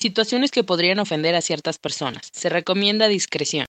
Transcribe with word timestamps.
situaciones 0.00 0.50
que 0.50 0.64
podrían 0.64 0.98
ofender 0.98 1.34
a 1.34 1.42
ciertas 1.42 1.78
personas. 1.78 2.28
Se 2.32 2.48
recomienda 2.48 3.06
discreción. 3.08 3.66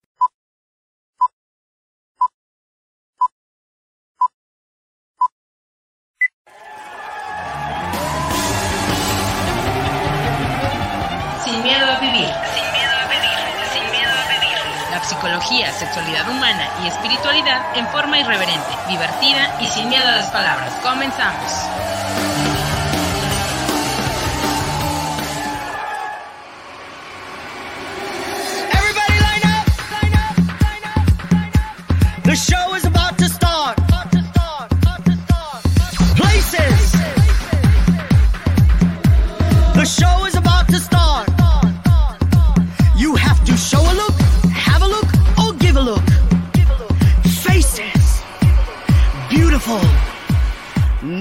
Sin 11.43 11.63
miedo 11.63 11.85
a 11.85 11.99
vivir. 11.99 12.29
Sin 12.53 12.71
miedo 12.71 12.95
a 12.95 13.07
vivir, 13.07 13.37
sin 13.73 13.91
miedo 13.91 14.11
a 14.11 14.39
vivir. 14.39 14.57
La 14.89 15.03
psicología, 15.03 15.71
sexualidad 15.73 16.29
humana 16.29 16.69
y 16.83 16.87
espiritualidad 16.87 17.77
en 17.77 17.87
forma 17.89 18.19
irreverente, 18.19 18.71
divertida 18.87 19.59
y 19.59 19.67
sin 19.67 19.89
miedo 19.89 20.07
a 20.07 20.15
las 20.15 20.31
palabras. 20.31 20.73
Comenzamos. 20.81 22.50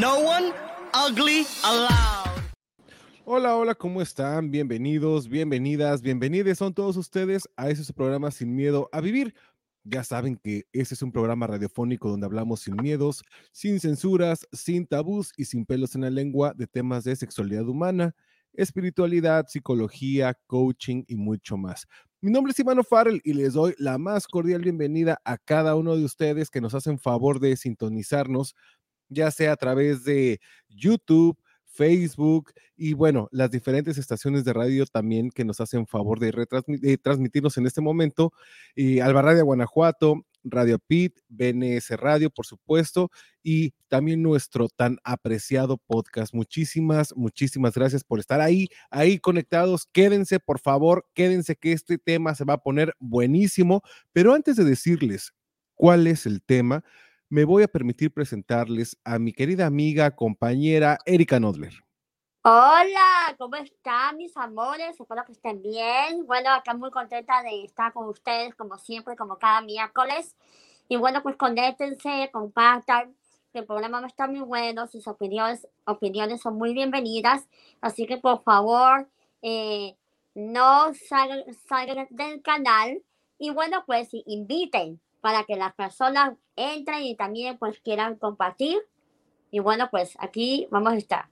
No 0.00 0.14
one 0.20 0.54
ugly 0.94 1.46
allowed. 1.62 2.40
Hola, 3.26 3.54
hola, 3.54 3.74
¿cómo 3.74 4.00
están? 4.00 4.50
Bienvenidos, 4.50 5.28
bienvenidas, 5.28 6.00
bienvenidos 6.00 6.56
son 6.56 6.72
todos 6.72 6.96
ustedes 6.96 7.46
a 7.54 7.68
ese 7.68 7.92
programa 7.92 8.30
Sin 8.30 8.56
Miedo 8.56 8.88
a 8.92 9.02
Vivir. 9.02 9.34
Ya 9.84 10.02
saben 10.02 10.38
que 10.38 10.64
ese 10.72 10.94
es 10.94 11.02
un 11.02 11.12
programa 11.12 11.46
radiofónico 11.48 12.08
donde 12.08 12.24
hablamos 12.24 12.60
sin 12.60 12.76
miedos, 12.76 13.22
sin 13.52 13.78
censuras, 13.78 14.48
sin 14.52 14.86
tabús 14.86 15.34
y 15.36 15.44
sin 15.44 15.66
pelos 15.66 15.94
en 15.94 16.00
la 16.00 16.10
lengua 16.10 16.54
de 16.56 16.66
temas 16.66 17.04
de 17.04 17.14
sexualidad 17.14 17.68
humana, 17.68 18.14
espiritualidad, 18.54 19.48
psicología, 19.48 20.32
coaching 20.46 21.04
y 21.08 21.16
mucho 21.16 21.58
más. 21.58 21.86
Mi 22.22 22.30
nombre 22.30 22.52
es 22.52 22.58
Ivano 22.58 22.84
Farrell 22.84 23.22
y 23.24 23.32
les 23.32 23.54
doy 23.54 23.74
la 23.78 23.96
más 23.96 24.26
cordial 24.26 24.60
bienvenida 24.60 25.20
a 25.24 25.38
cada 25.38 25.74
uno 25.74 25.96
de 25.96 26.04
ustedes 26.04 26.50
que 26.50 26.60
nos 26.60 26.74
hacen 26.74 26.98
favor 26.98 27.40
de 27.40 27.56
sintonizarnos, 27.56 28.54
ya 29.10 29.30
sea 29.30 29.52
a 29.52 29.56
través 29.56 30.04
de 30.04 30.40
YouTube, 30.68 31.36
Facebook 31.66 32.52
y 32.76 32.94
bueno, 32.94 33.28
las 33.30 33.50
diferentes 33.50 33.98
estaciones 33.98 34.44
de 34.44 34.52
radio 34.54 34.86
también 34.86 35.30
que 35.30 35.44
nos 35.44 35.60
hacen 35.60 35.86
favor 35.86 36.18
de, 36.18 36.32
de 36.66 36.98
transmitirnos 36.98 37.58
en 37.58 37.66
este 37.66 37.82
momento. 37.82 38.32
Y 38.74 39.00
Alba 39.00 39.22
Radio 39.22 39.44
Guanajuato, 39.44 40.24
Radio 40.44 40.78
Pit, 40.78 41.18
BNS 41.28 41.90
Radio, 41.90 42.30
por 42.30 42.46
supuesto, 42.46 43.10
y 43.42 43.72
también 43.88 44.22
nuestro 44.22 44.68
tan 44.68 44.98
apreciado 45.04 45.76
podcast. 45.76 46.34
Muchísimas, 46.34 47.14
muchísimas 47.16 47.74
gracias 47.74 48.04
por 48.04 48.18
estar 48.18 48.40
ahí, 48.40 48.68
ahí 48.90 49.18
conectados. 49.18 49.86
Quédense, 49.92 50.40
por 50.40 50.58
favor, 50.58 51.06
quédense 51.14 51.56
que 51.56 51.72
este 51.72 51.98
tema 51.98 52.34
se 52.34 52.44
va 52.44 52.54
a 52.54 52.62
poner 52.62 52.94
buenísimo. 52.98 53.82
Pero 54.12 54.34
antes 54.34 54.56
de 54.56 54.64
decirles 54.64 55.32
cuál 55.74 56.06
es 56.06 56.26
el 56.26 56.42
tema, 56.42 56.84
me 57.30 57.44
voy 57.44 57.62
a 57.62 57.68
permitir 57.68 58.12
presentarles 58.12 58.98
a 59.04 59.18
mi 59.20 59.32
querida 59.32 59.64
amiga, 59.64 60.10
compañera 60.16 60.98
Erika 61.06 61.38
Nodler. 61.38 61.72
Hola, 62.42 63.36
¿cómo 63.38 63.54
están 63.54 64.16
mis 64.16 64.36
amores? 64.36 64.98
Espero 64.98 65.24
que 65.24 65.32
estén 65.32 65.62
bien. 65.62 66.26
Bueno, 66.26 66.50
acá 66.50 66.74
muy 66.74 66.90
contenta 66.90 67.40
de 67.44 67.62
estar 67.64 67.92
con 67.92 68.08
ustedes 68.08 68.56
como 68.56 68.76
siempre, 68.78 69.14
como 69.14 69.38
cada 69.38 69.60
miércoles. 69.60 70.36
Y 70.88 70.96
bueno, 70.96 71.22
pues 71.22 71.36
conéctense, 71.36 72.30
compartan. 72.32 73.14
El 73.52 73.64
programa 73.64 74.04
estar 74.06 74.28
muy 74.28 74.40
bueno, 74.40 74.88
sus 74.88 75.06
opiniones, 75.06 75.68
opiniones 75.84 76.40
son 76.40 76.56
muy 76.56 76.74
bienvenidas. 76.74 77.48
Así 77.80 78.06
que 78.06 78.16
por 78.16 78.42
favor, 78.42 79.08
eh, 79.42 79.96
no 80.34 80.92
salgan, 80.94 81.44
salgan 81.68 82.08
del 82.10 82.42
canal. 82.42 83.00
Y 83.38 83.50
bueno, 83.50 83.84
pues 83.86 84.08
inviten 84.26 85.00
para 85.20 85.44
que 85.44 85.56
las 85.56 85.74
personas 85.74 86.34
entren 86.56 87.02
y 87.02 87.16
también 87.16 87.58
pues 87.58 87.80
quieran 87.80 88.16
compartir. 88.16 88.78
Y 89.50 89.60
bueno, 89.60 89.88
pues 89.90 90.16
aquí 90.20 90.66
vamos 90.70 90.92
a 90.92 90.96
estar. 90.96 91.28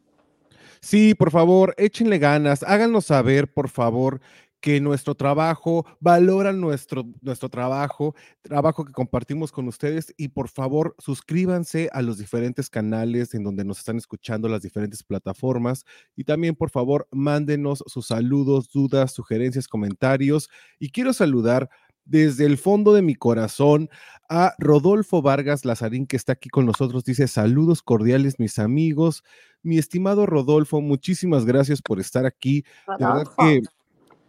Sí, 0.80 1.14
por 1.14 1.30
favor, 1.30 1.74
échenle 1.76 2.18
ganas, 2.18 2.62
háganos 2.62 3.06
saber, 3.06 3.52
por 3.52 3.68
favor, 3.68 4.20
que 4.60 4.80
nuestro 4.80 5.14
trabajo, 5.14 5.86
valoran 6.00 6.60
nuestro, 6.60 7.04
nuestro 7.20 7.48
trabajo, 7.48 8.14
trabajo 8.42 8.84
que 8.84 8.92
compartimos 8.92 9.52
con 9.52 9.68
ustedes 9.68 10.12
y 10.16 10.28
por 10.28 10.48
favor 10.48 10.96
suscríbanse 10.98 11.88
a 11.92 12.02
los 12.02 12.18
diferentes 12.18 12.68
canales 12.68 13.34
en 13.34 13.44
donde 13.44 13.64
nos 13.64 13.78
están 13.78 13.98
escuchando 13.98 14.48
las 14.48 14.62
diferentes 14.62 15.02
plataformas 15.04 15.84
y 16.16 16.24
también 16.24 16.56
por 16.56 16.70
favor 16.70 17.06
mándenos 17.12 17.84
sus 17.86 18.08
saludos, 18.08 18.70
dudas, 18.72 19.12
sugerencias, 19.12 19.68
comentarios 19.68 20.50
y 20.78 20.90
quiero 20.90 21.12
saludar 21.12 21.70
desde 22.08 22.46
el 22.46 22.58
fondo 22.58 22.92
de 22.92 23.02
mi 23.02 23.14
corazón 23.14 23.88
a 24.28 24.54
Rodolfo 24.58 25.22
Vargas 25.22 25.64
Lazarín 25.64 26.06
que 26.06 26.16
está 26.16 26.32
aquí 26.32 26.48
con 26.48 26.66
nosotros, 26.66 27.04
dice 27.04 27.28
saludos 27.28 27.82
cordiales 27.82 28.38
mis 28.38 28.58
amigos, 28.58 29.22
mi 29.62 29.78
estimado 29.78 30.26
Rodolfo, 30.26 30.80
muchísimas 30.80 31.44
gracias 31.44 31.82
por 31.82 32.00
estar 32.00 32.26
aquí. 32.26 32.64
De 32.98 33.04
verdad 33.04 33.26
que 33.38 33.62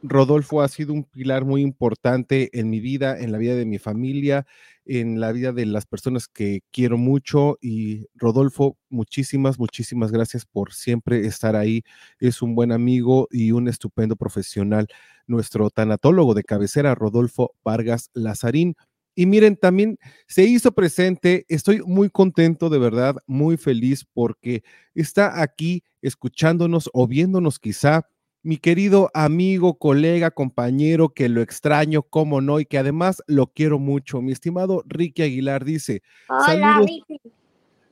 Rodolfo 0.02 0.62
ha 0.62 0.68
sido 0.68 0.94
un 0.94 1.04
pilar 1.04 1.46
muy 1.46 1.62
importante 1.62 2.50
en 2.58 2.70
mi 2.70 2.80
vida, 2.80 3.20
en 3.20 3.32
la 3.32 3.38
vida 3.38 3.56
de 3.56 3.66
mi 3.66 3.80
familia, 3.80 4.46
en 4.86 5.20
la 5.20 5.32
vida 5.32 5.52
de 5.52 5.66
las 5.66 5.86
personas 5.86 6.28
que 6.28 6.62
quiero 6.72 6.98
mucho. 6.98 7.58
Y 7.62 8.08
Rodolfo, 8.16 8.78
muchísimas, 8.90 9.60
muchísimas 9.60 10.12
gracias 10.12 10.46
por 10.46 10.74
siempre 10.74 11.26
estar 11.28 11.56
ahí. 11.56 11.84
Es 12.20 12.42
un 12.42 12.56
buen 12.56 12.72
amigo 12.72 13.28
y 13.32 13.52
un 13.52 13.68
estupendo 13.68 14.16
profesional. 14.16 14.88
Nuestro 15.28 15.70
tanatólogo 15.70 16.34
de 16.34 16.44
cabecera, 16.44 16.96
Rodolfo 16.96 17.54
Vargas 17.64 18.10
Lazarín. 18.14 18.76
Y 19.16 19.26
miren, 19.26 19.58
también 19.58 19.98
se 20.28 20.46
hizo 20.46 20.72
presente, 20.72 21.46
estoy 21.50 21.82
muy 21.86 22.10
contento, 22.10 22.70
de 22.70 22.80
verdad, 22.80 23.18
muy 23.28 23.58
feliz 23.58 24.06
porque 24.14 24.64
está 24.96 25.42
aquí 25.42 25.84
escuchándonos 26.02 26.90
o 26.94 27.06
viéndonos 27.06 27.60
quizá 27.60 28.08
mi 28.44 28.58
querido 28.58 29.10
amigo, 29.14 29.78
colega, 29.78 30.32
compañero, 30.32 31.10
que 31.10 31.28
lo 31.30 31.42
extraño, 31.42 32.04
cómo 32.04 32.42
no, 32.42 32.60
y 32.60 32.66
que 32.66 32.78
además 32.78 33.22
lo 33.28 33.48
quiero 33.48 33.80
mucho. 33.80 34.22
Mi 34.22 34.32
estimado 34.32 34.84
Ricky 34.88 35.24
Aguilar 35.24 35.66
dice, 35.66 36.02
Hola, 36.30 36.44
Saludos. 36.46 36.86
Ricky. 36.86 37.22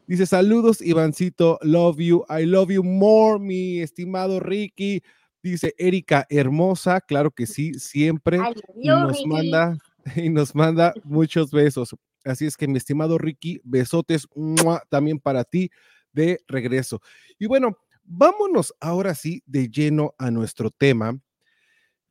dice, 0.08 0.26
saludos, 0.26 0.82
Ivancito, 0.82 1.60
love 1.62 1.98
you, 2.00 2.24
I 2.30 2.46
love 2.46 2.70
you 2.72 2.84
more, 2.84 3.40
mi 3.40 3.80
estimado 3.80 4.40
Ricky. 4.40 5.02
Dice 5.44 5.74
Erika, 5.78 6.26
hermosa, 6.30 7.00
claro 7.02 7.32
que 7.32 7.46
sí, 7.46 7.74
siempre 7.76 8.38
love 8.38 8.58
y 8.82 8.88
nos 8.88 9.18
Ricky. 9.18 9.28
manda 9.28 9.78
y 10.16 10.30
nos 10.30 10.56
manda 10.56 10.94
muchos 11.04 11.52
besos. 11.52 11.96
Así 12.26 12.46
es 12.46 12.58
que 12.58 12.68
mi 12.68 12.78
estimado 12.78 13.18
Ricky, 13.18 13.60
besotes 13.64 14.28
¡mua! 14.36 14.82
también 14.90 15.20
para 15.20 15.44
ti 15.44 15.70
de 16.12 16.40
regreso. 16.48 17.02
Y 17.38 17.46
bueno, 17.46 17.78
vámonos 18.08 18.74
ahora 18.82 19.16
sí 19.16 19.44
de 19.46 19.70
lleno 19.70 20.16
a 20.18 20.32
nuestro 20.32 20.72
tema. 20.72 21.20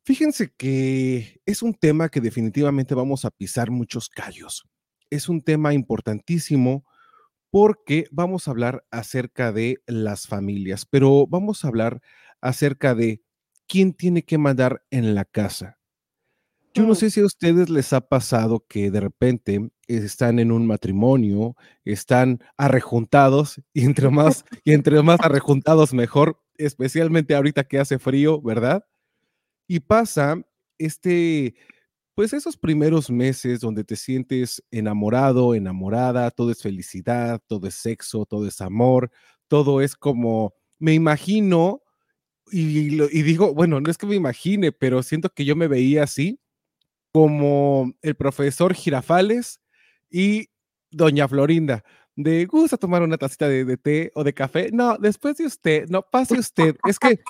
Fíjense 0.05 0.53
que 0.57 1.41
es 1.47 1.62
un 1.62 1.75
tema 1.75 2.09
que 2.09 2.21
definitivamente 2.21 2.95
vamos 2.95 3.25
a 3.25 3.31
pisar 3.31 3.71
muchos 3.71 4.09
callos. 4.09 4.65
Es 5.11 5.29
un 5.29 5.43
tema 5.43 5.75
importantísimo 5.75 6.84
porque 7.51 8.07
vamos 8.12 8.49
a 8.49 8.53
hablar 8.53 8.84
acerca 8.91 9.53
de 9.53 9.79
las 9.87 10.27
familias, 10.29 10.87
pero 10.87 11.27
vamos 11.27 11.65
a 11.65 11.69
hablar 11.69 12.01
acerca 12.41 12.95
de 12.95 13.23
quién 13.69 13.95
tiene 13.95 14.25
que 14.25 14.39
mandar 14.39 14.84
en 14.91 15.15
la 15.15 15.25
casa. 15.25 15.78
Yo 16.75 16.84
no 16.84 16.93
Mm. 16.93 16.97
sé 16.97 17.10
si 17.10 17.21
a 17.21 17.27
ustedes 17.27 17.71
les 17.71 17.93
ha 17.93 18.01
pasado 18.03 18.65
que 18.69 18.91
de 18.91 19.01
repente 19.01 19.71
están 19.88 20.38
en 20.38 20.53
un 20.53 20.66
matrimonio, 20.66 21.56
están 21.84 22.41
arrejuntados 22.56 23.60
y 23.72 23.84
entre 23.84 24.10
más 24.10 24.44
y 24.65 24.72
entre 24.72 25.03
más 25.03 25.21
arrejuntados 25.21 25.94
mejor, 25.94 26.41
especialmente 26.56 27.34
ahorita 27.34 27.65
que 27.65 27.78
hace 27.78 27.98
frío, 27.98 28.41
¿verdad? 28.41 28.84
Y 29.68 29.80
pasa 29.80 30.42
este 30.78 31.56
pues 32.15 32.33
esos 32.33 32.56
primeros 32.56 33.10
meses 33.10 33.60
donde 33.60 33.84
te 33.84 33.97
sientes 33.97 34.62
enamorado, 34.71 35.54
enamorada, 35.54 36.30
todo 36.30 36.50
es 36.50 36.62
felicidad, 36.62 37.42
todo 37.47 37.68
es 37.68 37.74
sexo, 37.74 38.24
todo 38.27 38.47
es 38.48 38.60
amor, 38.62 39.10
todo 39.48 39.83
es 39.83 39.94
como 39.97 40.54
me 40.78 40.94
imagino 40.94 41.83
y, 42.50 43.03
y 43.03 43.22
digo, 43.22 43.54
bueno, 43.54 43.80
no 43.80 43.91
es 43.91 43.98
que 43.98 44.06
me 44.06 44.16
imagine, 44.16 44.72
pero 44.72 45.03
siento 45.03 45.30
que 45.30 45.44
yo 45.44 45.56
me 45.56 45.68
veía 45.68 46.04
así 46.04 46.41
como 47.12 47.94
el 48.03 48.15
profesor 48.15 48.74
Girafales 48.74 49.60
y 50.11 50.49
doña 50.91 51.29
Florinda. 51.29 51.85
De 52.15 52.47
gusta 52.47 52.77
tomar 52.77 53.03
una 53.03 53.19
tacita 53.19 53.49
de, 53.49 53.77
té 53.77 54.11
o 54.15 54.25
de 54.25 54.33
café. 54.33 54.71
No, 54.73 54.97
después 54.97 55.37
de 55.37 55.47
usted, 55.47 55.89
no 55.89 56.03
pase 56.03 56.39
usted. 56.39 56.77
Es 56.89 56.99
que 56.99 57.21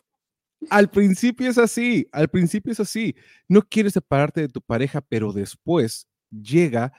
Al 0.71 0.89
principio 0.89 1.51
es 1.51 1.59
así, 1.59 2.09
al 2.13 2.29
principio 2.29 2.73
es 2.73 2.81
así. 2.81 3.15
No 3.49 3.63
quieres 3.63 3.93
separarte 3.93 4.43
de 4.43 4.49
tu 4.49 4.61
pareja, 4.61 5.01
pero 5.01 5.33
después 5.33 6.09
llega 6.31 6.93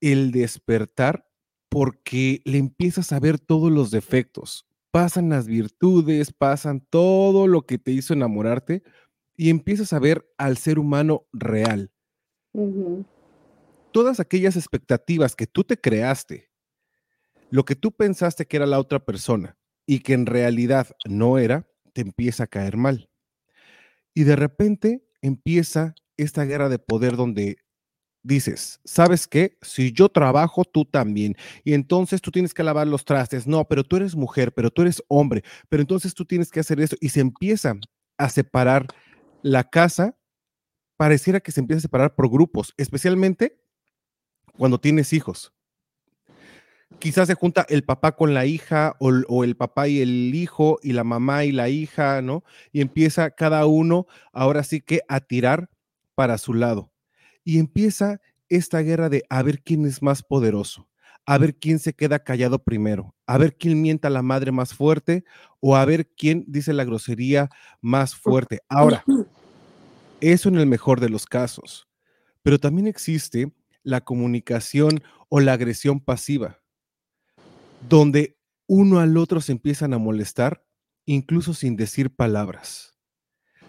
el 0.00 0.32
despertar 0.32 1.28
porque 1.68 2.42
le 2.44 2.58
empiezas 2.58 3.12
a 3.12 3.20
ver 3.20 3.38
todos 3.38 3.70
los 3.72 3.90
defectos. 3.90 4.66
Pasan 4.90 5.30
las 5.30 5.46
virtudes, 5.46 6.32
pasan 6.32 6.80
todo 6.90 7.46
lo 7.46 7.62
que 7.62 7.78
te 7.78 7.92
hizo 7.92 8.12
enamorarte 8.12 8.82
y 9.36 9.50
empiezas 9.50 9.92
a 9.92 9.98
ver 9.98 10.26
al 10.36 10.58
ser 10.58 10.78
humano 10.78 11.26
real. 11.32 11.90
Todas 13.92 14.20
aquellas 14.20 14.56
expectativas 14.56 15.36
que 15.36 15.46
tú 15.46 15.64
te 15.64 15.80
creaste, 15.80 16.50
lo 17.50 17.64
que 17.64 17.76
tú 17.76 17.92
pensaste 17.92 18.46
que 18.46 18.56
era 18.56 18.66
la 18.66 18.80
otra 18.80 19.04
persona 19.04 19.56
y 19.86 20.00
que 20.00 20.14
en 20.14 20.26
realidad 20.26 20.88
no 21.04 21.38
era, 21.38 21.68
te 21.92 22.00
empieza 22.00 22.44
a 22.44 22.46
caer 22.46 22.76
mal. 22.76 23.10
Y 24.14 24.24
de 24.24 24.36
repente 24.36 25.04
empieza 25.20 25.94
esta 26.16 26.44
guerra 26.44 26.68
de 26.68 26.78
poder 26.78 27.16
donde 27.16 27.58
dices, 28.22 28.80
¿sabes 28.84 29.26
qué? 29.26 29.58
Si 29.62 29.92
yo 29.92 30.08
trabajo, 30.08 30.64
tú 30.64 30.84
también. 30.84 31.36
Y 31.64 31.74
entonces 31.74 32.20
tú 32.20 32.30
tienes 32.30 32.54
que 32.54 32.62
lavar 32.62 32.86
los 32.86 33.04
trastes. 33.04 33.46
No, 33.46 33.66
pero 33.66 33.84
tú 33.84 33.96
eres 33.96 34.14
mujer, 34.14 34.52
pero 34.52 34.70
tú 34.70 34.82
eres 34.82 35.02
hombre, 35.08 35.42
pero 35.68 35.82
entonces 35.82 36.14
tú 36.14 36.24
tienes 36.24 36.50
que 36.50 36.60
hacer 36.60 36.80
eso. 36.80 36.96
Y 37.00 37.08
se 37.10 37.20
empieza 37.20 37.74
a 38.18 38.28
separar 38.28 38.86
la 39.42 39.64
casa. 39.64 40.16
Pareciera 40.96 41.40
que 41.40 41.52
se 41.52 41.60
empieza 41.60 41.78
a 41.78 41.82
separar 41.82 42.14
por 42.14 42.30
grupos, 42.30 42.74
especialmente 42.76 43.61
cuando 44.56 44.78
tienes 44.80 45.12
hijos. 45.12 45.52
Quizás 46.98 47.26
se 47.26 47.34
junta 47.34 47.66
el 47.68 47.82
papá 47.82 48.12
con 48.12 48.32
la 48.34 48.46
hija 48.46 48.94
o, 49.00 49.08
el- 49.10 49.24
o 49.28 49.44
el 49.44 49.56
papá 49.56 49.88
y 49.88 50.00
el 50.00 50.34
hijo 50.34 50.78
y 50.82 50.92
la 50.92 51.04
mamá 51.04 51.44
y 51.44 51.50
la 51.52 51.68
hija, 51.68 52.22
¿no? 52.22 52.44
Y 52.70 52.80
empieza 52.80 53.30
cada 53.30 53.66
uno 53.66 54.06
ahora 54.32 54.62
sí 54.62 54.80
que 54.80 55.00
a 55.08 55.20
tirar 55.20 55.68
para 56.14 56.38
su 56.38 56.54
lado. 56.54 56.92
Y 57.44 57.58
empieza 57.58 58.20
esta 58.48 58.80
guerra 58.80 59.08
de 59.08 59.24
a 59.30 59.42
ver 59.42 59.62
quién 59.62 59.84
es 59.86 60.00
más 60.02 60.22
poderoso, 60.22 60.88
a 61.26 61.38
ver 61.38 61.56
quién 61.56 61.78
se 61.80 61.94
queda 61.94 62.22
callado 62.22 62.62
primero, 62.62 63.16
a 63.26 63.38
ver 63.38 63.56
quién 63.56 63.80
mienta 63.82 64.08
a 64.08 64.10
la 64.12 64.22
madre 64.22 64.52
más 64.52 64.74
fuerte 64.74 65.24
o 65.58 65.74
a 65.76 65.84
ver 65.84 66.06
quién 66.16 66.44
dice 66.46 66.72
la 66.72 66.84
grosería 66.84 67.48
más 67.80 68.14
fuerte. 68.14 68.60
Ahora, 68.68 69.02
eso 70.20 70.48
en 70.50 70.56
el 70.56 70.66
mejor 70.66 71.00
de 71.00 71.08
los 71.08 71.24
casos, 71.26 71.88
pero 72.42 72.58
también 72.60 72.86
existe 72.86 73.50
la 73.82 74.02
comunicación 74.02 75.02
o 75.28 75.40
la 75.40 75.54
agresión 75.54 76.00
pasiva, 76.00 76.60
donde 77.88 78.36
uno 78.66 79.00
al 79.00 79.16
otro 79.16 79.40
se 79.40 79.52
empiezan 79.52 79.94
a 79.94 79.98
molestar, 79.98 80.64
incluso 81.04 81.54
sin 81.54 81.76
decir 81.76 82.14
palabras, 82.14 82.96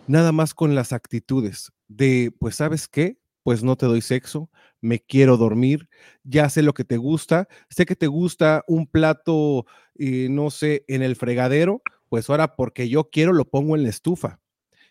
nada 0.08 0.32
más 0.32 0.54
con 0.54 0.76
las 0.76 0.94
actitudes 0.94 1.72
de, 1.88 2.34
pues, 2.40 2.56
¿sabes 2.56 2.88
qué? 2.88 3.18
Pues 3.44 3.64
no 3.64 3.76
te 3.76 3.86
doy 3.86 4.02
sexo, 4.02 4.50
me 4.80 5.00
quiero 5.00 5.38
dormir, 5.38 5.90
ya 6.24 6.50
sé 6.50 6.62
lo 6.62 6.74
que 6.74 6.86
te 6.86 6.98
gusta, 6.98 7.48
sé 7.70 7.86
que 7.86 7.96
te 7.96 8.08
gusta 8.08 8.64
un 8.68 8.88
plato, 8.88 9.66
eh, 9.96 10.28
no 10.30 10.50
sé, 10.50 10.86
en 10.88 11.02
el 11.02 11.16
fregadero, 11.16 11.82
pues 12.08 12.30
ahora 12.30 12.56
porque 12.56 12.88
yo 12.88 13.10
quiero 13.10 13.34
lo 13.34 13.46
pongo 13.46 13.76
en 13.76 13.84
la 13.84 13.90
estufa 13.90 14.40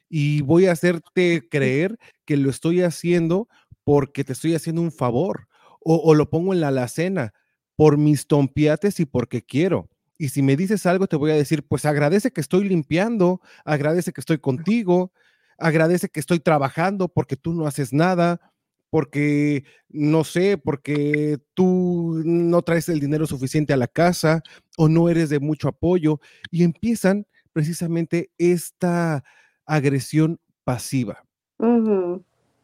y 0.08 0.42
voy 0.42 0.66
a 0.66 0.72
hacerte 0.72 1.48
creer 1.50 1.98
que 2.26 2.36
lo 2.36 2.50
estoy 2.50 2.82
haciendo 2.82 3.48
porque 3.84 4.24
te 4.24 4.32
estoy 4.32 4.54
haciendo 4.54 4.82
un 4.82 4.92
favor 4.92 5.48
o, 5.80 5.96
o 5.96 6.14
lo 6.14 6.30
pongo 6.30 6.52
en 6.52 6.60
la 6.60 6.68
alacena 6.68 7.32
por 7.76 7.98
mis 7.98 8.26
tompiates 8.26 9.00
y 9.00 9.06
porque 9.06 9.42
quiero. 9.42 9.88
Y 10.18 10.28
si 10.28 10.42
me 10.42 10.56
dices 10.56 10.86
algo, 10.86 11.06
te 11.08 11.16
voy 11.16 11.32
a 11.32 11.36
decir, 11.36 11.66
pues 11.66 11.84
agradece 11.84 12.30
que 12.30 12.40
estoy 12.40 12.68
limpiando, 12.68 13.40
agradece 13.64 14.12
que 14.12 14.20
estoy 14.20 14.38
contigo, 14.38 15.12
agradece 15.58 16.08
que 16.08 16.20
estoy 16.20 16.38
trabajando 16.40 17.08
porque 17.08 17.36
tú 17.36 17.52
no 17.52 17.66
haces 17.66 17.92
nada, 17.92 18.52
porque 18.90 19.64
no 19.88 20.22
sé, 20.22 20.58
porque 20.58 21.38
tú 21.54 22.22
no 22.24 22.62
traes 22.62 22.88
el 22.88 23.00
dinero 23.00 23.26
suficiente 23.26 23.72
a 23.72 23.78
la 23.78 23.88
casa 23.88 24.42
o 24.76 24.88
no 24.88 25.08
eres 25.08 25.30
de 25.30 25.40
mucho 25.40 25.66
apoyo. 25.66 26.20
Y 26.50 26.62
empiezan 26.62 27.26
precisamente 27.52 28.30
esta 28.38 29.24
agresión 29.64 30.40
pasiva. 30.64 31.24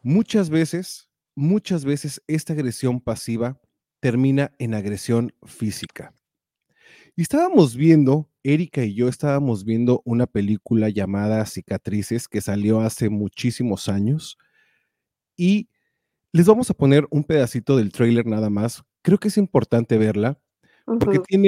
Muchas 0.01 0.49
veces, 0.49 1.08
muchas 1.39 1.85
veces 1.85 2.21
esta 2.27 2.51
agresión 2.51 2.99
pasiva 2.99 3.57
termina 4.01 4.51
en 4.59 4.73
agresión 4.73 5.33
física. 5.45 6.13
Y 7.15 7.21
estábamos 7.21 7.77
viendo, 7.77 8.29
Erika 8.43 8.83
y 8.83 8.93
yo 8.93 9.07
estábamos 9.07 9.63
viendo 9.63 10.01
una 10.03 10.27
película 10.27 10.89
llamada 10.89 11.45
Cicatrices 11.45 12.27
que 12.27 12.41
salió 12.41 12.81
hace 12.81 13.09
muchísimos 13.09 13.87
años 13.87 14.37
y 15.37 15.69
les 16.33 16.45
vamos 16.45 16.69
a 16.69 16.73
poner 16.73 17.07
un 17.09 17.23
pedacito 17.23 17.77
del 17.77 17.93
tráiler 17.93 18.25
nada 18.25 18.49
más. 18.49 18.83
Creo 19.01 19.17
que 19.17 19.29
es 19.29 19.37
importante 19.37 19.97
verla 19.97 20.37
porque 20.85 21.19
tiene 21.19 21.47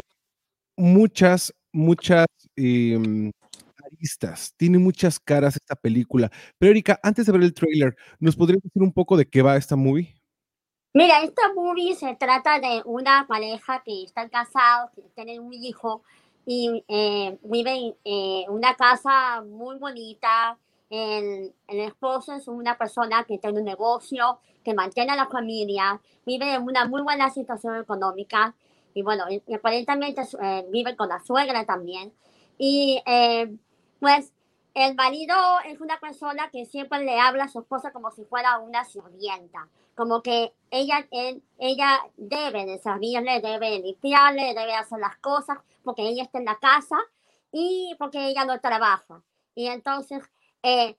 muchas, 0.78 1.54
muchas 1.74 2.28
em, 2.56 3.32
aristas, 4.02 4.54
tiene 4.58 4.80
muchas 4.80 5.20
caras 5.20 5.56
esta 5.56 5.76
película. 5.76 6.32
Pero 6.58 6.72
Erika, 6.72 7.00
antes 7.04 7.26
de 7.26 7.32
ver 7.32 7.44
el 7.44 7.54
tráiler, 7.54 7.96
¿nos 8.20 8.36
podrías 8.36 8.62
decir 8.64 8.82
un 8.82 8.92
poco 8.92 9.16
de 9.16 9.28
qué 9.28 9.42
va 9.42 9.56
esta 9.56 9.76
movie? 9.76 10.16
Mira, 10.94 11.24
esta 11.24 11.54
movie 11.54 11.96
se 11.96 12.16
trata 12.16 12.60
de 12.60 12.82
una 12.86 13.26
pareja 13.28 13.82
que 13.86 14.04
están 14.04 14.30
casados, 14.30 14.92
que 14.96 15.04
tienen 15.16 15.42
un 15.42 15.54
hijo 15.54 16.04
y 16.46 16.84
eh, 16.88 17.38
viven 17.44 17.96
en 18.04 18.50
una 18.50 18.76
casa 18.76 19.42
muy 19.42 19.78
bonita. 19.78 20.58
El, 20.90 21.54
el 21.68 21.80
esposo 21.80 22.34
es 22.34 22.48
una 22.48 22.78
persona 22.78 23.24
que 23.24 23.38
tiene 23.38 23.60
un 23.60 23.66
negocio, 23.66 24.40
que 24.64 24.74
mantiene 24.74 25.14
a 25.14 25.16
la 25.16 25.28
familia, 25.28 26.02
vive 26.26 26.54
en 26.54 26.64
una 26.64 26.86
muy 26.88 27.02
buena 27.02 27.30
situación 27.30 27.78
económica 27.78 28.54
y 28.94 29.02
bueno, 29.02 29.24
y 29.30 29.54
aparentemente 29.54 30.22
eh, 30.42 30.66
vive 30.70 30.96
con 30.98 31.08
la 31.08 31.20
suegra 31.22 31.66
también. 31.66 32.12
Y 32.58 33.02
eh, 33.06 33.56
pues 34.02 34.34
el 34.74 34.96
marido 34.96 35.36
es 35.66 35.80
una 35.82 36.00
persona 36.02 36.50
que 36.52 36.66
siempre 36.66 37.00
le 37.06 37.20
habla 37.20 37.46
a 37.46 37.50
su 37.50 37.60
esposa 37.62 37.94
como 37.94 38.12
si 38.12 38.26
fuera 38.26 38.60
una 38.60 38.84
sirvienta 38.86 39.70
como 39.96 40.22
que 40.24 40.54
ella, 40.72 41.08
él- 41.12 41.44
ella 41.60 42.00
debe 42.18 42.66
de 42.66 42.80
servirle, 42.80 43.42
debe 43.42 43.72
de 43.72 43.80
limpiarle, 43.80 44.54
debe 44.56 44.74
hacer 44.76 45.00
las 45.00 45.18
cosas, 45.20 45.60
porque 45.84 46.04
ella 46.04 46.24
está 46.24 46.40
en 46.40 46.46
la 46.46 46.58
casa 46.60 46.98
y 47.52 47.96
porque 48.00 48.26
ella 48.28 48.46
no 48.46 48.60
trabaja. 48.62 49.24
Y 49.56 49.68
entonces 49.68 50.24
eh, 50.64 50.98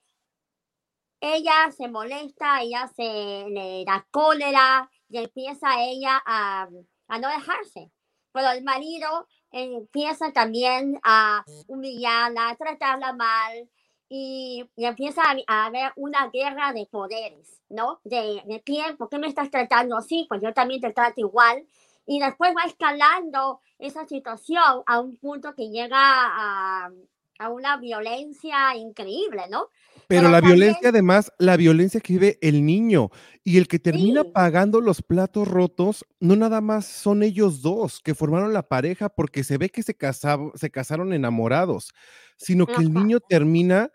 ella 1.21 1.71
se 1.75 1.87
molesta, 1.87 2.61
ella 2.61 2.87
se 2.95 3.03
le 3.49 3.83
da 3.85 4.05
cólera 4.11 4.89
y 5.09 5.17
empieza 5.19 5.81
ella 5.83 6.21
a, 6.25 6.67
a 7.07 7.19
no 7.19 7.29
dejarse. 7.29 7.91
Pero 8.31 8.49
el 8.51 8.63
marido 8.63 9.27
empieza 9.53 10.33
también 10.33 10.99
a 11.03 11.45
humillarla, 11.67 12.49
a 12.49 12.55
tratarla 12.55 13.13
mal 13.13 13.69
y, 14.09 14.65
y 14.75 14.85
empieza 14.85 15.21
a, 15.47 15.65
haber 15.65 15.93
una 15.95 16.29
guerra 16.29 16.73
de 16.73 16.87
poderes, 16.87 17.61
¿no? 17.69 18.01
De, 18.03 18.41
de 18.45 18.61
quién, 18.65 18.97
¿por 18.97 19.09
qué 19.09 19.19
me 19.19 19.27
estás 19.27 19.49
tratando 19.49 19.95
así? 19.95 20.25
Pues 20.27 20.41
yo 20.41 20.53
también 20.53 20.81
te 20.81 20.91
trato 20.91 21.21
igual. 21.21 21.65
Y 22.05 22.19
después 22.19 22.53
va 22.57 22.67
escalando 22.67 23.61
esa 23.79 24.05
situación 24.05 24.83
a 24.85 24.99
un 24.99 25.15
punto 25.17 25.53
que 25.55 25.69
llega 25.69 25.97
a, 25.97 26.91
a 27.39 27.49
una 27.49 27.77
violencia 27.77 28.75
increíble, 28.75 29.43
¿no? 29.49 29.69
Pero 30.07 30.21
Pero 30.23 30.29
la 30.31 30.39
también- 30.41 30.57
violencia, 30.59 30.89
además, 30.89 31.31
la 31.39 31.57
violencia 31.57 31.99
que 32.01 32.13
vive 32.13 32.37
el 32.41 32.65
niño 32.65 33.09
y 33.43 33.57
el 33.57 33.67
que 33.67 33.79
termina 33.79 34.23
Sí. 34.23 34.29
pagando 34.33 34.81
los 34.81 35.01
platos 35.01 35.47
rotos, 35.47 36.05
no 36.19 36.35
nada 36.35 36.61
más 36.61 36.85
son 36.85 37.23
ellos 37.23 37.61
dos 37.61 37.99
que 38.03 38.13
formaron 38.15 38.53
la 38.53 38.67
pareja 38.67 39.09
porque 39.09 39.43
se 39.43 39.57
ve 39.57 39.69
que 39.69 39.83
se, 39.83 39.97
casab- 39.97 40.51
se 40.55 40.69
casaron 40.69 41.13
enamorados, 41.13 41.93
sino 42.37 42.65
que 42.67 42.81
el 42.81 42.93
niño 42.93 43.19
termina 43.19 43.89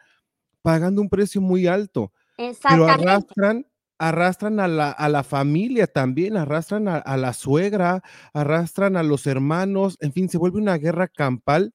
pagando 0.63 1.01
un 1.03 1.09
precio 1.09 1.41
muy 1.41 1.67
alto. 1.67 2.13
Pero 2.37 2.89
arrastran, 2.89 3.67
arrastran 3.99 4.61
a 4.61 4.69
la, 4.69 4.91
a 4.91 5.09
la 5.09 5.25
familia 5.25 5.87
también, 5.87 6.37
arrastran 6.37 6.89
a, 6.89 6.97
a 6.99 7.17
la 7.17 7.33
suegra, 7.33 8.03
arrastran 8.33 8.97
a 8.97 9.03
los 9.03 9.27
hermanos, 9.27 9.97
en 10.01 10.13
fin, 10.13 10.29
se 10.29 10.39
vuelve 10.39 10.59
una 10.59 10.79
guerra 10.79 11.09
campal 11.09 11.75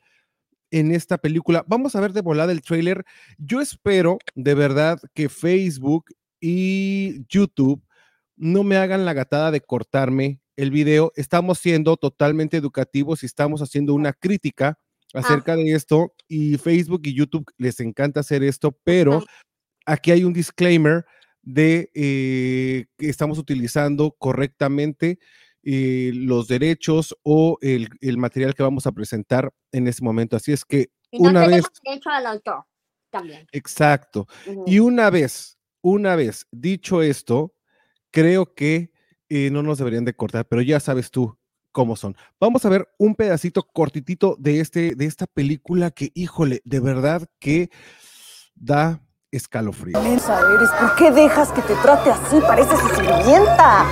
en 0.74 0.92
esta 0.92 1.20
película. 1.20 1.63
Vamos 1.68 1.96
a 1.96 2.01
ver 2.01 2.13
de 2.13 2.22
volada 2.22 2.51
el 2.51 2.63
tráiler. 2.63 3.06
Yo 3.38 3.62
espero 3.62 4.18
de 4.34 4.56
verdad 4.56 5.00
que 5.13 5.30
Facebook 5.30 6.06
y 6.42 7.24
YouTube 7.30 7.82
no 8.36 8.63
me 8.63 8.77
hagan 8.77 9.06
la 9.06 9.13
gatada 9.13 9.51
de 9.51 9.62
cortarme 9.62 10.42
el 10.56 10.72
video. 10.72 11.13
Estamos 11.15 11.60
siendo 11.60 11.96
totalmente 11.96 12.58
educativos 12.58 13.22
y 13.22 13.27
estamos 13.27 13.62
haciendo 13.62 13.94
una 13.94 14.13
crítica 14.13 14.80
acerca 15.13 15.56
de 15.56 15.74
esto 15.74 16.15
y 16.27 16.58
Facebook 16.58 17.01
y 17.03 17.13
YouTube 17.13 17.46
les 17.58 17.80
encanta 17.80 18.22
hacer 18.22 18.42
esto, 18.42 18.75
pero 18.84 19.24
aquí 19.86 20.10
hay 20.10 20.24
un 20.24 20.34
disclaimer 20.34 21.06
de 21.44 21.92
eh, 21.94 22.86
que 22.98 23.10
estamos 23.10 23.38
utilizando 23.38 24.15
correctamente 24.18 25.20
eh, 25.63 26.12
los 26.13 26.48
derechos 26.48 27.15
o 27.24 27.58
el, 27.62 27.89
el 28.01 28.17
material 28.17 28.53
que 28.53 28.63
vamos 28.63 28.86
a 28.86 28.91
presentar 28.91 29.51
en 29.72 29.88
este 29.88 30.03
momento. 30.03 30.36
Así 30.36 30.51
es 30.51 30.65
que 30.65 30.89
Y 31.12 31.20
no 31.20 31.29
una 31.29 31.41
vez, 31.41 31.50
tenemos 31.50 31.82
derecho 31.84 32.10
al 32.10 32.25
autor. 32.25 32.65
También. 33.10 33.48
Exacto. 33.51 34.27
Y 34.65 34.79
una 34.79 35.10
vez, 35.10 35.58
una 35.82 36.15
vez 36.15 36.48
dicho 36.51 37.01
esto, 37.01 37.53
creo 38.12 38.53
que 38.55 38.91
eh, 39.29 39.50
no 39.51 39.63
nos 39.63 39.77
deberían 39.77 40.05
de 40.05 40.15
cortar, 40.15 40.48
pero 40.48 40.62
ya 40.62 40.79
sabes 40.79 41.12
tú 41.12 41.38
cómo 41.72 41.96
son. 41.96 42.15
Vamos 42.39 42.65
a 42.65 42.70
ver 42.70 42.88
un 42.98 43.15
pedacito 43.15 43.63
cortitito 43.63 44.36
de, 44.39 44.60
este, 44.60 44.96
de 44.96 45.05
esta 45.05 45.27
película 45.27 45.91
que, 45.91 46.12
híjole, 46.13 46.62
de 46.65 46.79
verdad 46.79 47.27
que 47.39 47.70
da 48.55 49.01
escalofrío. 49.32 50.00
Eres, 50.00 50.24
¿por 50.24 50.96
qué 50.96 51.12
dejas 51.12 51.51
que 51.51 51.62
te 51.63 51.75
trate 51.75 52.12
así? 52.12 52.39
Pareces 52.41 52.79
sirvienta. 52.96 53.86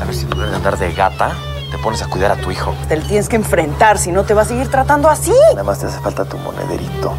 A 0.00 0.04
ver 0.04 0.14
si 0.14 0.26
lugar 0.26 0.50
de 0.50 0.56
andar 0.56 0.78
de 0.78 0.92
gata, 0.92 1.32
te 1.70 1.78
pones 1.78 2.02
a 2.02 2.06
cuidar 2.06 2.30
a 2.32 2.36
tu 2.36 2.50
hijo. 2.50 2.74
Te 2.88 2.96
lo 2.96 3.02
tienes 3.06 3.28
que 3.28 3.36
enfrentar, 3.36 3.98
si 3.98 4.12
no 4.12 4.24
te 4.24 4.34
va 4.34 4.42
a 4.42 4.44
seguir 4.44 4.68
tratando 4.70 5.08
así. 5.08 5.32
Nada 5.50 5.62
más 5.64 5.78
te 5.78 5.86
hace 5.86 6.00
falta 6.00 6.24
tu 6.24 6.36
monederito. 6.38 7.14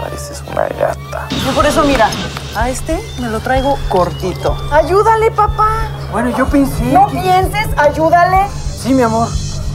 Pareces 0.00 0.42
una 0.50 0.62
gata. 0.68 1.26
Y 1.30 1.52
por 1.54 1.66
eso, 1.66 1.84
mira, 1.84 2.08
a 2.56 2.70
este 2.70 2.98
me 3.20 3.28
lo 3.28 3.40
traigo 3.40 3.76
cortito. 3.88 4.56
Ayúdale, 4.72 5.30
papá. 5.30 5.88
Bueno, 6.10 6.34
yo 6.36 6.46
pensé. 6.46 6.84
No 6.84 7.06
que- 7.08 7.18
pienses, 7.20 7.68
ayúdale. 7.76 8.46
Sí, 8.50 8.94
mi 8.94 9.02
amor. 9.02 9.28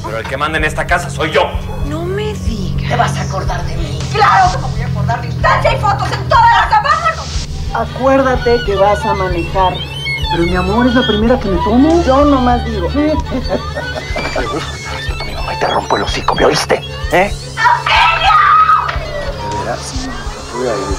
Pero 0.03 0.17
el 0.17 0.27
que 0.27 0.38
manda 0.38 0.57
en 0.57 0.63
esta 0.65 0.85
casa 0.88 1.09
soy 1.09 1.31
yo. 1.31 1.43
No 1.88 2.03
me 2.05 2.33
digas. 2.33 2.89
Te 2.89 2.95
vas 2.95 3.15
a 3.17 3.21
acordar 3.21 3.63
de 3.65 3.75
mí. 3.75 4.00
Claro 4.12 4.51
que 4.51 4.57
me 4.57 4.67
voy 4.71 4.81
a 4.81 4.88
acordar 4.88 5.21
de 5.21 5.27
instancia 5.27 5.71
y 5.74 5.79
fotos 5.79 6.12
en 6.12 6.27
toda 6.29 6.41
la 6.41 6.69
casa. 6.69 6.81
¡Vámonos! 6.83 7.47
Acuérdate 7.95 8.63
que 8.65 8.75
vas 8.75 9.05
a 9.05 9.13
manejar. 9.13 9.74
Pero 10.35 10.47
mi 10.47 10.55
amor, 10.57 10.85
es 10.85 10.93
la 10.93 11.07
primera 11.07 11.39
que 11.39 11.47
me 11.47 11.55
tomo. 11.63 12.03
Yo 12.03 12.25
nomás 12.25 12.65
digo. 12.65 12.89
Mi 15.25 15.33
mamá 15.33 15.53
y 15.53 15.59
te 15.59 15.67
rompo 15.67 15.95
el 15.95 16.03
hocico, 16.03 16.35
¿me 16.35 16.43
oíste? 16.43 16.81
¿Eh? 17.13 17.33
¿De 19.49 19.57
veras? 19.59 20.09
Voy 20.53 20.67
a 20.67 20.73
ir. 20.73 20.97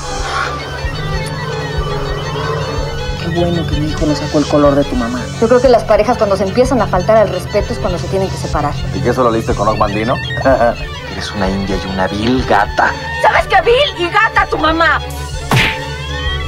Qué 3.21 3.29
bueno 3.39 3.67
que 3.67 3.77
mi 3.77 3.91
hijo 3.91 4.07
no 4.07 4.17
sacó 4.17 4.39
el 4.39 4.47
color 4.47 4.75
de 4.75 4.85
tu 4.85 4.97
mamá. 4.97 5.21
Yo 5.39 5.49
creo 5.49 5.61
que 5.61 5.69
las 5.69 5.85
parejas 5.85 6.17
cuando 6.17 6.39
se 6.39 6.45
empiezan 6.45 6.81
a 6.81 6.87
faltar 6.87 7.19
al 7.19 7.29
respeto 7.29 7.75
es 7.75 7.79
cuando 7.79 7.99
se 7.99 8.09
tienen 8.09 8.31
que 8.31 8.39
separar. 8.39 8.73
¿Y 8.95 9.01
qué 9.01 9.11
eso 9.11 9.23
lo 9.23 9.31
leíste 9.31 9.55
con 9.55 9.79
Bandino? 9.79 10.15
Eres 11.13 11.31
una 11.33 11.51
india 11.51 11.77
y 11.77 11.87
una 11.91 12.07
vil 12.07 12.43
gata. 12.47 12.91
¿Sabes 13.21 13.47
qué, 13.49 13.61
Bill? 13.61 14.07
Y 14.07 14.09
gata 14.11 14.47
tu 14.47 14.57
mamá. 14.57 14.99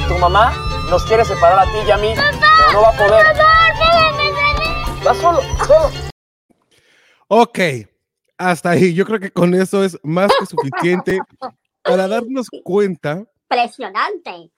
Tu 0.08 0.16
mamá 0.16 0.54
nos 0.88 1.04
quiere 1.04 1.26
separar 1.26 1.58
a 1.58 1.64
ti 1.64 1.80
y 1.86 1.90
a 1.90 1.98
mí. 1.98 2.14
No 2.72 2.82
va 2.82 2.88
a 2.88 2.96
poder. 2.96 3.26
Va 5.06 5.14
solo, 5.14 5.40
solo. 5.66 5.90
Ok, 7.28 7.58
hasta 8.36 8.70
ahí. 8.70 8.94
Yo 8.94 9.04
creo 9.04 9.20
que 9.20 9.30
con 9.30 9.54
eso 9.54 9.84
es 9.84 9.98
más 10.02 10.30
que 10.38 10.46
suficiente 10.46 11.18
para 11.82 12.08
darnos 12.08 12.48
cuenta. 12.64 13.24
Impresionante. 13.50 14.50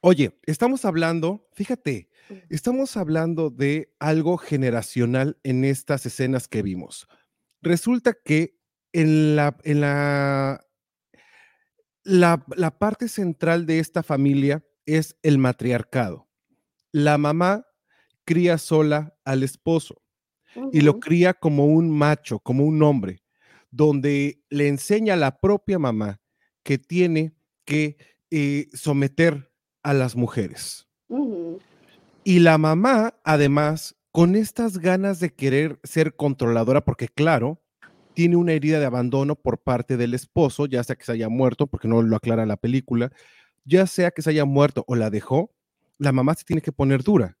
Oye, 0.00 0.38
estamos 0.46 0.84
hablando, 0.84 1.48
fíjate, 1.54 2.08
estamos 2.50 2.96
hablando 2.96 3.50
de 3.50 3.94
algo 3.98 4.36
generacional 4.36 5.38
en 5.42 5.64
estas 5.64 6.06
escenas 6.06 6.48
que 6.48 6.62
vimos. 6.62 7.08
Resulta 7.62 8.14
que 8.24 8.58
en 8.92 9.36
la, 9.36 9.56
en 9.62 9.80
la, 9.80 10.64
la, 12.02 12.44
la 12.56 12.78
parte 12.78 13.08
central 13.08 13.66
de 13.66 13.78
esta 13.78 14.02
familia 14.02 14.64
es 14.86 15.16
el 15.22 15.38
matriarcado. 15.38 16.25
La 16.96 17.18
mamá 17.18 17.66
cría 18.24 18.56
sola 18.56 19.14
al 19.26 19.42
esposo 19.42 20.00
y 20.72 20.80
lo 20.80 20.98
cría 20.98 21.34
como 21.34 21.66
un 21.66 21.90
macho, 21.90 22.38
como 22.38 22.64
un 22.64 22.82
hombre, 22.82 23.22
donde 23.70 24.42
le 24.48 24.68
enseña 24.68 25.12
a 25.12 25.18
la 25.18 25.38
propia 25.38 25.78
mamá 25.78 26.22
que 26.62 26.78
tiene 26.78 27.36
que 27.66 27.98
eh, 28.30 28.68
someter 28.72 29.52
a 29.82 29.92
las 29.92 30.16
mujeres. 30.16 30.88
Y 32.24 32.38
la 32.38 32.56
mamá, 32.56 33.12
además, 33.24 33.94
con 34.10 34.34
estas 34.34 34.78
ganas 34.78 35.20
de 35.20 35.34
querer 35.34 35.78
ser 35.82 36.16
controladora, 36.16 36.82
porque 36.82 37.08
claro, 37.08 37.62
tiene 38.14 38.36
una 38.36 38.54
herida 38.54 38.80
de 38.80 38.86
abandono 38.86 39.36
por 39.36 39.58
parte 39.58 39.98
del 39.98 40.14
esposo, 40.14 40.64
ya 40.64 40.82
sea 40.82 40.96
que 40.96 41.04
se 41.04 41.12
haya 41.12 41.28
muerto, 41.28 41.66
porque 41.66 41.88
no 41.88 42.00
lo 42.00 42.16
aclara 42.16 42.46
la 42.46 42.56
película, 42.56 43.12
ya 43.66 43.86
sea 43.86 44.12
que 44.12 44.22
se 44.22 44.30
haya 44.30 44.46
muerto 44.46 44.82
o 44.88 44.96
la 44.96 45.10
dejó, 45.10 45.55
la 45.98 46.12
mamá 46.12 46.34
se 46.34 46.44
tiene 46.44 46.62
que 46.62 46.72
poner 46.72 47.02
dura 47.02 47.36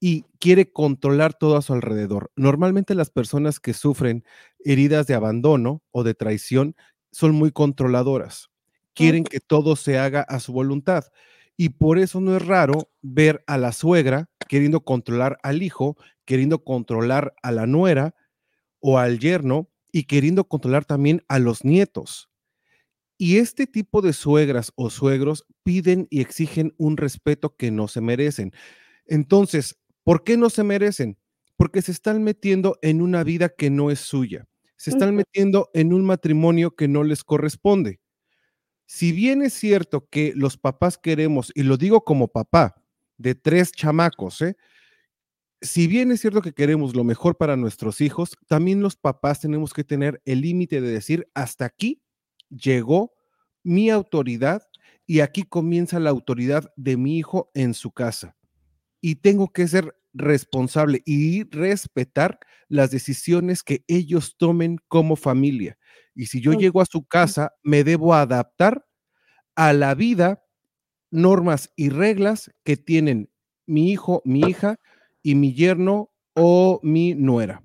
y 0.00 0.24
quiere 0.38 0.70
controlar 0.72 1.34
todo 1.34 1.56
a 1.56 1.62
su 1.62 1.72
alrededor. 1.72 2.30
Normalmente 2.36 2.94
las 2.94 3.10
personas 3.10 3.60
que 3.60 3.72
sufren 3.72 4.24
heridas 4.64 5.06
de 5.06 5.14
abandono 5.14 5.82
o 5.90 6.04
de 6.04 6.14
traición 6.14 6.76
son 7.12 7.34
muy 7.34 7.50
controladoras. 7.50 8.50
Quieren 8.94 9.24
que 9.24 9.40
todo 9.40 9.76
se 9.76 9.98
haga 9.98 10.22
a 10.22 10.40
su 10.40 10.52
voluntad. 10.52 11.04
Y 11.56 11.70
por 11.70 11.98
eso 11.98 12.20
no 12.20 12.36
es 12.36 12.44
raro 12.44 12.90
ver 13.02 13.42
a 13.46 13.56
la 13.56 13.72
suegra 13.72 14.28
queriendo 14.48 14.82
controlar 14.82 15.38
al 15.42 15.62
hijo, 15.62 15.96
queriendo 16.24 16.62
controlar 16.64 17.34
a 17.42 17.52
la 17.52 17.66
nuera 17.66 18.14
o 18.80 18.98
al 18.98 19.18
yerno 19.18 19.70
y 19.92 20.04
queriendo 20.04 20.44
controlar 20.44 20.84
también 20.84 21.24
a 21.28 21.38
los 21.38 21.64
nietos. 21.64 22.28
Y 23.18 23.38
este 23.38 23.66
tipo 23.66 24.02
de 24.02 24.12
suegras 24.12 24.72
o 24.76 24.90
suegros 24.90 25.46
piden 25.62 26.06
y 26.10 26.20
exigen 26.20 26.74
un 26.76 26.96
respeto 26.96 27.56
que 27.56 27.70
no 27.70 27.88
se 27.88 28.00
merecen. 28.00 28.52
Entonces, 29.06 29.76
¿por 30.04 30.22
qué 30.22 30.36
no 30.36 30.50
se 30.50 30.64
merecen? 30.64 31.18
Porque 31.56 31.80
se 31.80 31.92
están 31.92 32.22
metiendo 32.22 32.78
en 32.82 33.00
una 33.00 33.24
vida 33.24 33.48
que 33.48 33.70
no 33.70 33.90
es 33.90 34.00
suya. 34.00 34.46
Se 34.76 34.90
están 34.90 35.14
metiendo 35.14 35.70
en 35.72 35.94
un 35.94 36.04
matrimonio 36.04 36.76
que 36.76 36.88
no 36.88 37.02
les 37.02 37.24
corresponde. 37.24 38.00
Si 38.84 39.12
bien 39.12 39.42
es 39.42 39.54
cierto 39.54 40.06
que 40.10 40.32
los 40.36 40.58
papás 40.58 40.98
queremos, 40.98 41.50
y 41.54 41.62
lo 41.62 41.78
digo 41.78 42.04
como 42.04 42.28
papá 42.28 42.76
de 43.16 43.34
tres 43.34 43.72
chamacos, 43.72 44.42
¿eh? 44.42 44.56
si 45.62 45.86
bien 45.86 46.12
es 46.12 46.20
cierto 46.20 46.42
que 46.42 46.52
queremos 46.52 46.94
lo 46.94 47.02
mejor 47.02 47.36
para 47.36 47.56
nuestros 47.56 48.00
hijos, 48.00 48.36
también 48.46 48.82
los 48.82 48.96
papás 48.96 49.40
tenemos 49.40 49.72
que 49.72 49.84
tener 49.84 50.20
el 50.24 50.42
límite 50.42 50.80
de 50.80 50.90
decir, 50.90 51.26
hasta 51.34 51.64
aquí 51.64 52.02
llegó 52.48 53.12
mi 53.62 53.90
autoridad 53.90 54.62
y 55.06 55.20
aquí 55.20 55.42
comienza 55.42 56.00
la 56.00 56.10
autoridad 56.10 56.72
de 56.76 56.96
mi 56.96 57.18
hijo 57.18 57.50
en 57.54 57.74
su 57.74 57.92
casa. 57.92 58.36
Y 59.00 59.16
tengo 59.16 59.52
que 59.52 59.68
ser 59.68 59.96
responsable 60.12 61.02
y 61.04 61.44
respetar 61.50 62.38
las 62.68 62.90
decisiones 62.90 63.62
que 63.62 63.84
ellos 63.86 64.36
tomen 64.36 64.78
como 64.88 65.16
familia. 65.16 65.78
Y 66.14 66.26
si 66.26 66.40
yo 66.40 66.54
llego 66.54 66.80
a 66.80 66.86
su 66.86 67.04
casa, 67.04 67.52
me 67.62 67.84
debo 67.84 68.14
adaptar 68.14 68.86
a 69.54 69.72
la 69.72 69.94
vida, 69.94 70.42
normas 71.10 71.70
y 71.76 71.90
reglas 71.90 72.50
que 72.64 72.76
tienen 72.76 73.30
mi 73.66 73.90
hijo, 73.92 74.22
mi 74.24 74.40
hija 74.40 74.76
y 75.22 75.34
mi 75.34 75.54
yerno 75.54 76.10
o 76.34 76.80
mi 76.82 77.14
nuera. 77.14 77.62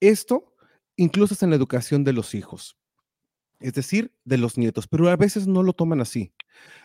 Esto 0.00 0.54
incluso 0.96 1.34
es 1.34 1.42
en 1.42 1.50
la 1.50 1.56
educación 1.56 2.04
de 2.04 2.12
los 2.12 2.34
hijos, 2.34 2.77
es 3.60 3.74
decir, 3.74 4.14
de 4.24 4.38
los 4.38 4.56
nietos, 4.58 4.86
pero 4.88 5.08
a 5.08 5.16
veces 5.16 5.46
no 5.46 5.62
lo 5.62 5.72
toman 5.72 6.00
así. 6.00 6.32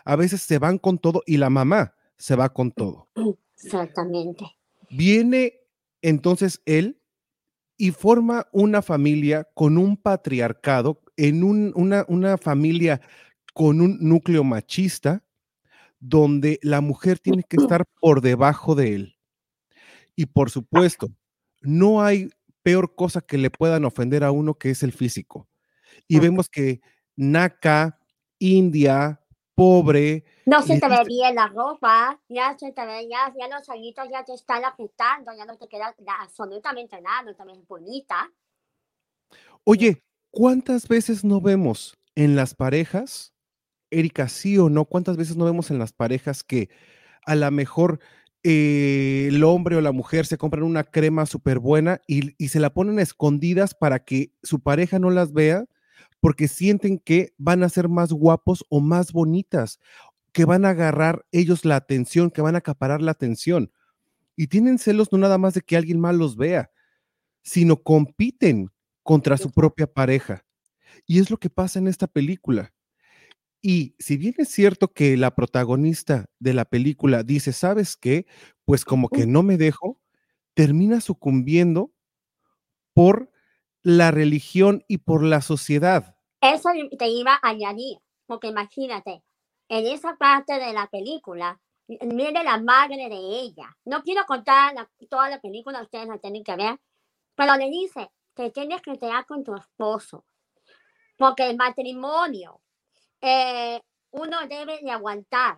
A 0.04 0.16
veces 0.16 0.42
se 0.42 0.58
van 0.58 0.78
con 0.78 0.98
todo 0.98 1.22
y 1.26 1.36
la 1.38 1.50
mamá 1.50 1.94
se 2.16 2.36
va 2.36 2.52
con 2.52 2.72
todo. 2.72 3.08
Exactamente. 3.62 4.44
Viene 4.90 5.54
entonces 6.02 6.60
él 6.66 7.00
y 7.76 7.90
forma 7.90 8.46
una 8.52 8.82
familia 8.82 9.48
con 9.54 9.78
un 9.78 9.96
patriarcado, 9.96 11.02
en 11.16 11.42
un- 11.44 11.72
una, 11.76 12.04
una 12.08 12.38
familia 12.38 13.00
con 13.54 13.80
un 13.80 13.98
núcleo 14.00 14.44
machista, 14.44 15.24
donde 16.00 16.58
la 16.62 16.80
mujer 16.80 17.18
tiene 17.18 17.42
que 17.48 17.56
estar 17.78 17.84
por 18.00 18.20
debajo 18.20 18.74
de 18.74 18.94
él. 18.94 19.16
Y 20.16 20.26
por 20.26 20.50
supuesto, 20.50 21.08
no 21.62 22.02
hay 22.02 22.30
peor 22.62 22.94
cosa 22.94 23.20
que 23.20 23.38
le 23.38 23.50
puedan 23.50 23.84
ofender 23.84 24.24
a 24.24 24.30
uno 24.30 24.54
que 24.54 24.70
es 24.70 24.82
el 24.82 24.92
físico. 24.92 25.48
Y 26.08 26.20
vemos 26.20 26.48
que 26.48 26.80
naca, 27.16 27.98
india, 28.38 29.20
pobre, 29.54 30.24
No 30.46 30.62
se 30.62 30.74
le 30.74 30.80
te 30.80 30.88
ve 30.88 31.04
bien 31.06 31.36
la 31.36 31.48
ropa, 31.48 32.20
ya 32.28 32.56
se 32.58 32.72
te 32.72 32.84
ve, 32.84 33.08
ya, 33.08 33.32
ya 33.38 33.48
los 33.56 33.68
añitos 33.68 34.08
ya 34.10 34.24
te 34.24 34.34
están 34.34 34.64
afectando, 34.64 35.32
ya 35.36 35.46
no 35.46 35.56
te 35.56 35.68
queda 35.68 35.94
absolutamente 36.20 37.00
nada, 37.00 37.22
no 37.22 37.34
te 37.34 37.44
ves 37.44 37.66
bonita. 37.66 38.30
Oye, 39.64 40.02
¿cuántas 40.30 40.88
veces 40.88 41.24
no 41.24 41.40
vemos 41.40 41.96
en 42.14 42.36
las 42.36 42.54
parejas, 42.54 43.32
Erika, 43.90 44.28
sí 44.28 44.58
o 44.58 44.68
no? 44.68 44.84
¿Cuántas 44.84 45.16
veces 45.16 45.36
no 45.36 45.44
vemos 45.44 45.70
en 45.70 45.78
las 45.78 45.92
parejas 45.92 46.42
que 46.42 46.68
a 47.24 47.34
lo 47.34 47.50
mejor 47.50 48.00
eh, 48.42 49.28
el 49.28 49.42
hombre 49.44 49.76
o 49.76 49.80
la 49.80 49.92
mujer 49.92 50.26
se 50.26 50.36
compran 50.36 50.64
una 50.64 50.84
crema 50.84 51.24
súper 51.24 51.60
buena 51.60 52.02
y, 52.06 52.34
y 52.42 52.48
se 52.48 52.60
la 52.60 52.74
ponen 52.74 52.98
a 52.98 53.02
escondidas 53.02 53.74
para 53.74 54.04
que 54.04 54.32
su 54.42 54.60
pareja 54.60 54.98
no 54.98 55.10
las 55.10 55.32
vea? 55.32 55.64
Porque 56.24 56.48
sienten 56.48 56.98
que 56.98 57.34
van 57.36 57.62
a 57.62 57.68
ser 57.68 57.90
más 57.90 58.10
guapos 58.10 58.64
o 58.70 58.80
más 58.80 59.12
bonitas, 59.12 59.78
que 60.32 60.46
van 60.46 60.64
a 60.64 60.70
agarrar 60.70 61.26
ellos 61.32 61.66
la 61.66 61.76
atención, 61.76 62.30
que 62.30 62.40
van 62.40 62.54
a 62.54 62.60
acaparar 62.60 63.02
la 63.02 63.10
atención. 63.10 63.70
Y 64.34 64.46
tienen 64.46 64.78
celos 64.78 65.12
no 65.12 65.18
nada 65.18 65.36
más 65.36 65.52
de 65.52 65.60
que 65.60 65.76
alguien 65.76 66.00
más 66.00 66.14
los 66.14 66.38
vea, 66.38 66.70
sino 67.42 67.82
compiten 67.82 68.70
contra 69.02 69.36
su 69.36 69.52
propia 69.52 69.86
pareja. 69.86 70.46
Y 71.06 71.18
es 71.18 71.30
lo 71.30 71.36
que 71.36 71.50
pasa 71.50 71.78
en 71.78 71.88
esta 71.88 72.06
película. 72.06 72.72
Y 73.60 73.94
si 73.98 74.16
bien 74.16 74.34
es 74.38 74.48
cierto 74.48 74.94
que 74.94 75.18
la 75.18 75.34
protagonista 75.34 76.30
de 76.38 76.54
la 76.54 76.64
película 76.64 77.22
dice, 77.22 77.52
¿sabes 77.52 77.98
qué? 77.98 78.26
Pues 78.64 78.86
como 78.86 79.10
que 79.10 79.26
no 79.26 79.42
me 79.42 79.58
dejo, 79.58 80.00
termina 80.54 81.02
sucumbiendo 81.02 81.92
por 82.94 83.30
la 83.82 84.10
religión 84.10 84.84
y 84.88 84.98
por 84.98 85.22
la 85.22 85.42
sociedad. 85.42 86.13
Eso 86.52 86.68
te 86.98 87.08
iba 87.08 87.34
a 87.34 87.48
añadir, 87.48 87.98
porque 88.26 88.48
imagínate, 88.48 89.22
en 89.68 89.86
esa 89.86 90.14
parte 90.16 90.58
de 90.58 90.74
la 90.74 90.86
película, 90.88 91.58
mire 91.88 92.44
la 92.44 92.58
madre 92.58 93.08
de 93.08 93.16
ella. 93.16 93.74
No 93.86 94.02
quiero 94.02 94.26
contar 94.26 94.74
la- 94.74 94.90
toda 95.08 95.30
la 95.30 95.40
película, 95.40 95.80
ustedes 95.82 96.06
la 96.06 96.18
tienen 96.18 96.44
que 96.44 96.54
ver, 96.54 96.78
pero 97.34 97.56
le 97.56 97.70
dice 97.70 98.10
que 98.34 98.50
tienes 98.50 98.82
que 98.82 98.98
quedar 98.98 99.24
con 99.24 99.42
tu 99.42 99.54
esposo, 99.54 100.26
porque 101.16 101.48
el 101.48 101.56
matrimonio, 101.56 102.60
eh, 103.22 103.80
uno 104.10 104.46
debe 104.46 104.80
de 104.82 104.90
aguantar, 104.90 105.56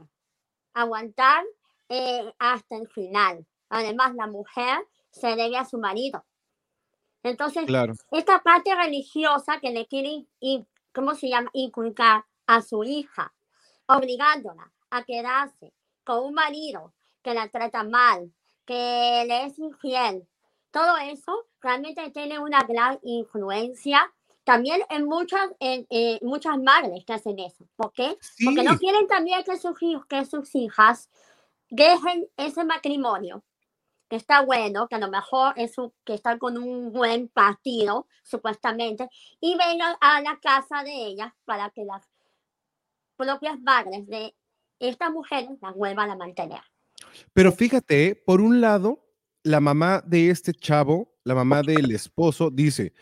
aguantar 0.73 1.45
eh, 1.89 2.33
hasta 2.39 2.77
el 2.77 2.89
final. 2.89 3.45
Además, 3.71 4.15
la 4.15 4.27
mujer 4.29 4.87
se 5.11 5.35
debe 5.35 5.57
a 5.57 5.65
su 5.65 5.79
marido. 5.79 6.25
Entonces, 7.23 7.65
Claro. 7.67 7.95
esta 8.13 8.41
parte 8.41 8.73
religiosa 8.75 9.59
que 9.61 9.71
le 9.71 9.87
quiere, 9.87 10.27
in- 10.41 10.69
¿cómo 10.97 11.15
se 11.15 11.29
llama? 11.29 11.51
Inculcar 11.53 12.25
a 12.47 12.63
su 12.63 12.83
hija, 12.83 13.35
obligándola 13.87 14.73
a 14.89 15.05
quedarse 15.05 15.75
con 16.05 16.25
un 16.25 16.33
marido 16.33 16.95
que 17.23 17.35
la 17.35 17.49
trata 17.49 17.85
mal, 17.85 18.33
que 18.65 19.25
le 19.29 19.45
es 19.45 19.59
infiel. 19.59 20.27
Todo 20.71 20.97
eso 20.97 21.47
realmente 21.61 22.11
tiene 22.13 22.39
una 22.39 22.63
gran 22.63 22.99
influencia 23.03 24.11
también 24.45 24.81
en 24.89 25.05
muchas, 25.05 25.51
en, 25.61 25.87
en 25.91 26.19
muchas 26.23 26.57
madres 26.59 27.05
que 27.05 27.13
hacen 27.13 27.39
eso. 27.41 27.67
¿Por 27.77 27.93
qué? 27.93 28.17
Porque 28.43 28.63
no 28.63 28.79
quieren 28.79 29.07
también 29.07 29.45
que 29.45 29.59
sus, 29.59 29.83
hijos, 29.83 30.07
que 30.07 30.25
sus 30.25 30.55
hijas 30.55 31.11
dejen 31.69 32.27
ese 32.39 32.65
matrimonio 32.65 33.45
que 34.09 34.17
está 34.17 34.43
bueno, 34.43 34.87
que 34.89 34.97
a 34.97 35.01
lo 35.01 35.11
mejor 35.11 35.55
es 35.57 35.77
un- 35.79 35.93
que 36.05 36.15
están 36.15 36.39
con 36.39 36.57
un 36.59 36.93
buen 36.93 37.29
partido, 37.29 38.07
supuestamente, 38.23 39.09
y 39.41 39.57
vengan 39.57 39.97
a 40.01 40.21
la 40.21 40.39
casa 40.41 40.85
de 40.85 40.93
ellas 40.93 41.33
para 41.45 41.71
que 41.71 41.85
las 41.85 42.09
propias 43.17 43.61
madres 43.61 44.07
de 44.07 44.35
estas 44.79 45.11
mujeres 45.11 45.51
las 45.61 45.75
vuelvan 45.75 46.11
a 46.11 46.17
mantener. 46.17 46.61
Pero 47.33 47.51
fíjate, 47.53 48.15
por 48.15 48.41
un 48.41 48.61
lado, 48.61 49.05
la 49.43 49.61
mamá 49.61 50.03
de 50.07 50.31
este 50.31 50.53
chavo, 50.53 51.15
la 51.25 51.35
mamá 51.35 51.63
del 51.63 51.91
esposo, 51.93 52.51
dice, 52.51 52.93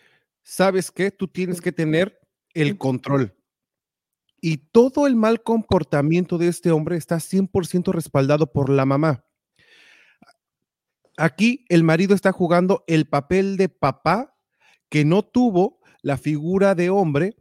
¿sabes 0.43 0.91
qué? 0.91 1.11
Tú 1.11 1.29
tienes 1.29 1.61
que 1.61 1.73
tener 1.73 2.21
el 2.53 2.79
control. 2.79 3.35
Y 4.41 4.59
todo 4.59 5.07
el 5.07 5.17
mal 5.17 5.43
comportamiento 5.43 6.39
de 6.39 6.49
este 6.49 6.71
hombre 6.71 6.97
está 6.97 7.19
100% 7.19 7.93
respaldado 7.93 8.53
por 8.53 8.69
la 8.69 8.85
mamá. 8.85 9.25
Aquí 11.17 11.65
el 11.69 11.85
marido 11.85 12.15
está 12.15 12.33
jugando 12.33 12.85
el 12.87 13.07
papel 13.07 13.57
de 13.57 13.69
papá 13.69 14.37
que 14.89 15.05
no 15.05 15.23
tuvo 15.23 15.81
la 16.03 16.17
figura 16.17 16.75
de 16.75 16.91
hombre 16.91 17.37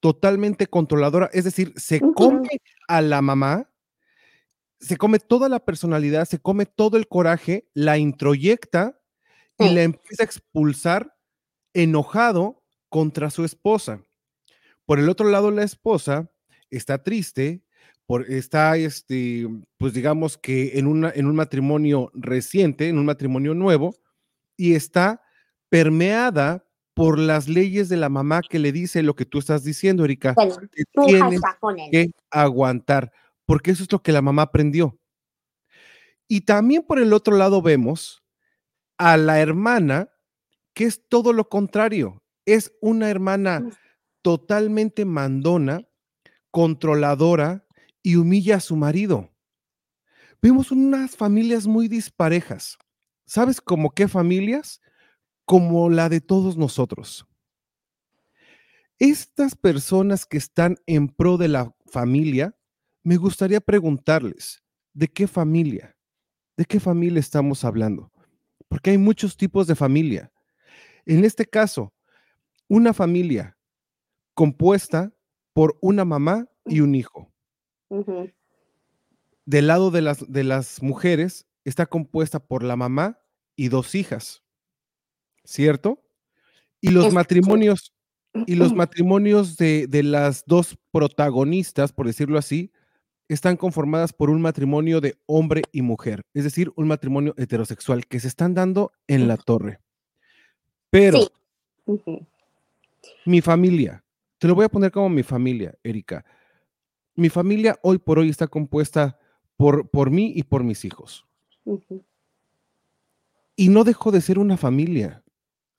totalmente 0.00 0.66
controladora, 0.66 1.28
es 1.32 1.44
decir, 1.44 1.74
se 1.76 2.00
come 2.00 2.48
a 2.88 3.02
la 3.02 3.20
mamá, 3.20 3.70
se 4.80 4.96
come 4.96 5.18
toda 5.18 5.48
la 5.48 5.60
personalidad, 5.60 6.24
se 6.24 6.38
come 6.38 6.64
todo 6.64 6.96
el 6.96 7.06
coraje, 7.06 7.68
la 7.74 7.98
introyecta 7.98 8.98
y 9.58 9.68
la 9.68 9.82
empieza 9.82 10.22
a 10.22 10.24
expulsar 10.24 11.14
enojado 11.74 12.64
contra 12.88 13.30
su 13.30 13.44
esposa. 13.44 14.02
Por 14.86 14.98
el 14.98 15.08
otro 15.10 15.28
lado, 15.28 15.50
la 15.50 15.62
esposa 15.62 16.30
está 16.70 17.02
triste, 17.02 17.62
por, 18.10 18.28
está, 18.28 18.76
este, 18.76 19.46
pues 19.78 19.94
digamos 19.94 20.36
que 20.36 20.80
en, 20.80 20.88
una, 20.88 21.12
en 21.14 21.26
un 21.26 21.36
matrimonio 21.36 22.10
reciente, 22.12 22.88
en 22.88 22.98
un 22.98 23.04
matrimonio 23.04 23.54
nuevo, 23.54 23.94
y 24.56 24.74
está 24.74 25.22
permeada 25.68 26.66
por 26.92 27.20
las 27.20 27.48
leyes 27.48 27.88
de 27.88 27.96
la 27.96 28.08
mamá 28.08 28.40
que 28.42 28.58
le 28.58 28.72
dice 28.72 29.04
lo 29.04 29.14
que 29.14 29.26
tú 29.26 29.38
estás 29.38 29.62
diciendo, 29.62 30.04
Erika. 30.04 30.32
Bueno, 30.34 30.56
que 30.72 30.82
tienes 31.06 31.40
aguantar, 32.32 33.12
porque 33.46 33.70
eso 33.70 33.84
es 33.84 33.92
lo 33.92 34.02
que 34.02 34.10
la 34.10 34.22
mamá 34.22 34.42
aprendió. 34.42 34.98
Y 36.26 36.40
también 36.40 36.82
por 36.82 36.98
el 36.98 37.12
otro 37.12 37.36
lado 37.36 37.62
vemos 37.62 38.24
a 38.98 39.18
la 39.18 39.38
hermana, 39.38 40.10
que 40.74 40.82
es 40.82 41.06
todo 41.08 41.32
lo 41.32 41.48
contrario, 41.48 42.24
es 42.44 42.72
una 42.80 43.08
hermana 43.08 43.70
totalmente 44.20 45.04
mandona, 45.04 45.86
controladora 46.50 47.68
y 48.02 48.16
humilla 48.16 48.56
a 48.56 48.60
su 48.60 48.76
marido. 48.76 49.30
Vemos 50.42 50.70
unas 50.70 51.16
familias 51.16 51.66
muy 51.66 51.88
disparejas. 51.88 52.78
¿Sabes 53.26 53.60
cómo 53.60 53.90
qué 53.90 54.08
familias? 54.08 54.80
Como 55.44 55.90
la 55.90 56.08
de 56.08 56.20
todos 56.20 56.56
nosotros. 56.56 57.26
Estas 58.98 59.54
personas 59.54 60.26
que 60.26 60.36
están 60.36 60.76
en 60.86 61.08
pro 61.08 61.36
de 61.36 61.48
la 61.48 61.74
familia, 61.86 62.56
me 63.02 63.16
gustaría 63.16 63.60
preguntarles, 63.60 64.62
¿de 64.92 65.08
qué 65.08 65.26
familia? 65.26 65.96
¿De 66.56 66.64
qué 66.64 66.80
familia 66.80 67.20
estamos 67.20 67.64
hablando? 67.64 68.12
Porque 68.68 68.90
hay 68.90 68.98
muchos 68.98 69.36
tipos 69.36 69.66
de 69.66 69.74
familia. 69.74 70.32
En 71.06 71.24
este 71.24 71.46
caso, 71.46 71.94
una 72.68 72.92
familia 72.92 73.56
compuesta 74.34 75.12
por 75.52 75.78
una 75.80 76.04
mamá 76.04 76.46
y 76.66 76.80
un 76.80 76.94
hijo. 76.94 77.32
Del 79.46 79.66
lado 79.66 79.90
de 79.90 80.00
las, 80.02 80.30
de 80.30 80.44
las 80.44 80.82
mujeres 80.82 81.46
está 81.64 81.86
compuesta 81.86 82.38
por 82.38 82.62
la 82.62 82.76
mamá 82.76 83.18
y 83.56 83.68
dos 83.68 83.94
hijas, 83.94 84.42
¿cierto? 85.44 86.02
Y 86.80 86.90
los 86.90 87.06
Es- 87.06 87.12
matrimonios, 87.12 87.92
y 88.46 88.54
los 88.54 88.72
matrimonios 88.72 89.56
de, 89.56 89.86
de 89.88 90.02
las 90.04 90.44
dos 90.46 90.78
protagonistas, 90.92 91.92
por 91.92 92.06
decirlo 92.06 92.38
así, 92.38 92.70
están 93.28 93.56
conformadas 93.56 94.12
por 94.12 94.30
un 94.30 94.40
matrimonio 94.40 95.00
de 95.00 95.16
hombre 95.26 95.62
y 95.72 95.82
mujer, 95.82 96.22
es 96.34 96.44
decir, 96.44 96.72
un 96.76 96.88
matrimonio 96.88 97.34
heterosexual 97.36 98.06
que 98.06 98.18
se 98.20 98.28
están 98.28 98.54
dando 98.54 98.92
en 99.08 99.28
la 99.28 99.36
torre. 99.36 99.80
Pero 100.90 101.20
Sí. 101.86 102.26
Mi 103.24 103.40
familia, 103.40 104.04
te 104.38 104.46
lo 104.46 104.54
voy 104.54 104.64
a 104.64 104.68
poner 104.68 104.92
como 104.92 105.08
mi 105.08 105.22
familia, 105.22 105.74
Erika. 105.82 106.24
Mi 107.14 107.28
familia 107.28 107.78
hoy 107.82 107.98
por 107.98 108.18
hoy 108.18 108.28
está 108.30 108.46
compuesta 108.46 109.18
por, 109.56 109.88
por 109.90 110.10
mí 110.10 110.32
y 110.34 110.42
por 110.42 110.64
mis 110.64 110.84
hijos. 110.84 111.26
Y 113.56 113.68
no 113.68 113.84
dejo 113.84 114.10
de 114.10 114.20
ser 114.20 114.38
una 114.38 114.56
familia. 114.56 115.22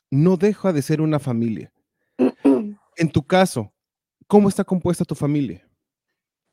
No 0.10 0.38
deja 0.38 0.74
de 0.74 0.82
ser 0.82 1.02
una 1.02 1.20
familia. 1.20 1.72
En 2.98 3.10
tu 3.10 3.24
caso, 3.26 3.74
¿cómo 4.28 4.50
está 4.50 4.64
compuesta 4.66 5.06
tu 5.06 5.16
familia? 5.16 5.66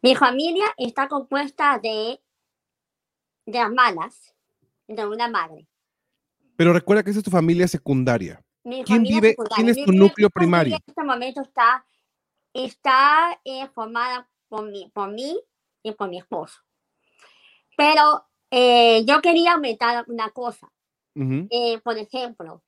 Mi 0.01 0.14
familia 0.14 0.64
está 0.79 1.09
compuesta 1.09 1.79
de, 1.83 2.21
de 3.45 3.59
hermanas, 3.59 4.35
de 4.87 5.05
una 5.07 5.29
madre. 5.29 5.67
Pero 6.57 6.73
recuerda 6.73 7.03
que 7.03 7.11
esa 7.11 7.19
es 7.19 7.25
tu 7.25 7.31
familia 7.33 7.67
secundaria. 7.69 8.43
Mi 8.64 8.85
¿Quién 8.85 8.99
familia 8.99 9.17
vive- 9.21 9.31
secundaria. 9.31 9.57
quién 9.57 9.69
es 9.69 9.85
tu 9.85 9.91
mi- 9.93 9.99
núcleo 9.99 10.31
primario? 10.31 10.77
En 10.77 10.83
este 10.87 11.03
momento 11.05 11.43
está, 11.43 11.85
está 12.55 13.38
eh, 13.45 13.69
formada 13.75 14.31
por 14.49 14.71
mí, 14.71 14.91
por 14.95 15.11
mí 15.11 15.41
y 15.83 15.93
por 15.93 16.09
mi 16.09 16.19
esposo. 16.19 16.59
Pero 17.77 18.27
eh, 18.51 19.05
yo 19.05 19.21
quería 19.21 19.53
aumentar 19.53 20.05
una 20.09 20.31
cosa. 20.31 20.71
Ujú. 21.15 21.47
Eh, 21.51 21.79
por 21.81 21.97
ejemplo, 21.99 22.63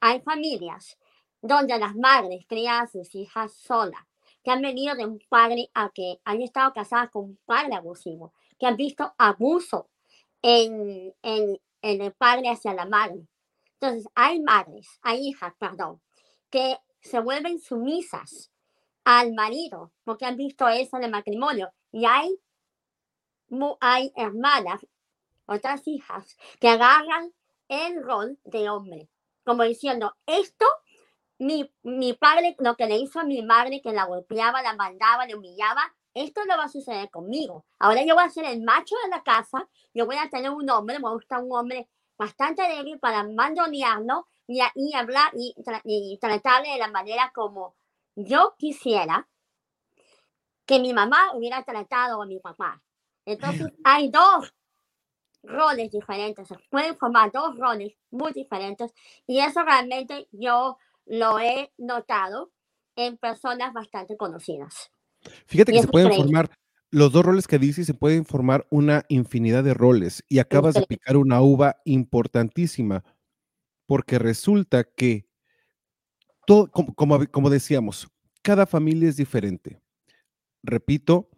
hay 0.00 0.20
familias 0.20 0.98
donde 1.40 1.78
las 1.78 1.96
madres 1.96 2.44
crían 2.48 2.84
a 2.84 2.86
sus 2.86 3.14
hijas 3.14 3.52
solas, 3.54 4.02
que 4.44 4.50
han 4.50 4.62
venido 4.62 4.94
de 4.94 5.06
un 5.06 5.20
padre 5.28 5.70
a 5.74 5.90
que 5.90 6.20
han 6.24 6.40
estado 6.42 6.72
casadas 6.72 7.10
con 7.10 7.24
un 7.24 7.38
padre 7.44 7.74
abusivo, 7.74 8.32
que 8.58 8.66
han 8.66 8.76
visto 8.76 9.14
abuso 9.18 9.88
en, 10.42 11.14
en, 11.22 11.60
en 11.82 12.02
el 12.02 12.12
padre 12.12 12.50
hacia 12.50 12.74
la 12.74 12.86
madre. 12.86 13.26
Entonces, 13.80 14.08
hay 14.14 14.40
madres, 14.40 14.88
hay 15.02 15.28
hijas, 15.28 15.52
perdón, 15.58 16.00
que 16.50 16.76
se 17.00 17.18
vuelven 17.18 17.60
sumisas 17.60 18.51
al 19.04 19.32
marido 19.32 19.92
porque 20.04 20.26
han 20.26 20.36
visto 20.36 20.68
eso 20.68 20.96
en 20.96 21.04
el 21.04 21.10
matrimonio. 21.10 21.72
Y 21.90 22.06
hay, 22.06 22.38
hay 23.80 24.12
hermanas, 24.16 24.86
otras 25.46 25.82
hijas, 25.86 26.36
que 26.60 26.68
agarran 26.68 27.32
el 27.68 28.02
rol 28.02 28.38
de 28.44 28.68
hombre, 28.70 29.08
como 29.44 29.64
diciendo, 29.64 30.14
esto, 30.26 30.66
mi, 31.38 31.72
mi 31.82 32.12
padre, 32.12 32.56
lo 32.58 32.76
que 32.76 32.86
le 32.86 32.96
hizo 32.96 33.20
a 33.20 33.24
mi 33.24 33.42
madre, 33.42 33.80
que 33.82 33.92
la 33.92 34.04
golpeaba, 34.04 34.62
la 34.62 34.74
mandaba, 34.74 35.26
le 35.26 35.34
humillaba, 35.34 35.82
esto 36.14 36.44
no 36.44 36.56
va 36.56 36.64
a 36.64 36.68
suceder 36.68 37.10
conmigo. 37.10 37.64
Ahora 37.78 38.04
yo 38.04 38.14
voy 38.14 38.24
a 38.24 38.30
ser 38.30 38.44
el 38.44 38.62
macho 38.62 38.94
de 39.02 39.10
la 39.10 39.22
casa, 39.22 39.68
yo 39.94 40.06
voy 40.06 40.16
a 40.16 40.28
tener 40.28 40.50
un 40.50 40.68
hombre, 40.70 40.98
me 40.98 41.10
gusta 41.10 41.38
un 41.38 41.52
hombre 41.56 41.88
bastante 42.18 42.62
débil 42.62 42.98
para 43.00 43.24
mandonearlo 43.24 44.28
y, 44.46 44.60
y 44.74 44.94
hablar 44.94 45.32
y, 45.34 45.54
y 45.84 46.18
tratarle 46.18 46.72
de 46.72 46.78
la 46.78 46.88
manera 46.88 47.32
como 47.34 47.74
yo 48.16 48.54
quisiera. 48.58 49.28
que 50.66 50.78
mi 50.80 50.92
mamá 50.94 51.32
hubiera 51.34 51.62
tratado 51.64 52.22
a 52.22 52.26
mi 52.26 52.38
papá. 52.38 52.82
Entonces 53.26 53.68
hay 53.84 54.10
dos 54.10 54.54
roles 55.42 55.90
diferentes, 55.90 56.48
se 56.48 56.56
pueden 56.70 56.96
formar 56.96 57.32
dos 57.32 57.58
roles 57.58 57.94
muy 58.10 58.32
diferentes 58.32 58.92
y 59.26 59.40
eso 59.40 59.62
realmente 59.64 60.28
yo 60.32 60.78
lo 61.06 61.38
he 61.40 61.72
notado 61.78 62.52
en 62.96 63.16
personas 63.18 63.72
bastante 63.72 64.16
conocidas. 64.16 64.92
Fíjate 65.46 65.72
Y 65.72 65.74
que 65.74 65.80
se 65.80 65.88
pueden 65.88 66.08
increíble. 66.08 66.32
formar 66.32 66.50
los 66.90 67.12
dos 67.12 67.24
roles 67.24 67.46
que 67.48 67.58
dices, 67.58 67.86
se 67.86 67.94
pueden 67.94 68.24
formar 68.24 68.66
una 68.70 69.04
infinidad 69.08 69.64
de 69.64 69.74
roles 69.74 70.24
y 70.28 70.38
acabas 70.40 70.76
de 70.76 70.82
Increíble. 70.82 70.86
picar 70.86 71.16
una 71.16 71.40
uva 71.40 71.76
importantísima 71.84 73.04
porque 73.86 74.18
resulta 74.18 74.84
que 74.84 75.26
todo, 76.46 76.70
como, 76.70 76.94
como 76.94 77.50
decíamos, 77.50 78.08
cada 78.42 78.66
familia 78.66 79.08
es 79.08 79.16
diferente. 79.16 79.80
Repito, 80.62 81.30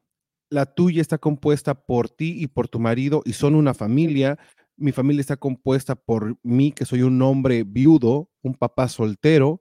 la 0.51 0.67
tuya 0.67 1.01
está 1.01 1.19
compuesta 1.19 1.75
por 1.75 2.09
ti 2.09 2.37
y 2.39 2.47
por 2.47 2.69
tu 2.69 2.79
marido 2.79 3.23
y 3.25 3.33
son 3.33 3.55
una 3.55 3.75
familia. 3.75 4.39
Mi 4.77 4.93
familia 4.93 5.21
está 5.21 5.37
compuesta 5.37 5.95
por 5.95 6.39
mí, 6.43 6.73
que 6.73 6.85
soy 6.85 7.03
un 7.03 7.21
hombre 7.23 7.65
viudo, 7.65 8.31
un 8.43 8.55
papá 8.55 8.89
soltero, 8.89 9.61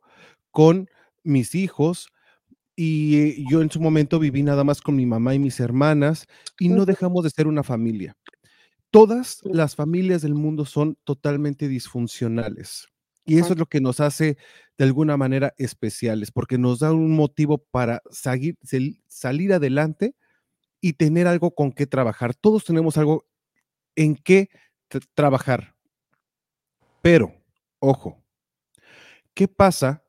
con 0.52 0.90
mis 1.24 1.56
hijos. 1.56 2.10
Y 2.76 3.18
eh, 3.18 3.46
yo 3.50 3.62
en 3.62 3.70
su 3.70 3.80
momento 3.80 4.20
viví 4.20 4.44
nada 4.44 4.64
más 4.64 4.82
con 4.82 4.96
mi 4.96 5.06
mamá 5.06 5.36
y 5.36 5.40
mis 5.40 5.60
hermanas 5.60 6.26
y 6.60 6.70
no 6.70 6.86
dejamos 6.86 7.24
de 7.24 7.30
ser 7.30 7.48
una 7.48 7.64
familia. 7.64 8.16
Todas 8.92 9.40
las 9.44 9.76
familias 9.76 10.22
del 10.22 10.36
mundo 10.36 10.66
son 10.66 10.98
totalmente 11.04 11.68
disfuncionales. 11.68 12.88
Y 13.26 13.40
eso 13.40 13.54
es 13.54 13.60
lo 13.60 13.66
que 13.66 13.80
nos 13.80 14.00
hace 14.00 14.38
de 14.78 14.86
alguna 14.86 15.18
manera 15.18 15.54
especiales, 15.58 16.32
porque 16.32 16.58
nos 16.58 16.80
da 16.80 16.92
un 16.92 17.16
motivo 17.16 17.58
para 17.60 18.02
seguir- 18.12 18.58
sal- 18.64 18.98
salir 19.08 19.54
adelante 19.54 20.16
y 20.82 20.94
tener 20.94 21.28
algo 21.28 21.52
con 21.54 21.72
qué 21.72 21.86
trabajar. 21.88 22.34
Todos 22.36 22.66
tenemos 22.66 22.98
algo 22.98 23.26
en 23.96 24.16
qué 24.16 24.50
tra- 24.90 25.08
trabajar. 25.14 25.76
Pero, 27.02 27.34
ojo, 27.80 28.24
¿qué 29.34 29.48
pasa 29.48 30.04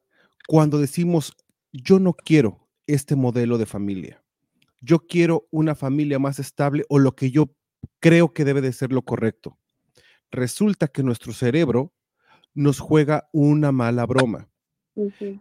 cuando 0.48 0.78
decimos, 0.78 1.34
yo 1.72 1.98
no 1.98 2.14
quiero 2.14 2.68
este 2.86 3.16
modelo 3.16 3.58
de 3.58 3.66
familia? 3.66 4.22
Yo 4.80 5.00
quiero 5.00 5.46
una 5.50 5.74
familia 5.74 6.18
más 6.18 6.38
estable 6.38 6.84
o 6.88 6.98
lo 6.98 7.14
que 7.14 7.30
yo 7.30 7.54
creo 8.00 8.32
que 8.32 8.44
debe 8.44 8.60
de 8.60 8.72
ser 8.72 8.92
lo 8.92 9.02
correcto. 9.02 9.58
Resulta 10.30 10.88
que 10.88 11.02
nuestro 11.02 11.32
cerebro 11.32 11.92
nos 12.54 12.80
juega 12.80 13.28
una 13.32 13.72
mala 13.72 14.06
broma. 14.06 14.48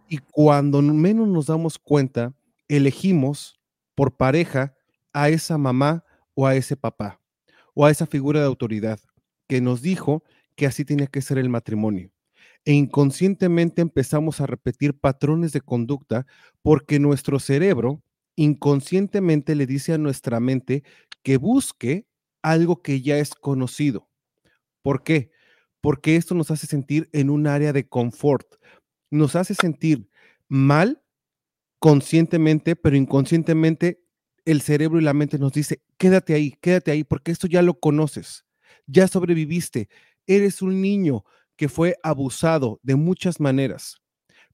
Y 0.08 0.18
cuando 0.18 0.82
menos 0.82 1.28
nos 1.28 1.46
damos 1.46 1.78
cuenta, 1.78 2.34
elegimos 2.68 3.60
por 3.94 4.16
pareja 4.16 4.74
a 5.12 5.28
esa 5.28 5.58
mamá 5.58 6.04
o 6.34 6.46
a 6.46 6.56
ese 6.56 6.76
papá 6.76 7.20
o 7.74 7.84
a 7.84 7.90
esa 7.90 8.06
figura 8.06 8.40
de 8.40 8.46
autoridad 8.46 8.98
que 9.48 9.60
nos 9.60 9.82
dijo 9.82 10.24
que 10.56 10.66
así 10.66 10.84
tenía 10.84 11.06
que 11.06 11.22
ser 11.22 11.38
el 11.38 11.48
matrimonio. 11.48 12.10
E 12.64 12.72
inconscientemente 12.72 13.82
empezamos 13.82 14.40
a 14.40 14.46
repetir 14.46 14.98
patrones 14.98 15.52
de 15.52 15.60
conducta 15.60 16.26
porque 16.62 16.98
nuestro 16.98 17.38
cerebro 17.38 18.02
inconscientemente 18.36 19.54
le 19.54 19.66
dice 19.66 19.92
a 19.92 19.98
nuestra 19.98 20.40
mente 20.40 20.82
que 21.22 21.36
busque 21.36 22.06
algo 22.42 22.82
que 22.82 23.00
ya 23.00 23.18
es 23.18 23.34
conocido. 23.34 24.08
¿Por 24.82 25.02
qué? 25.02 25.30
Porque 25.80 26.16
esto 26.16 26.34
nos 26.34 26.50
hace 26.50 26.66
sentir 26.66 27.08
en 27.12 27.30
un 27.30 27.46
área 27.46 27.72
de 27.72 27.86
confort, 27.86 28.46
nos 29.14 29.36
hace 29.36 29.54
sentir 29.54 30.08
mal 30.48 31.02
conscientemente, 31.78 32.76
pero 32.76 32.96
inconscientemente 32.96 34.02
el 34.44 34.60
cerebro 34.60 34.98
y 34.98 35.02
la 35.02 35.14
mente 35.14 35.38
nos 35.38 35.52
dice, 35.52 35.82
quédate 35.96 36.34
ahí, 36.34 36.56
quédate 36.60 36.90
ahí, 36.90 37.04
porque 37.04 37.32
esto 37.32 37.46
ya 37.46 37.62
lo 37.62 37.80
conoces, 37.80 38.44
ya 38.86 39.08
sobreviviste, 39.08 39.88
eres 40.26 40.62
un 40.62 40.80
niño 40.80 41.24
que 41.56 41.68
fue 41.68 41.96
abusado 42.02 42.80
de 42.82 42.96
muchas 42.96 43.40
maneras, 43.40 44.02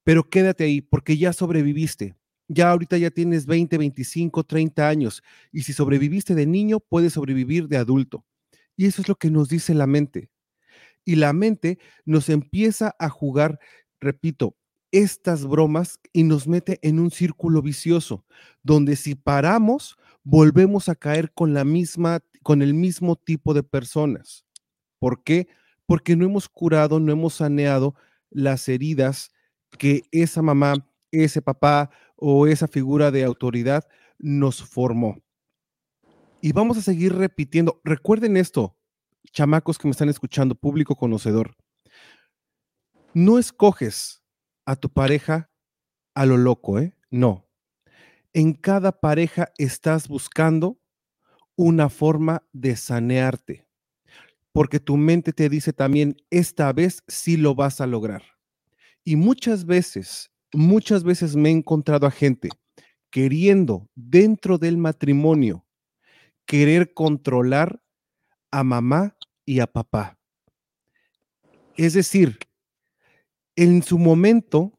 pero 0.05 0.29
quédate 0.29 0.65
ahí 0.65 0.81
porque 0.81 1.17
ya 1.17 1.33
sobreviviste. 1.33 2.17
Ya 2.53 2.69
ahorita 2.71 2.99
ya 2.99 3.13
tienes 3.13 3.47
20, 3.47 3.79
25, 3.79 4.43
30 4.43 4.89
años 4.89 5.23
y 5.53 5.63
si 5.63 5.73
sobreviviste 5.73 6.35
de 6.35 6.47
niño, 6.47 6.81
puedes 6.81 7.13
sobrevivir 7.13 7.69
de 7.69 7.77
adulto. 7.77 8.25
Y 8.77 8.87
eso 8.87 9.03
es 9.03 9.09
lo 9.09 9.15
que 9.15 9.31
nos 9.31 9.49
dice 9.49 9.73
la 9.73 9.87
mente. 9.87 10.31
Y 11.05 11.15
la 11.15 11.33
mente 11.33 11.79
nos 12.05 12.29
empieza 12.29 12.97
a 12.99 13.09
jugar, 13.09 13.61
repito, 14.01 14.57
estas 14.93 15.47
bromas 15.47 16.01
y 16.13 16.25
nos 16.25 16.49
mete 16.49 16.79
en 16.83 16.99
un 16.99 17.11
círculo 17.11 17.63
vicioso, 17.63 18.25
donde 18.63 18.97
si 18.97 19.15
paramos, 19.15 19.97
volvemos 20.25 20.89
a 20.89 20.95
caer 20.95 21.33
con 21.33 21.55
la 21.55 21.65
misma, 21.65 22.21
con 22.43 22.63
el 22.63 22.75
mismo 22.75 23.17
tipo 23.17 23.55
de 23.55 23.63
personas. 23.63 24.45
¿Por 24.99 25.23
qué? 25.23 25.49
Porque 25.87 26.17
no 26.17 26.25
hemos 26.25 26.49
curado, 26.49 27.01
no 27.01 27.13
hemos 27.13 27.35
saneado 27.35 27.95
las 28.31 28.69
heridas 28.69 29.31
que 29.79 30.03
esa 30.11 30.43
mamá, 30.43 30.87
ese 31.11 31.43
papá 31.43 31.91
o 32.17 32.47
esa 32.47 32.69
figura 32.69 33.11
de 33.11 33.25
autoridad 33.25 33.85
nos 34.19 34.63
formó. 34.63 35.19
Y 36.41 36.53
vamos 36.53 36.79
a 36.79 36.83
seguir 36.83 37.15
repitiendo. 37.15 37.81
Recuerden 37.85 38.37
esto, 38.37 38.77
chamacos 39.33 39.79
que 39.79 39.89
me 39.89 39.93
están 39.93 40.09
escuchando, 40.09 40.55
público 40.55 40.97
conocedor. 40.97 41.57
No 43.15 43.39
escoges 43.39 44.23
a 44.65 44.77
tu 44.77 44.89
pareja 44.89 45.51
a 46.15 46.27
lo 46.27 46.37
loco, 46.37 46.79
¿eh? 46.79 46.95
No. 47.11 47.49
En 48.33 48.53
cada 48.53 49.01
pareja 49.01 49.53
estás 49.59 50.07
buscando 50.07 50.79
una 51.57 51.89
forma 51.89 52.45
de 52.53 52.77
sanearte, 52.77 53.67
porque 54.53 54.79
tu 54.79 54.97
mente 54.97 55.33
te 55.33 55.49
dice 55.49 55.73
también, 55.73 56.17
esta 56.31 56.73
vez 56.73 57.03
sí 57.09 57.37
lo 57.37 57.57
vas 57.57 57.81
a 57.81 57.87
lograr. 57.89 58.23
Y 59.03 59.17
muchas 59.17 59.67
veces, 59.67 60.31
muchas 60.53 61.03
veces 61.03 61.35
me 61.35 61.49
he 61.49 61.53
encontrado 61.53 62.07
a 62.07 62.13
gente 62.13 62.49
queriendo 63.11 63.89
dentro 63.97 64.57
del 64.57 64.77
matrimonio, 64.77 65.67
querer 66.47 66.95
controlar 66.95 67.83
a 68.53 68.63
mamá 68.63 69.17
y 69.45 69.59
a 69.59 69.67
papá. 69.67 70.17
Es 71.77 71.95
decir, 71.95 72.39
en 73.57 73.83
su 73.83 73.99
momento, 73.99 74.79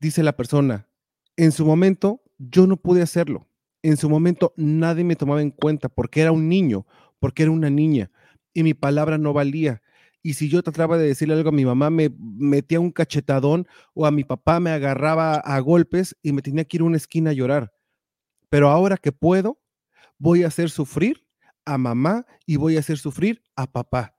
dice 0.00 0.22
la 0.22 0.36
persona, 0.36 0.88
en 1.36 1.52
su 1.52 1.64
momento 1.64 2.22
yo 2.38 2.66
no 2.66 2.76
pude 2.76 3.02
hacerlo. 3.02 3.46
En 3.82 3.96
su 3.96 4.08
momento 4.10 4.52
nadie 4.56 5.04
me 5.04 5.16
tomaba 5.16 5.40
en 5.42 5.50
cuenta 5.50 5.88
porque 5.88 6.20
era 6.20 6.32
un 6.32 6.48
niño, 6.48 6.86
porque 7.20 7.44
era 7.44 7.52
una 7.52 7.70
niña 7.70 8.10
y 8.54 8.62
mi 8.62 8.74
palabra 8.74 9.18
no 9.18 9.32
valía. 9.32 9.82
Y 10.20 10.34
si 10.34 10.48
yo 10.48 10.62
trataba 10.62 10.98
de 10.98 11.06
decirle 11.06 11.34
algo 11.34 11.50
a 11.50 11.52
mi 11.52 11.64
mamá, 11.64 11.90
me 11.90 12.10
metía 12.18 12.80
un 12.80 12.90
cachetadón 12.90 13.68
o 13.94 14.04
a 14.04 14.10
mi 14.10 14.24
papá 14.24 14.58
me 14.58 14.70
agarraba 14.70 15.36
a 15.36 15.60
golpes 15.60 16.16
y 16.22 16.32
me 16.32 16.42
tenía 16.42 16.64
que 16.64 16.76
ir 16.76 16.80
a 16.80 16.86
una 16.86 16.96
esquina 16.96 17.30
a 17.30 17.34
llorar. 17.34 17.72
Pero 18.50 18.68
ahora 18.68 18.96
que 18.96 19.12
puedo, 19.12 19.60
voy 20.18 20.42
a 20.42 20.48
hacer 20.48 20.70
sufrir 20.70 21.24
a 21.64 21.78
mamá 21.78 22.26
y 22.46 22.56
voy 22.56 22.76
a 22.76 22.80
hacer 22.80 22.98
sufrir 22.98 23.42
a 23.54 23.70
papá. 23.70 24.17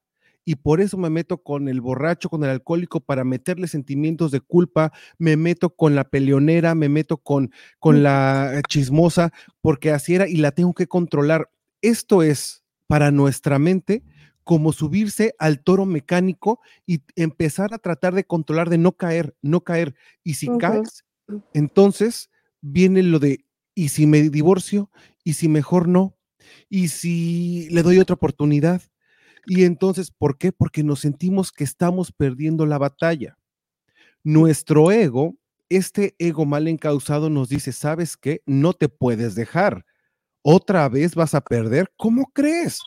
Y 0.50 0.56
por 0.56 0.82
eso 0.82 0.98
me 0.98 1.12
meto 1.12 1.44
con 1.44 1.68
el 1.68 1.80
borracho, 1.80 2.28
con 2.28 2.44
el 2.44 2.50
alcohólico, 2.50 3.02
para 3.02 3.24
meterle 3.24 3.68
sentimientos 3.68 4.32
de 4.32 4.42
culpa, 4.42 4.92
me 5.20 5.38
meto 5.38 5.76
con 5.76 5.94
la 5.94 6.10
peleonera, 6.10 6.74
me 6.74 6.90
meto 6.90 7.18
con, 7.18 7.52
con 7.78 8.02
la 8.02 8.60
chismosa, 8.68 9.32
porque 9.62 9.92
así 9.92 10.16
era 10.16 10.28
y 10.28 10.38
la 10.38 10.50
tengo 10.50 10.74
que 10.74 10.88
controlar. 10.88 11.52
Esto 11.84 12.24
es 12.24 12.64
para 12.88 13.12
nuestra 13.12 13.60
mente 13.60 14.04
como 14.44 14.74
subirse 14.74 15.36
al 15.38 15.62
toro 15.62 15.86
mecánico 15.86 16.62
y 16.88 17.04
empezar 17.16 17.72
a 17.76 17.78
tratar 17.78 18.16
de 18.16 18.24
controlar, 18.24 18.72
de 18.72 18.80
no 18.80 18.94
caer, 18.94 19.36
no 19.44 19.64
caer. 19.64 19.94
Y 20.24 20.34
si 20.34 20.48
caes, 20.58 21.06
entonces 21.54 22.32
viene 22.60 23.04
lo 23.04 23.20
de, 23.20 23.46
¿y 23.76 23.90
si 23.90 24.08
me 24.08 24.28
divorcio? 24.32 24.90
¿Y 25.24 25.34
si 25.34 25.48
mejor 25.48 25.88
no? 25.88 26.18
¿Y 26.70 26.88
si 26.88 27.68
le 27.70 27.84
doy 27.84 28.00
otra 28.00 28.16
oportunidad? 28.16 28.82
Y 29.50 29.64
entonces, 29.64 30.12
¿por 30.12 30.38
qué? 30.38 30.52
Porque 30.52 30.84
nos 30.84 31.00
sentimos 31.00 31.52
que 31.52 31.64
estamos 31.64 32.12
perdiendo 32.12 32.68
la 32.68 32.78
batalla. 32.78 33.36
Nuestro 34.24 34.92
ego, 34.92 35.38
este 35.70 36.14
ego 36.20 36.46
mal 36.46 36.68
encausado 36.68 37.32
nos 37.32 37.50
dice, 37.50 37.72
¿sabes 37.72 38.16
qué? 38.16 38.44
No 38.46 38.74
te 38.74 38.90
puedes 38.90 39.34
dejar. 39.34 39.88
Otra 40.44 40.88
vez 40.88 41.16
vas 41.16 41.34
a 41.34 41.42
perder. 41.42 41.92
¿Cómo 41.98 42.28
crees? 42.32 42.80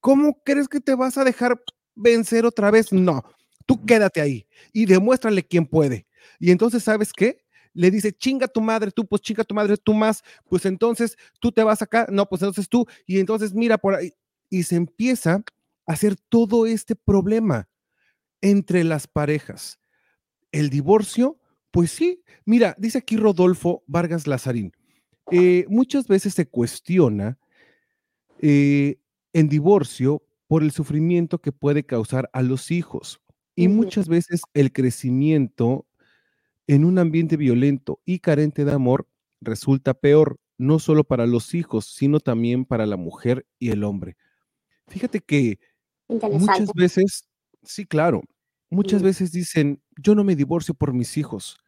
¿Cómo 0.00 0.42
crees 0.44 0.66
que 0.66 0.80
te 0.80 0.96
vas 0.96 1.16
a 1.16 1.22
dejar 1.22 1.62
vencer 1.94 2.44
otra 2.44 2.72
vez? 2.72 2.92
No, 2.92 3.22
tú 3.64 3.86
quédate 3.86 4.20
ahí 4.20 4.48
y 4.72 4.86
demuéstrale 4.86 5.46
quién 5.46 5.64
puede. 5.64 6.08
Y 6.40 6.50
entonces, 6.50 6.82
¿sabes 6.82 7.12
qué? 7.12 7.44
Le 7.72 7.88
dice, 7.92 8.12
chinga 8.12 8.48
tu 8.48 8.60
madre, 8.60 8.90
tú, 8.90 9.06
pues 9.06 9.22
chinga 9.22 9.44
tu 9.44 9.54
madre, 9.54 9.76
tú 9.76 9.94
más, 9.94 10.24
pues 10.48 10.66
entonces 10.66 11.16
tú 11.38 11.52
te 11.52 11.62
vas 11.62 11.82
acá, 11.82 12.08
no, 12.10 12.28
pues 12.28 12.42
entonces 12.42 12.68
tú, 12.68 12.84
y 13.06 13.20
entonces 13.20 13.54
mira 13.54 13.78
por 13.78 13.94
ahí, 13.94 14.12
y 14.48 14.64
se 14.64 14.74
empieza 14.74 15.44
hacer 15.86 16.16
todo 16.28 16.66
este 16.66 16.96
problema 16.96 17.68
entre 18.42 18.84
las 18.84 19.06
parejas. 19.08 19.78
El 20.52 20.70
divorcio, 20.70 21.38
pues 21.72 21.90
sí, 21.92 22.22
mira, 22.46 22.76
dice 22.78 22.98
aquí 22.98 23.16
Rodolfo 23.16 23.84
Vargas 23.86 24.26
Lazarín, 24.26 24.72
Eh, 25.32 25.66
muchas 25.68 26.08
veces 26.08 26.34
se 26.34 26.46
cuestiona 26.48 27.38
eh, 28.40 28.98
en 29.32 29.48
divorcio 29.48 30.22
por 30.48 30.62
el 30.62 30.72
sufrimiento 30.72 31.40
que 31.40 31.52
puede 31.52 31.84
causar 31.84 32.28
a 32.32 32.42
los 32.42 32.70
hijos 32.70 33.20
y 33.54 33.68
muchas 33.68 34.08
veces 34.08 34.42
el 34.54 34.72
crecimiento 34.72 35.86
en 36.66 36.84
un 36.84 36.98
ambiente 36.98 37.36
violento 37.36 38.00
y 38.04 38.20
carente 38.20 38.64
de 38.64 38.72
amor 38.72 39.08
resulta 39.40 39.94
peor, 39.94 40.38
no 40.58 40.78
solo 40.78 41.04
para 41.04 41.26
los 41.26 41.54
hijos, 41.54 41.86
sino 41.86 42.20
también 42.20 42.64
para 42.64 42.86
la 42.86 42.96
mujer 42.96 43.46
y 43.58 43.70
el 43.70 43.84
hombre. 43.84 44.16
Fíjate 44.88 45.20
que 45.20 45.58
muchas 46.32 46.72
veces, 46.74 47.24
sí, 47.62 47.86
claro, 47.86 48.22
muchas 48.70 49.02
Mm. 49.02 49.04
veces 49.04 49.32
dicen, 49.32 49.82
yo 49.96 50.14
no 50.14 50.24
me 50.24 50.36
divorcio 50.36 50.74
por 50.74 50.92
mis 50.92 51.16
hijos. 51.16 51.58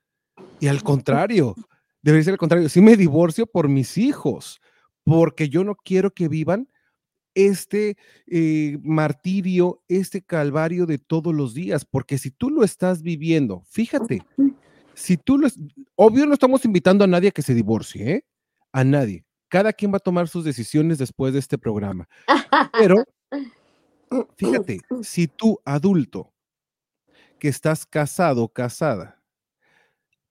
Y 0.60 0.68
al 0.68 0.82
contrario, 0.84 1.54
debería 2.02 2.24
ser 2.24 2.32
al 2.32 2.38
contrario, 2.38 2.68
sí 2.68 2.80
me 2.80 2.96
divorcio 2.96 3.46
por 3.46 3.68
mis 3.68 3.98
hijos, 3.98 4.60
porque 5.04 5.48
yo 5.48 5.64
no 5.64 5.74
quiero 5.74 6.12
que 6.12 6.28
vivan 6.28 6.68
este 7.34 7.96
eh, 8.26 8.78
martirio, 8.82 9.82
este 9.88 10.22
calvario 10.22 10.86
de 10.86 10.98
todos 10.98 11.34
los 11.34 11.54
días, 11.54 11.84
porque 11.84 12.18
si 12.18 12.30
tú 12.30 12.50
lo 12.50 12.62
estás 12.62 13.02
viviendo, 13.02 13.62
fíjate, 13.70 14.22
si 14.94 15.16
tú 15.16 15.38
lo, 15.38 15.48
obvio 15.96 16.26
no 16.26 16.34
estamos 16.34 16.64
invitando 16.64 17.04
a 17.04 17.06
nadie 17.06 17.30
a 17.30 17.32
que 17.32 17.42
se 17.42 17.54
divorcie, 17.54 18.12
¿eh? 18.12 18.24
A 18.72 18.84
nadie. 18.84 19.24
Cada 19.48 19.72
quien 19.72 19.92
va 19.92 19.96
a 19.96 20.00
tomar 20.00 20.28
sus 20.28 20.44
decisiones 20.44 20.98
después 20.98 21.32
de 21.32 21.38
este 21.38 21.58
programa. 21.58 22.08
Pero 22.72 23.04
fíjate, 24.36 24.80
si 25.02 25.28
tú 25.28 25.60
adulto 25.64 26.32
que 27.38 27.48
estás 27.48 27.86
casado 27.86 28.44
o 28.44 28.52
casada, 28.52 29.22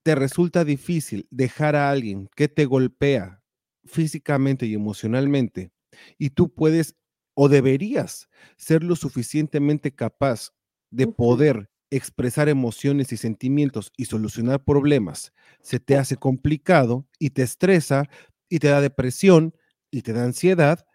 te 0.04 0.15
resulta 0.15 0.63
difícil 0.65 1.28
dejar 1.30 1.76
a 1.76 1.89
alguien 1.91 2.30
que 2.36 2.48
te 2.48 2.65
golpea 2.65 3.41
físicamente 3.86 4.65
y 4.65 4.74
emocionalmente, 4.74 5.72
y 6.17 6.32
tú 6.32 6.54
puedes 6.54 6.96
o 7.34 7.50
deberías 7.50 8.30
ser 8.58 8.84
lo 8.84 8.96
suficientemente 8.96 9.94
capaz 9.94 10.52
de 10.89 11.08
poder 11.08 11.70
expresar 11.89 12.50
emociones 12.50 13.12
y 13.12 13.17
sentimientos 13.17 13.91
y 13.98 14.06
solucionar 14.06 14.63
problemas, 14.63 15.34
se 15.62 15.80
te 15.80 15.98
hace 15.98 16.15
complicado 16.15 17.06
y 17.20 17.32
te 17.32 17.44
estresa 17.44 18.10
y 18.50 18.60
te 18.60 18.70
da 18.70 18.82
depresión 18.82 19.54
y 19.91 20.02
te 20.02 20.13
da 20.13 20.24
ansiedad, 20.24 20.86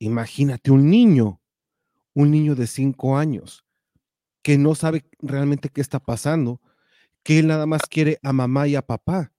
imagínate 0.00 0.72
un 0.72 0.90
niño, 0.90 1.40
un 2.16 2.30
niño 2.30 2.54
de 2.54 2.66
cinco 2.66 3.18
años 3.18 3.66
que 4.42 4.56
no 4.56 4.74
sabe 4.74 5.04
realmente 5.20 5.68
qué 5.68 5.82
está 5.82 6.00
pasando, 6.00 6.62
que 7.22 7.38
él 7.38 7.46
nada 7.46 7.66
más 7.66 7.82
quiere 7.82 8.18
a 8.22 8.32
mamá 8.32 8.66
y 8.66 8.74
a 8.74 8.80
papá 8.80 9.32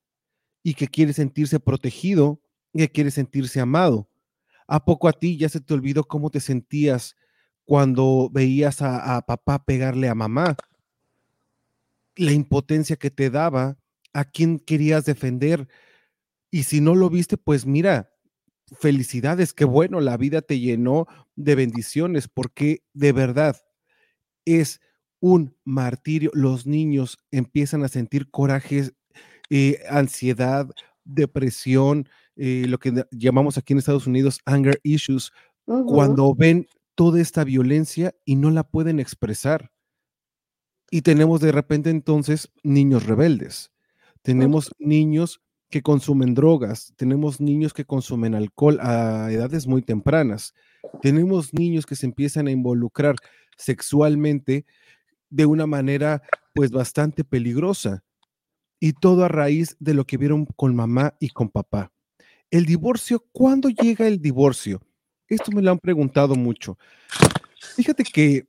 y 0.62 0.76
que 0.76 0.88
quiere 0.88 1.12
sentirse 1.12 1.60
protegido 1.60 2.40
y 2.72 2.80
que 2.80 2.90
quiere 2.90 3.10
sentirse 3.10 3.60
amado. 3.60 4.08
¿A 4.68 4.86
poco 4.86 5.08
a 5.08 5.14
ti 5.14 5.38
ya 5.38 5.50
se 5.50 5.60
te 5.60 5.74
olvidó 5.74 6.04
cómo 6.04 6.30
te 6.30 6.40
sentías 6.40 7.16
cuando 7.66 8.30
veías 8.32 8.84
a, 8.84 9.26
papá 9.26 9.66
pegarle 9.66 10.08
a 10.08 10.14
mamá? 10.14 10.56
La 12.16 12.32
impotencia 12.32 12.96
que 12.96 13.10
te 13.10 13.32
daba, 13.32 13.80
a 14.14 14.24
quién 14.24 14.60
querías 14.60 15.04
defender. 15.06 15.68
Y 16.52 16.64
si 16.64 16.80
no 16.80 16.94
lo 16.94 17.10
viste, 17.10 17.38
pues 17.38 17.66
mira, 17.66 18.12
felicidades, 18.80 19.54
qué 19.54 19.66
bueno, 19.66 20.00
la 20.02 20.18
vida 20.18 20.42
te 20.42 20.60
llenó 20.60 21.08
de 21.36 21.56
bendiciones, 21.56 22.28
porque 22.28 22.84
de 22.94 23.12
verdad 23.12 23.58
es 24.46 24.82
un 25.20 25.56
martirio. 25.64 26.32
Los 26.34 26.66
niños 26.68 27.18
empiezan 27.32 27.84
a 27.84 27.88
sentir 27.88 28.30
corajes, 28.30 28.94
eh, 29.50 29.80
ansiedad, 29.90 30.70
depresión, 31.04 32.10
eh, 32.36 32.66
lo 32.68 32.78
que 32.78 33.06
llamamos 33.12 33.58
aquí 33.58 33.74
en 33.74 33.80
Estados 33.80 34.08
Unidos 34.08 34.40
anger 34.46 34.80
issues, 34.84 35.32
cuando 35.66 36.34
ven 36.34 36.68
toda 36.96 37.20
esta 37.20 37.44
violencia 37.44 38.16
y 38.26 38.36
no 38.36 38.52
la 38.52 38.64
pueden 38.64 39.00
expresar. 39.00 39.72
Y 40.90 41.02
tenemos 41.02 41.42
de 41.42 41.52
repente 41.52 41.90
entonces 41.90 42.50
niños 42.64 43.06
rebeldes, 43.06 43.72
tenemos 44.22 44.72
niños 44.80 45.42
que 45.70 45.82
consumen 45.82 46.34
drogas, 46.34 46.94
tenemos 46.96 47.42
niños 47.42 47.74
que 47.74 47.86
consumen 47.86 48.36
alcohol 48.36 48.80
a 48.82 49.30
edades 49.32 49.68
muy 49.68 49.82
tempranas, 49.82 50.54
tenemos 51.02 51.54
niños 51.54 51.86
que 51.86 51.96
se 51.96 52.06
empiezan 52.06 52.48
a 52.48 52.52
involucrar 52.52 53.16
sexualmente 53.58 54.66
de 55.30 55.46
una 55.46 55.68
manera 55.68 56.22
pues 56.54 56.72
bastante 56.72 57.24
peligrosa 57.24 58.04
y 58.80 58.94
todo 58.94 59.26
a 59.26 59.28
raíz 59.28 59.76
de 59.80 59.94
lo 59.94 60.06
que 60.06 60.18
vieron 60.18 60.46
con 60.46 60.76
mamá 60.76 61.16
y 61.20 61.30
con 61.30 61.50
papá. 61.50 61.92
El 62.50 62.66
divorcio, 62.66 63.26
¿cuándo 63.32 63.70
llega 63.70 64.08
el 64.08 64.22
divorcio? 64.22 64.82
Esto 65.28 65.52
me 65.52 65.62
lo 65.62 65.72
han 65.72 65.80
preguntado 65.80 66.36
mucho. 66.36 66.78
Fíjate 67.76 68.04
que 68.04 68.48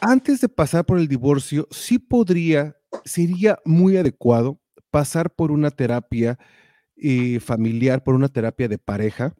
antes 0.00 0.40
de 0.40 0.48
pasar 0.48 0.86
por 0.86 0.98
el 0.98 1.08
divorcio, 1.08 1.68
sí 1.70 1.98
podría, 1.98 2.76
sería 3.04 3.58
muy 3.64 3.96
adecuado 3.96 4.58
pasar 4.94 5.34
por 5.34 5.50
una 5.50 5.72
terapia 5.72 6.38
eh, 6.96 7.40
familiar, 7.40 8.04
por 8.04 8.14
una 8.14 8.28
terapia 8.28 8.68
de 8.68 8.78
pareja, 8.78 9.34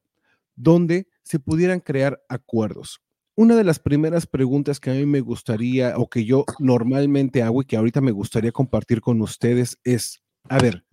donde 0.57 1.07
se 1.23 1.39
pudieran 1.39 1.79
crear 1.79 2.21
acuerdos. 2.29 3.01
Una 3.37 3.55
de 3.55 3.63
las 3.63 3.79
primeras 3.79 4.27
preguntas 4.27 4.81
que 4.81 4.91
a 4.91 4.95
mí 4.95 5.07
me 5.07 5.21
gustaría 5.21 5.97
o 5.97 6.11
que 6.11 6.25
yo 6.25 6.45
normalmente 6.59 7.41
hago 7.45 7.63
y 7.63 7.67
que 7.67 7.77
ahorita 7.77 8.01
me 8.01 8.11
gustaría 8.11 8.51
compartir 8.51 9.01
con 9.01 9.21
ustedes 9.21 9.79
es, 9.85 10.25
a 10.49 10.59
ver, 10.59 10.85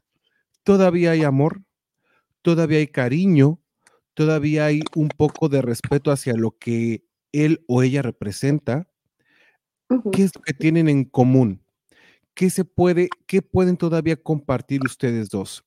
¿todavía 0.63 1.10
hay 1.10 1.24
amor? 1.24 1.63
¿Todavía 2.43 2.78
hay 2.78 2.88
cariño? 2.88 3.60
¿Todavía 4.13 4.65
hay 4.65 4.82
un 4.95 5.08
poco 5.08 5.50
de 5.50 5.63
respeto 5.63 6.12
hacia 6.12 6.36
lo 6.36 6.56
que 6.60 7.04
él 7.32 7.65
o 7.67 7.82
ella 7.82 8.04
representa? 8.04 8.88
¿Qué 10.12 10.21
es 10.21 10.36
lo 10.36 10.41
que 10.43 10.54
tienen 10.54 10.88
en 10.88 11.06
común? 11.06 11.61
¿Qué 12.35 12.49
se 12.49 12.63
puede, 12.65 13.09
qué 13.27 13.41
pueden 13.41 13.77
todavía 13.77 14.15
compartir 14.15 14.81
ustedes 14.85 15.29
dos? 15.29 15.65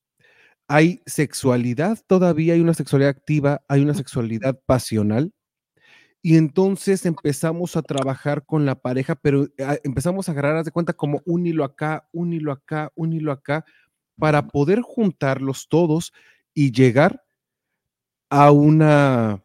¿Hay 0.68 1.03
sexualidad 1.07 1.98
todavía? 2.07 2.55
¿Hay 2.55 2.61
una 2.61 2.74
sexualidad 2.74 3.11
activa? 3.11 3.62
¿Hay 3.68 3.83
una 3.83 3.94
sexualidad 3.94 4.59
pasional? 4.66 5.33
Y 6.22 6.37
entonces 6.38 7.05
empezamos 7.07 7.77
a 7.77 7.83
trabajar 7.83 8.46
con 8.46 8.64
la 8.64 8.77
pareja, 8.77 9.14
pero 9.14 9.46
ah, 9.62 9.77
empezamos 9.85 10.29
a 10.29 10.33
agarrar, 10.33 10.64
de 10.64 10.70
cuenta, 10.70 10.94
como 10.94 11.20
un 11.27 11.46
hilo 11.46 11.64
acá, 11.64 12.09
un 12.12 12.33
hilo 12.33 12.50
acá, 12.50 12.90
un 12.94 13.12
hilo 13.12 13.31
acá, 13.31 13.66
para 14.18 14.48
poder 14.48 14.81
juntarlos 14.81 15.68
todos 15.68 16.12
y 16.55 16.72
llegar 16.72 17.22
a 18.31 18.50
una, 18.53 19.44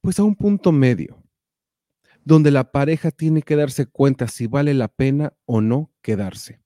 pues 0.00 0.18
a 0.18 0.24
un 0.24 0.36
punto 0.36 0.72
medio, 0.72 1.22
donde 2.28 2.50
la 2.50 2.72
pareja 2.72 3.10
tiene 3.10 3.40
que 3.40 3.56
darse 3.56 3.86
cuenta 3.86 4.28
si 4.28 4.46
vale 4.46 4.74
la 4.74 4.88
pena 4.88 5.32
o 5.46 5.62
no 5.62 5.90
quedarse. 6.02 6.60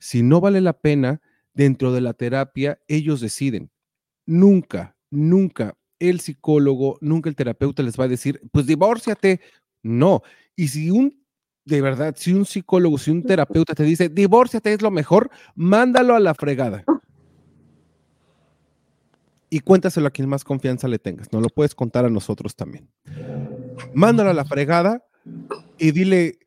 Si 0.00 0.24
no 0.24 0.40
vale 0.40 0.60
la 0.60 0.72
pena, 0.72 1.22
dentro 1.54 1.92
de 1.92 2.00
la 2.00 2.12
terapia, 2.12 2.80
ellos 2.88 3.20
deciden. 3.20 3.70
Nunca, 4.26 4.96
nunca 5.08 5.78
el 6.00 6.18
psicólogo, 6.18 6.98
nunca 7.00 7.28
el 7.28 7.36
terapeuta 7.36 7.84
les 7.84 7.98
va 7.98 8.04
a 8.04 8.08
decir, 8.08 8.40
pues 8.50 8.66
divórciate. 8.66 9.40
No. 9.80 10.22
Y 10.56 10.68
si 10.68 10.90
un, 10.90 11.22
de 11.64 11.80
verdad, 11.80 12.16
si 12.18 12.32
un 12.32 12.44
psicólogo, 12.44 12.98
si 12.98 13.12
un 13.12 13.22
terapeuta 13.22 13.76
te 13.76 13.84
dice, 13.84 14.08
divórciate 14.08 14.72
es 14.72 14.82
lo 14.82 14.90
mejor, 14.90 15.30
mándalo 15.54 16.16
a 16.16 16.20
la 16.20 16.34
fregada. 16.34 16.84
Y 19.50 19.60
cuéntaselo 19.60 20.08
a 20.08 20.10
quien 20.10 20.28
más 20.28 20.42
confianza 20.42 20.88
le 20.88 20.98
tengas. 20.98 21.32
No 21.32 21.40
lo 21.40 21.48
puedes 21.48 21.76
contar 21.76 22.04
a 22.04 22.10
nosotros 22.10 22.56
también. 22.56 22.90
Mándalo 23.94 24.30
a 24.30 24.34
la 24.34 24.44
fregada 24.44 25.02
y 25.78 25.90
dile 25.92 26.38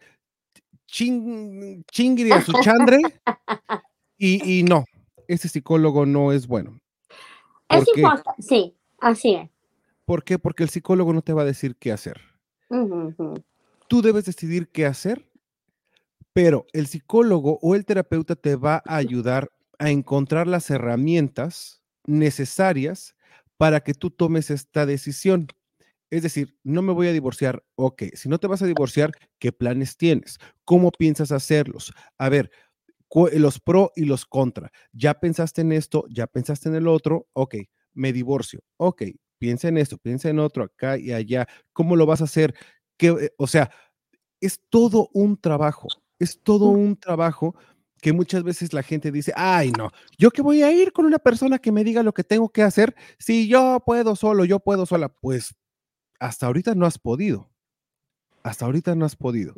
ching, 0.88 1.84
chingri 1.92 2.32
a 2.32 2.42
su 2.42 2.54
chandre. 2.62 3.00
Y, 4.22 4.60
y 4.60 4.64
no, 4.64 4.84
ese 5.30 5.48
psicólogo 5.48 6.06
no 6.06 6.34
es 6.34 6.46
bueno. 6.46 6.82
Es 7.70 7.88
importante, 7.96 8.42
sí, 8.42 8.76
así 9.00 9.36
es. 9.36 9.50
¿Por 10.04 10.26
qué? 10.26 10.38
Porque 10.40 10.64
el 10.64 10.70
psicólogo 10.70 11.14
no 11.14 11.22
te 11.22 11.32
va 11.32 11.44
a 11.44 11.46
decir 11.46 11.78
qué 11.78 11.94
hacer. 11.94 12.20
Tú 13.88 14.02
debes 14.02 14.26
decidir 14.26 14.68
qué 14.70 14.86
hacer, 14.86 15.30
pero 16.34 16.66
el 16.74 16.88
psicólogo 16.88 17.60
o 17.62 17.76
el 17.76 17.86
terapeuta 17.86 18.36
te 18.36 18.56
va 18.56 18.82
a 18.86 18.98
ayudar 18.98 19.50
a 19.78 19.90
encontrar 19.90 20.48
las 20.48 20.70
herramientas 20.70 21.82
necesarias 22.06 23.16
para 23.58 23.82
que 23.82 23.94
tú 23.94 24.10
tomes 24.10 24.50
esta 24.50 24.86
decisión. 24.86 25.48
Es 26.12 26.24
decir, 26.24 26.56
no 26.64 26.82
me 26.82 26.94
voy 26.94 27.08
a 27.08 27.14
divorciar. 27.14 27.64
Ok, 27.76 28.04
si 28.16 28.30
no 28.30 28.40
te 28.40 28.48
vas 28.48 28.62
a 28.62 28.66
divorciar, 28.68 29.12
¿qué 29.40 29.52
planes 29.52 29.98
tienes? 29.98 30.38
¿Cómo 30.66 30.92
piensas 30.92 31.32
hacerlos? 31.32 31.94
A 32.18 32.30
ver, 32.30 32.52
cu- 33.08 33.30
los 33.34 33.60
pro 33.60 33.92
y 33.96 34.06
los 34.06 34.26
contra. 34.26 34.72
Ya 34.94 35.16
pensaste 35.20 35.62
en 35.62 35.72
esto, 35.72 36.06
ya 36.10 36.28
pensaste 36.28 36.70
en 36.70 36.76
el 36.76 36.88
otro. 36.88 37.28
Ok, 37.34 37.56
me 37.94 38.14
divorcio. 38.14 38.62
Ok, 38.78 39.04
piensa 39.38 39.68
en 39.70 39.78
esto, 39.78 39.98
piensa 39.98 40.30
en 40.30 40.40
otro, 40.40 40.64
acá 40.64 40.98
y 40.98 41.12
allá. 41.14 41.48
¿Cómo 41.74 41.96
lo 41.96 42.06
vas 42.06 42.22
a 42.22 42.26
hacer? 42.26 42.56
¿Qué, 42.98 43.08
eh, 43.10 43.32
o 43.38 43.48
sea, 43.48 43.72
es 44.42 44.62
todo 44.70 45.10
un 45.14 45.38
trabajo, 45.38 45.88
es 46.20 46.42
todo 46.44 46.66
un 46.70 46.96
trabajo 46.98 47.56
que 48.02 48.14
muchas 48.14 48.44
veces 48.44 48.72
la 48.74 48.84
gente 48.84 49.12
dice, 49.12 49.34
ay, 49.36 49.72
no, 49.72 49.92
yo 50.18 50.32
que 50.32 50.42
voy 50.42 50.64
a 50.64 50.72
ir 50.72 50.94
con 50.94 51.06
una 51.06 51.20
persona 51.20 51.60
que 51.60 51.72
me 51.72 51.84
diga 51.84 52.02
lo 52.04 52.14
que 52.14 52.24
tengo 52.24 52.50
que 52.50 52.64
hacer, 52.64 52.96
si 53.18 53.48
yo 53.50 53.84
puedo 53.86 54.16
solo, 54.16 54.46
yo 54.46 54.60
puedo 54.62 54.86
sola, 54.86 55.10
pues 55.10 55.54
hasta 56.20 56.46
ahorita 56.48 56.76
no 56.76 56.86
has 56.86 56.98
podido. 57.00 57.50
Hasta 58.44 58.66
ahorita 58.66 58.96
no 58.96 59.06
has 59.06 59.16
podido. 59.16 59.56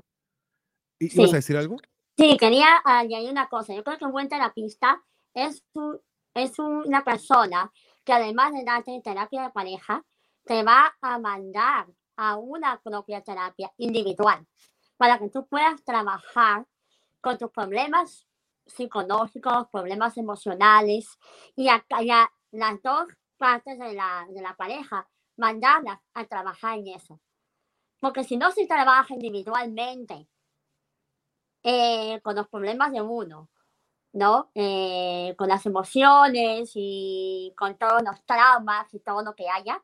¿Y 0.99 1.09
Sí. 1.09 1.19
ibas 1.19 1.33
a 1.33 1.37
decir 1.37 1.57
algo? 1.57 1.77
Sí, 2.17 2.37
quería 2.37 2.81
añadir 2.85 3.31
una 3.31 3.47
cosa. 3.49 3.73
Yo 3.73 3.83
creo 3.83 3.97
que 3.97 4.05
un 4.05 4.11
buen 4.11 4.29
terapista 4.29 5.01
es, 5.33 5.63
un- 5.73 5.99
es 6.33 6.57
una 6.59 7.03
persona 7.03 7.71
que 8.03 8.13
además 8.13 8.53
de 8.53 8.63
darte 8.63 8.99
terapia 9.03 9.43
de 9.43 9.49
pareja, 9.51 10.03
te 10.45 10.63
va 10.63 10.95
a 11.01 11.19
mandar 11.19 11.87
a 12.17 12.37
una 12.37 12.79
propia 12.81 13.21
terapia 13.21 13.71
individual 13.77 14.45
para 14.97 15.17
que 15.19 15.29
tú 15.29 15.47
puedas 15.47 15.83
trabajar 15.83 16.65
con 17.21 17.37
tus 17.37 17.51
problemas 17.51 18.27
psicológicos, 18.65 19.67
problemas 19.71 20.17
emocionales 20.17 21.17
y 21.55 21.67
a, 21.69 21.83
y 22.01 22.09
a 22.11 22.31
las 22.51 22.81
dos 22.81 23.07
partes 23.37 23.77
de 23.79 23.93
la, 23.93 24.25
de 24.29 24.41
la 24.41 24.55
pareja, 24.55 25.07
mandarlas 25.37 25.99
a 26.13 26.25
trabajar 26.25 26.77
en 26.79 26.87
eso. 26.87 27.19
Porque 27.99 28.23
si 28.23 28.37
no 28.37 28.51
se 28.51 28.65
trabaja 28.67 29.13
individualmente, 29.13 30.27
eh, 31.63 32.19
con 32.23 32.35
los 32.35 32.47
problemas 32.47 32.91
de 32.91 33.01
uno, 33.01 33.49
¿no? 34.13 34.51
Eh, 34.55 35.35
con 35.37 35.47
las 35.47 35.65
emociones 35.65 36.71
y 36.75 37.53
con 37.57 37.77
todos 37.77 38.01
los 38.03 38.23
traumas 38.25 38.93
y 38.93 38.99
todo 38.99 39.23
lo 39.23 39.35
que 39.35 39.47
haya, 39.49 39.81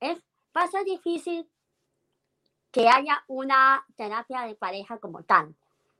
es, 0.00 0.22
va 0.56 0.64
a 0.64 0.68
ser 0.68 0.84
difícil 0.84 1.48
que 2.70 2.88
haya 2.88 3.24
una 3.28 3.84
terapia 3.96 4.42
de 4.42 4.54
pareja 4.54 4.98
como 4.98 5.22
tal. 5.24 5.56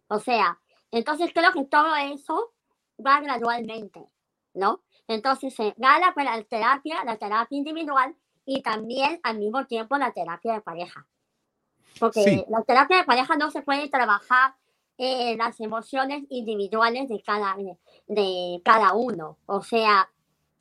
O 0.08 0.18
sea, 0.18 0.60
entonces 0.90 1.30
creo 1.34 1.52
que 1.52 1.64
todo 1.64 1.94
eso 1.96 2.52
va 3.04 3.20
gradualmente, 3.20 4.04
¿no? 4.54 4.82
Entonces 5.08 5.54
se 5.54 5.74
da 5.78 5.98
la, 5.98 6.12
la 6.16 6.42
terapia, 6.44 7.04
la 7.04 7.16
terapia 7.16 7.56
individual 7.56 8.14
y 8.46 8.62
también 8.62 9.20
al 9.22 9.38
mismo 9.38 9.66
tiempo 9.66 9.98
la 9.98 10.12
terapia 10.12 10.54
de 10.54 10.60
pareja. 10.62 11.06
Porque 11.98 12.22
Sí. 12.22 12.44
la 12.48 12.62
terapia 12.62 12.98
de 12.98 13.04
pareja 13.04 13.36
no 13.36 13.50
se 13.50 13.60
puede 13.62 13.88
trabajar 13.88 14.54
eh, 14.98 15.36
las 15.36 15.60
emociones 15.60 16.24
individuales 16.30 17.08
de 17.08 17.22
cada, 17.22 17.54
de, 18.06 18.62
cada 18.64 18.94
uno. 18.94 19.36
O 19.44 19.62
sea, 19.62 20.08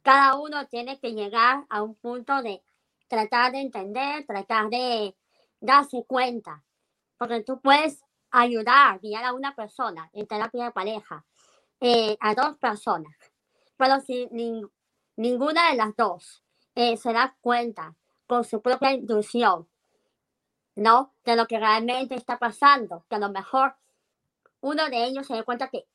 cada 0.02 0.36
uno 0.36 0.68
tiene 0.68 1.00
que 1.00 1.14
llegar 1.14 1.66
a 1.70 1.82
un 1.84 1.96
punto 1.96 2.42
de 2.42 2.62
tratar 3.08 3.54
de 3.54 3.62
entender, 3.62 4.26
tratar 4.26 4.70
de 4.70 5.16
darse 5.62 6.04
cuenta. 6.06 6.64
Porque 7.18 7.44
tú 7.44 7.62
puedes 7.62 8.04
ayudar, 8.32 9.00
guiar 9.00 9.24
a 9.24 9.34
una 9.34 9.56
persona 9.56 10.10
en 10.12 10.28
terapia 10.28 10.66
de 10.66 10.72
pareja, 10.72 11.24
eh, 11.80 12.18
a 12.20 12.34
dos 12.36 12.58
personas. 12.58 13.16
Pero 13.78 14.02
si 14.02 14.28
nin- 14.32 14.70
ninguna 15.16 15.70
de 15.70 15.78
las 15.78 15.96
dos 15.96 16.44
eh, 16.76 16.98
se 16.98 17.14
da 17.14 17.36
cuenta 17.42 17.96
con 18.28 18.44
su 18.44 18.62
propia 18.62 18.92
intuición, 18.94 19.68
¿no? 20.76 21.14
De 21.24 21.36
lo 21.36 21.46
que 21.48 21.60
realmente 21.60 22.16
está 22.16 22.38
pasando, 22.38 23.06
que 23.10 23.16
a 23.16 23.20
lo 23.20 23.30
mejor 23.30 23.76
uno 24.62 24.86
de 24.90 25.06
ellos 25.06 25.28
se 25.28 25.36
da 25.36 25.44
cuenta 25.44 25.70
que 25.70 25.88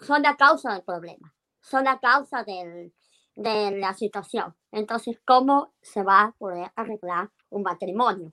son 0.00 0.22
la 0.22 0.36
causa 0.36 0.72
del 0.72 0.82
problema, 0.82 1.34
son 1.60 1.84
la 1.84 1.98
causa 2.00 2.42
del- 2.44 2.92
de 3.36 3.78
la 3.78 3.94
situación. 3.94 4.54
Entonces, 4.72 5.20
¿cómo 5.26 5.72
se 5.80 6.02
va 6.02 6.22
a 6.22 6.32
poder 6.32 6.70
arreglar 6.76 7.30
un 7.50 7.62
matrimonio? 7.62 8.32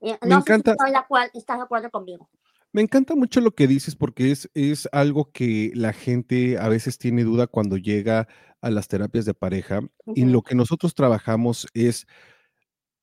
Eh, 0.00 0.18
Me 0.22 0.28
no 0.28 0.40
sé 0.40 0.46
si 0.46 0.52
encanta- 0.52 0.70
estoy 0.72 0.90
de 0.92 0.96
acuer- 0.98 1.30
estás 1.34 1.58
de 1.58 1.62
acuerdo 1.64 1.90
conmigo. 1.90 2.28
Me 2.72 2.82
encanta 2.82 3.16
mucho 3.16 3.40
lo 3.40 3.52
que 3.54 3.66
dices 3.66 3.96
porque 3.96 4.30
es, 4.30 4.48
es 4.54 4.88
algo 4.92 5.32
que 5.32 5.72
la 5.74 5.92
gente 5.92 6.58
a 6.58 6.68
veces 6.68 6.98
tiene 6.98 7.24
duda 7.24 7.46
cuando 7.48 7.76
llega 7.76 8.28
a 8.60 8.70
las 8.70 8.86
terapias 8.88 9.24
de 9.24 9.34
pareja 9.34 9.80
y 10.14 10.24
lo 10.24 10.42
que 10.42 10.54
nosotros 10.54 10.94
trabajamos 10.94 11.66
es, 11.74 12.06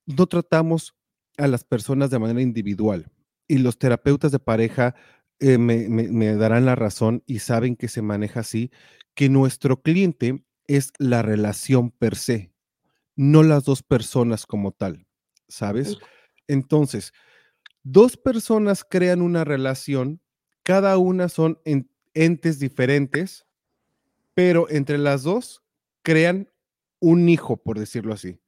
no 0.05 0.25
tratamos 0.27 0.95
a 1.37 1.47
las 1.47 1.63
personas 1.63 2.09
de 2.09 2.19
manera 2.19 2.41
individual 2.41 3.11
y 3.47 3.59
los 3.59 3.77
terapeutas 3.77 4.31
de 4.31 4.39
pareja 4.39 4.95
eh, 5.39 5.57
me, 5.57 5.87
me- 5.89 6.07
me 6.09 6.35
darán 6.35 6.65
la 6.65 6.75
razón 6.75 7.23
y 7.25 7.39
saben 7.39 7.75
que 7.75 7.87
se 7.87 8.01
maneja 8.01 8.39
así, 8.41 8.71
que 9.15 9.29
nuestro 9.29 9.81
cliente 9.81 10.43
es 10.67 10.91
la 10.97 11.21
relación 11.21 11.91
per 11.91 12.15
se, 12.15 12.51
no 13.15 13.43
las 13.43 13.65
dos 13.65 13.83
personas 13.83 14.45
como 14.45 14.71
tal, 14.73 15.07
¿sabes? 15.49 15.97
Entonces, 16.47 17.13
dos 17.83 18.17
personas 18.17 18.83
crean 18.83 19.21
una 19.21 19.43
relación, 19.43 20.21
cada 20.63 20.97
una 20.97 21.29
son 21.29 21.59
en- 21.65 21.89
entes 22.13 22.59
diferentes, 22.59 23.45
pero 24.35 24.69
entre 24.69 24.97
las 24.97 25.23
dos 25.23 25.63
crean 26.03 26.49
un 26.99 27.29
hijo, 27.29 27.57
por 27.57 27.79
decirlo 27.79 28.13
así. 28.13 28.39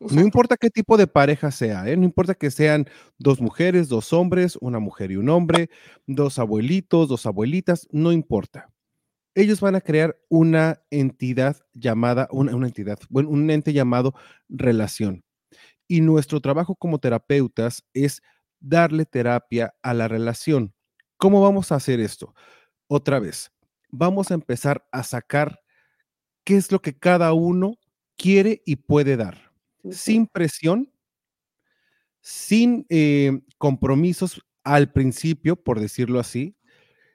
No 0.00 0.22
importa 0.22 0.56
qué 0.56 0.70
tipo 0.70 0.96
de 0.96 1.06
pareja 1.06 1.50
sea, 1.50 1.86
¿eh? 1.86 1.96
no 1.96 2.04
importa 2.04 2.34
que 2.34 2.50
sean 2.50 2.86
dos 3.18 3.40
mujeres, 3.42 3.88
dos 3.88 4.14
hombres, 4.14 4.56
una 4.62 4.78
mujer 4.78 5.10
y 5.10 5.16
un 5.16 5.28
hombre, 5.28 5.68
dos 6.06 6.38
abuelitos, 6.38 7.06
dos 7.08 7.26
abuelitas, 7.26 7.86
no 7.92 8.10
importa. 8.10 8.70
Ellos 9.34 9.60
van 9.60 9.76
a 9.76 9.82
crear 9.82 10.18
una 10.28 10.82
entidad 10.90 11.58
llamada, 11.74 12.28
una, 12.32 12.56
una 12.56 12.68
entidad, 12.68 12.98
bueno, 13.10 13.30
un 13.30 13.50
ente 13.50 13.72
llamado 13.72 14.14
relación. 14.48 15.24
Y 15.90 16.02
nuestro 16.02 16.40
trabajo 16.40 16.76
como 16.76 17.00
terapeutas 17.00 17.82
es 17.94 18.22
darle 18.60 19.06
terapia 19.06 19.74
a 19.82 19.92
la 19.92 20.06
relación. 20.06 20.72
¿Cómo 21.16 21.42
vamos 21.42 21.72
a 21.72 21.74
hacer 21.74 21.98
esto? 21.98 22.32
Otra 22.86 23.18
vez, 23.18 23.50
vamos 23.88 24.30
a 24.30 24.34
empezar 24.34 24.86
a 24.92 25.02
sacar 25.02 25.58
qué 26.44 26.54
es 26.54 26.70
lo 26.70 26.80
que 26.80 26.96
cada 26.96 27.32
uno 27.32 27.74
quiere 28.16 28.62
y 28.64 28.76
puede 28.76 29.16
dar, 29.16 29.50
sin 29.90 30.28
presión, 30.28 30.92
sin 32.20 32.86
eh, 32.88 33.40
compromisos 33.58 34.40
al 34.62 34.92
principio, 34.92 35.56
por 35.56 35.80
decirlo 35.80 36.20
así. 36.20 36.56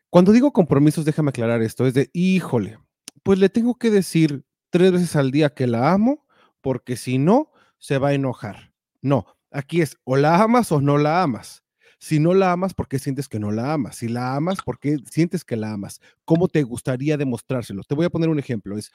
Cuando 0.09 0.33
digo 0.33 0.51
compromisos, 0.51 1.05
déjame 1.05 1.29
aclarar 1.29 1.61
esto, 1.61 1.87
es 1.87 1.93
de, 1.93 2.09
híjole, 2.11 2.77
pues 3.23 3.39
le 3.39 3.47
tengo 3.47 3.75
que 3.75 3.89
decir 3.89 4.43
tres 4.69 4.91
veces 4.91 5.15
al 5.15 5.31
día 5.31 5.53
que 5.53 5.65
la 5.65 5.93
amo, 5.93 6.27
porque 6.59 6.97
si 6.97 7.19
no, 7.19 7.53
se 7.85 7.99
va 7.99 8.07
a 8.09 8.13
enojar. 8.13 8.73
No, 9.03 9.27
aquí 9.51 9.81
es 9.81 9.95
o 10.05 10.15
la 10.15 10.41
amas 10.41 10.71
o 10.71 10.81
no 10.81 10.97
la 10.97 11.21
amas. 11.21 11.63
Si 11.99 12.19
no 12.19 12.33
la 12.33 12.51
amas, 12.51 12.73
¿por 12.73 12.87
qué 12.87 12.97
sientes 12.97 13.29
que 13.29 13.39
no 13.39 13.51
la 13.51 13.73
amas? 13.73 13.97
Si 13.97 14.07
la 14.07 14.35
amas, 14.35 14.57
¿por 14.65 14.79
qué 14.79 14.97
sientes 15.05 15.45
que 15.45 15.55
la 15.55 15.71
amas? 15.71 16.01
¿Cómo 16.25 16.47
te 16.47 16.63
gustaría 16.63 17.15
demostrárselo? 17.15 17.83
Te 17.83 17.93
voy 17.93 18.05
a 18.07 18.09
poner 18.09 18.29
un 18.29 18.39
ejemplo. 18.39 18.75
Es, 18.75 18.91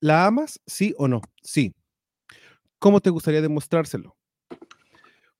¿la 0.00 0.26
amas? 0.26 0.60
Sí 0.66 0.94
o 0.98 1.08
no? 1.08 1.22
Sí. 1.42 1.74
¿Cómo 2.78 3.00
te 3.00 3.08
gustaría 3.08 3.40
demostrárselo? 3.40 4.14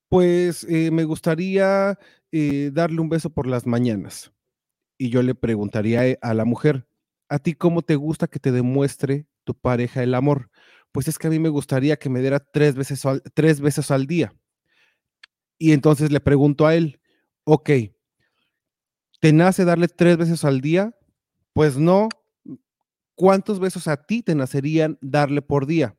Pues 0.08 0.64
eh, 0.64 0.90
me 0.90 1.04
gustaría 1.04 1.98
eh, 2.32 2.70
darle 2.72 3.00
un 3.02 3.10
beso 3.10 3.28
por 3.28 3.46
las 3.46 3.66
mañanas. 3.66 4.32
Y 4.96 5.10
yo 5.10 5.22
le 5.22 5.34
preguntaría 5.34 6.06
eh, 6.06 6.18
a 6.22 6.32
la 6.32 6.46
mujer, 6.46 6.86
¿a 7.28 7.38
ti 7.40 7.52
cómo 7.52 7.82
te 7.82 7.96
gusta 7.96 8.26
que 8.26 8.38
te 8.40 8.52
demuestre 8.52 9.26
tu 9.44 9.54
pareja 9.54 10.02
el 10.02 10.14
amor? 10.14 10.49
Pues 10.92 11.09
es 11.09 11.18
que 11.18 11.29
a 11.29 11.31
mí 11.31 11.38
me 11.38 11.48
gustaría 11.48 11.96
que 11.96 12.09
me 12.09 12.20
diera 12.20 12.40
tres 12.40 12.74
veces 12.74 13.05
al, 13.07 13.22
tres 13.35 13.90
al 13.90 14.07
día. 14.07 14.35
Y 15.59 15.72
entonces 15.72 16.11
le 16.11 16.20
pregunto 16.20 16.66
a 16.66 16.74
él, 16.74 17.00
ok, 17.44 17.70
¿te 19.20 19.33
nace 19.33 19.64
darle 19.64 19.88
tres 19.88 20.16
veces 20.16 20.44
al 20.44 20.61
día? 20.61 20.96
Pues 21.53 21.76
no. 21.76 22.09
¿Cuántos 23.14 23.61
besos 23.61 23.87
a 23.87 24.03
ti 24.03 24.22
te 24.22 24.35
nacerían 24.35 24.98
darle 25.03 25.42
por 25.42 25.66
día? 25.66 25.96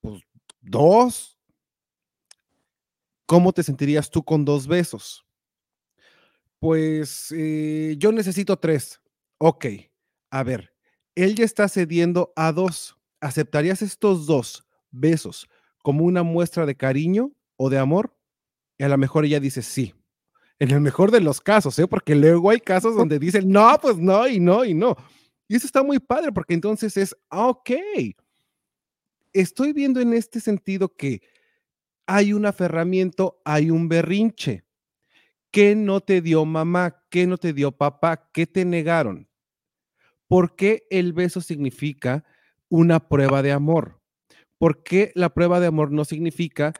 Pues 0.00 0.22
dos. 0.60 1.38
¿Cómo 3.26 3.52
te 3.52 3.62
sentirías 3.62 4.10
tú 4.10 4.24
con 4.24 4.44
dos 4.44 4.66
besos? 4.66 5.24
Pues 6.60 7.32
eh, 7.36 7.96
yo 7.98 8.12
necesito 8.12 8.58
tres. 8.58 9.00
Ok, 9.38 9.66
a 10.30 10.42
ver, 10.42 10.74
él 11.14 11.34
ya 11.34 11.44
está 11.44 11.68
cediendo 11.68 12.32
a 12.36 12.52
dos. 12.52 12.99
¿Aceptarías 13.20 13.82
estos 13.82 14.26
dos 14.26 14.66
besos 14.90 15.48
como 15.82 16.04
una 16.04 16.22
muestra 16.22 16.66
de 16.66 16.76
cariño 16.76 17.32
o 17.56 17.70
de 17.70 17.78
amor? 17.78 18.16
Y 18.78 18.84
a 18.84 18.88
lo 18.88 18.98
mejor 18.98 19.24
ella 19.24 19.40
dice 19.40 19.62
sí. 19.62 19.94
En 20.58 20.70
el 20.70 20.80
mejor 20.80 21.10
de 21.10 21.20
los 21.20 21.40
casos, 21.40 21.78
¿eh? 21.78 21.86
Porque 21.86 22.14
luego 22.14 22.50
hay 22.50 22.60
casos 22.60 22.94
donde 22.94 23.18
dicen 23.18 23.50
no, 23.50 23.78
pues 23.80 23.96
no, 23.98 24.28
y 24.28 24.40
no, 24.40 24.64
y 24.64 24.74
no. 24.74 24.96
Y 25.48 25.56
eso 25.56 25.66
está 25.66 25.82
muy 25.82 25.98
padre 25.98 26.32
porque 26.32 26.54
entonces 26.54 26.96
es, 26.96 27.16
ah, 27.28 27.48
ok, 27.48 27.70
estoy 29.32 29.72
viendo 29.72 30.00
en 30.00 30.12
este 30.12 30.40
sentido 30.40 30.94
que 30.94 31.22
hay 32.06 32.32
un 32.32 32.46
aferramiento, 32.46 33.40
hay 33.44 33.70
un 33.70 33.88
berrinche. 33.88 34.64
¿Qué 35.50 35.74
no 35.74 36.00
te 36.00 36.20
dio 36.20 36.44
mamá? 36.44 37.04
¿Qué 37.10 37.26
no 37.26 37.36
te 37.36 37.52
dio 37.52 37.72
papá? 37.72 38.30
¿Qué 38.32 38.46
te 38.46 38.64
negaron? 38.64 39.28
¿Por 40.28 40.54
qué 40.54 40.86
el 40.90 41.12
beso 41.12 41.40
significa 41.40 42.24
una 42.70 43.08
prueba 43.08 43.42
de 43.42 43.52
amor? 43.52 44.00
¿Por 44.56 44.82
qué 44.82 45.12
la 45.14 45.34
prueba 45.34 45.60
de 45.60 45.66
amor 45.66 45.92
no 45.92 46.06
significa 46.06 46.72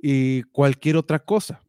eh, 0.00 0.44
cualquier 0.52 0.96
otra 0.96 1.18
cosa? 1.18 1.62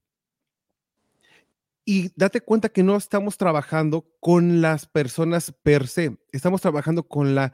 Y 1.85 2.11
date 2.15 2.41
cuenta 2.41 2.69
que 2.69 2.83
no 2.83 2.95
estamos 2.95 3.37
trabajando 3.37 4.05
con 4.19 4.61
las 4.61 4.85
personas 4.85 5.51
per 5.63 5.87
se, 5.87 6.19
estamos 6.31 6.61
trabajando 6.61 7.07
con 7.07 7.33
la 7.33 7.53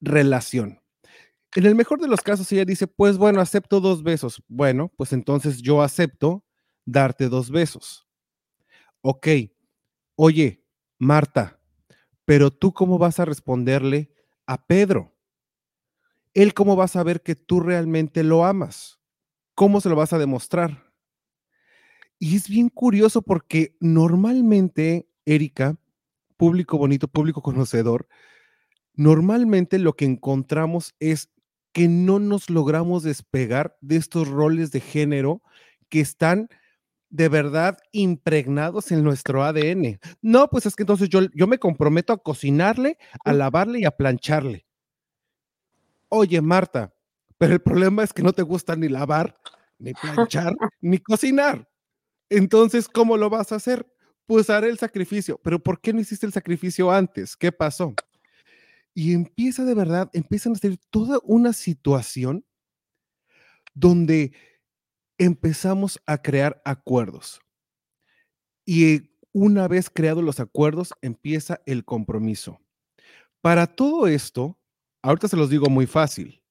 relación. 0.00 0.80
En 1.56 1.66
el 1.66 1.74
mejor 1.74 2.00
de 2.00 2.08
los 2.08 2.20
casos, 2.20 2.50
ella 2.52 2.64
dice, 2.64 2.86
pues 2.86 3.18
bueno, 3.18 3.40
acepto 3.40 3.80
dos 3.80 4.02
besos. 4.02 4.42
Bueno, 4.48 4.92
pues 4.96 5.12
entonces 5.12 5.60
yo 5.60 5.82
acepto 5.82 6.44
darte 6.86 7.28
dos 7.28 7.50
besos. 7.50 8.06
Ok, 9.02 9.26
oye, 10.14 10.64
Marta, 10.98 11.60
pero 12.24 12.50
tú 12.50 12.72
cómo 12.72 12.98
vas 12.98 13.18
a 13.18 13.24
responderle 13.24 14.12
a 14.46 14.66
Pedro? 14.66 15.12
Él 16.34 16.54
cómo 16.54 16.76
va 16.76 16.84
a 16.84 16.88
saber 16.88 17.22
que 17.22 17.34
tú 17.34 17.60
realmente 17.60 18.22
lo 18.22 18.44
amas? 18.44 19.00
¿Cómo 19.54 19.80
se 19.80 19.88
lo 19.88 19.96
vas 19.96 20.12
a 20.12 20.18
demostrar? 20.18 20.90
Y 22.18 22.36
es 22.36 22.48
bien 22.48 22.68
curioso 22.68 23.22
porque 23.22 23.76
normalmente, 23.80 25.08
Erika, 25.24 25.76
público 26.36 26.78
bonito, 26.78 27.08
público 27.08 27.42
conocedor, 27.42 28.08
normalmente 28.94 29.78
lo 29.78 29.94
que 29.94 30.04
encontramos 30.04 30.94
es 31.00 31.30
que 31.72 31.88
no 31.88 32.18
nos 32.18 32.50
logramos 32.50 33.02
despegar 33.02 33.76
de 33.80 33.96
estos 33.96 34.28
roles 34.28 34.72
de 34.72 34.80
género 34.80 35.42
que 35.88 36.00
están 36.00 36.48
de 37.10 37.28
verdad 37.28 37.78
impregnados 37.92 38.92
en 38.92 39.02
nuestro 39.02 39.42
ADN. 39.42 39.98
No, 40.22 40.48
pues 40.48 40.66
es 40.66 40.76
que 40.76 40.84
entonces 40.84 41.08
yo, 41.08 41.22
yo 41.34 41.46
me 41.46 41.58
comprometo 41.58 42.12
a 42.12 42.22
cocinarle, 42.22 42.98
a 43.24 43.32
lavarle 43.32 43.80
y 43.80 43.84
a 43.84 43.90
plancharle. 43.90 44.66
Oye, 46.10 46.40
Marta, 46.40 46.92
pero 47.38 47.54
el 47.54 47.62
problema 47.62 48.02
es 48.02 48.12
que 48.12 48.22
no 48.22 48.32
te 48.32 48.42
gusta 48.42 48.76
ni 48.76 48.88
lavar, 48.88 49.40
ni 49.78 49.94
planchar, 49.94 50.54
ni 50.82 50.98
cocinar. 50.98 51.68
Entonces, 52.28 52.88
¿cómo 52.88 53.16
lo 53.16 53.30
vas 53.30 53.52
a 53.52 53.56
hacer? 53.56 53.86
Pues 54.26 54.50
haré 54.50 54.68
el 54.68 54.78
sacrificio. 54.78 55.40
Pero 55.42 55.58
¿por 55.58 55.80
qué 55.80 55.92
no 55.92 56.00
hiciste 56.00 56.26
el 56.26 56.32
sacrificio 56.32 56.90
antes? 56.90 57.36
¿Qué 57.36 57.50
pasó? 57.52 57.94
Y 58.92 59.14
empieza 59.14 59.64
de 59.64 59.74
verdad, 59.74 60.10
empiezan 60.12 60.52
a 60.52 60.56
ser 60.56 60.76
toda 60.90 61.18
una 61.22 61.52
situación 61.52 62.44
donde 63.72 64.32
empezamos 65.16 66.00
a 66.06 66.18
crear 66.18 66.60
acuerdos. 66.64 67.40
Y 68.66 69.10
una 69.32 69.66
vez 69.68 69.90
creados 69.90 70.24
los 70.24 70.40
acuerdos, 70.40 70.92
empieza 71.02 71.62
el 71.66 71.84
compromiso. 71.84 72.60
Para 73.40 73.66
todo 73.66 74.08
esto, 74.08 74.59
ahorita 75.02 75.28
se 75.28 75.36
los 75.36 75.50
digo 75.50 75.68
muy 75.68 75.86
fácil, 75.86 76.42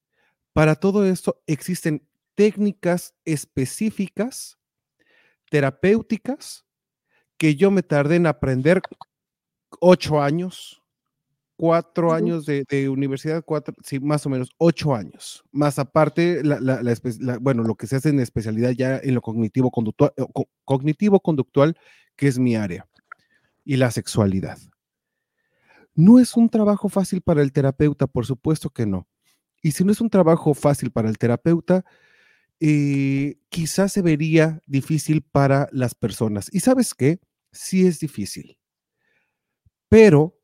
para 0.54 0.76
todo 0.76 1.06
esto 1.06 1.41
existen 1.47 2.08
técnicas 2.36 3.14
específicas, 3.26 4.58
terapéuticas, 5.50 6.66
que 7.38 7.56
yo 7.56 7.72
me 7.72 7.84
tardé 7.84 8.18
en 8.18 8.28
aprender 8.28 8.82
ocho 9.80 10.22
años, 10.22 10.82
cuatro 11.56 12.14
años 12.14 12.45
de, 12.45 12.89
universidad, 12.89 13.43
cuatro, 13.45 13.74
sí, 13.84 14.00
más 14.00 14.26
o 14.26 14.30
menos, 14.30 14.50
ocho 14.58 14.95
años. 14.95 15.43
Más 15.52 15.80
aparte, 15.80 16.41
bueno, 17.41 17.64
lo 17.64 17.76
que 17.76 17.88
se 17.88 17.97
hace 17.97 18.10
en 18.10 18.20
especialidad 18.20 18.72
ya 18.72 18.97
en 18.97 19.16
lo 19.16 19.22
cognitivo 19.22 19.70
conductual, 19.70 20.14
eh, 20.18 20.26
cognitivo 20.64 21.20
conductual, 21.20 21.78
que 22.16 22.28
es 22.28 22.39
mi 22.39 22.56
área, 22.56 22.88
y 23.66 23.78
la 23.78 23.91
sexualidad. 23.91 24.58
No 26.00 26.18
es 26.18 26.38
un 26.38 26.47
trabajo 26.47 26.88
fácil 26.88 27.20
para 27.20 27.41
el 27.41 27.52
terapeuta, 27.52 28.08
por 28.08 28.26
supuesto 28.26 28.70
que 28.70 28.86
no. 28.86 29.06
Y 29.62 29.72
si 29.72 29.84
no 29.84 29.91
es 29.91 30.00
un 30.00 30.10
trabajo 30.10 30.54
fácil 30.54 30.91
para 30.91 31.10
el 31.10 31.18
terapeuta, 31.18 31.84
eh, 32.62 33.38
quizás 33.50 33.91
se 33.91 34.02
vería 34.02 34.62
difícil 34.66 35.24
para 35.24 35.68
las 35.74 35.95
personas. 35.95 36.47
Y 36.54 36.62
sabes 36.62 36.95
qué, 36.95 37.20
sí 37.52 37.86
es 37.86 38.00
difícil. 38.00 38.58
Pero 39.89 40.39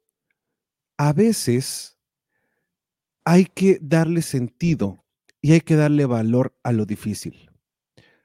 a 0.97 1.13
veces 1.13 1.97
hay 3.23 3.45
que 3.45 3.79
darle 3.81 4.23
sentido 4.23 5.05
y 5.39 5.53
hay 5.53 5.61
que 5.61 5.77
darle 5.77 6.05
valor 6.05 6.53
a 6.63 6.73
lo 6.73 6.85
difícil. 6.85 7.49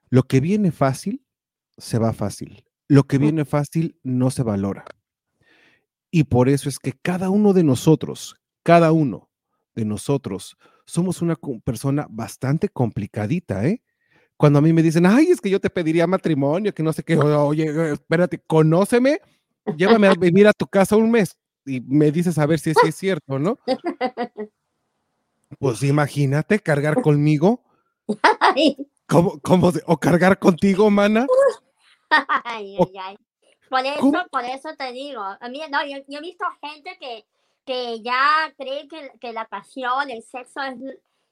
Lo 0.08 0.24
que 0.24 0.40
viene 0.40 0.72
fácil, 0.72 1.24
se 1.78 1.96
va 1.98 2.12
fácil. 2.12 2.64
Lo 2.88 3.04
que 3.04 3.18
viene 3.18 3.44
fácil 3.44 4.00
no 4.02 4.32
se 4.32 4.42
valora. 4.42 4.84
Y 6.10 6.24
por 6.24 6.48
eso 6.48 6.68
es 6.68 6.78
que 6.78 6.92
cada 6.92 7.30
uno 7.30 7.52
de 7.52 7.62
nosotros, 7.62 8.36
cada 8.62 8.92
uno 8.92 9.30
de 9.74 9.84
nosotros, 9.84 10.56
somos 10.84 11.22
una 11.22 11.36
persona 11.64 12.06
bastante 12.10 12.68
complicadita, 12.68 13.66
¿eh? 13.66 13.82
Cuando 14.36 14.58
a 14.58 14.62
mí 14.62 14.72
me 14.72 14.82
dicen, 14.82 15.04
ay, 15.06 15.26
es 15.26 15.40
que 15.40 15.50
yo 15.50 15.60
te 15.60 15.68
pediría 15.68 16.06
matrimonio, 16.06 16.74
que 16.74 16.82
no 16.82 16.92
sé 16.92 17.02
qué, 17.02 17.16
oye, 17.16 17.92
espérate, 17.92 18.38
conóceme, 18.38 19.20
llévame 19.76 20.08
a 20.08 20.14
vivir 20.14 20.48
a 20.48 20.52
tu 20.52 20.66
casa 20.66 20.96
un 20.96 21.10
mes 21.10 21.36
y 21.66 21.80
me 21.82 22.10
dices 22.10 22.38
a 22.38 22.46
ver 22.46 22.58
si 22.58 22.70
es, 22.70 22.94
cierto, 22.94 23.38
¿no? 23.38 23.58
Pues 25.58 25.82
imagínate 25.82 26.60
cargar 26.60 27.02
conmigo. 27.02 27.64
¿Cómo, 29.06 29.40
cómo 29.40 29.72
o 29.86 29.98
cargar 29.98 30.38
contigo, 30.38 30.88
mana. 30.90 31.26
Ay. 32.44 32.76
Por 33.70 33.86
eso, 33.86 34.26
por 34.32 34.44
eso 34.44 34.74
te 34.76 34.90
digo, 34.92 35.22
a 35.22 35.48
mí, 35.48 35.62
no, 35.70 35.78
yo, 35.86 35.98
he 36.08 36.20
visto 36.20 36.44
gente 36.60 36.98
que, 36.98 37.24
que 37.64 38.02
ya 38.02 38.52
cree 38.58 38.88
que, 38.88 39.12
que, 39.20 39.32
la 39.32 39.46
pasión, 39.46 40.10
el 40.10 40.24
sexo 40.24 40.60
es 40.60 40.74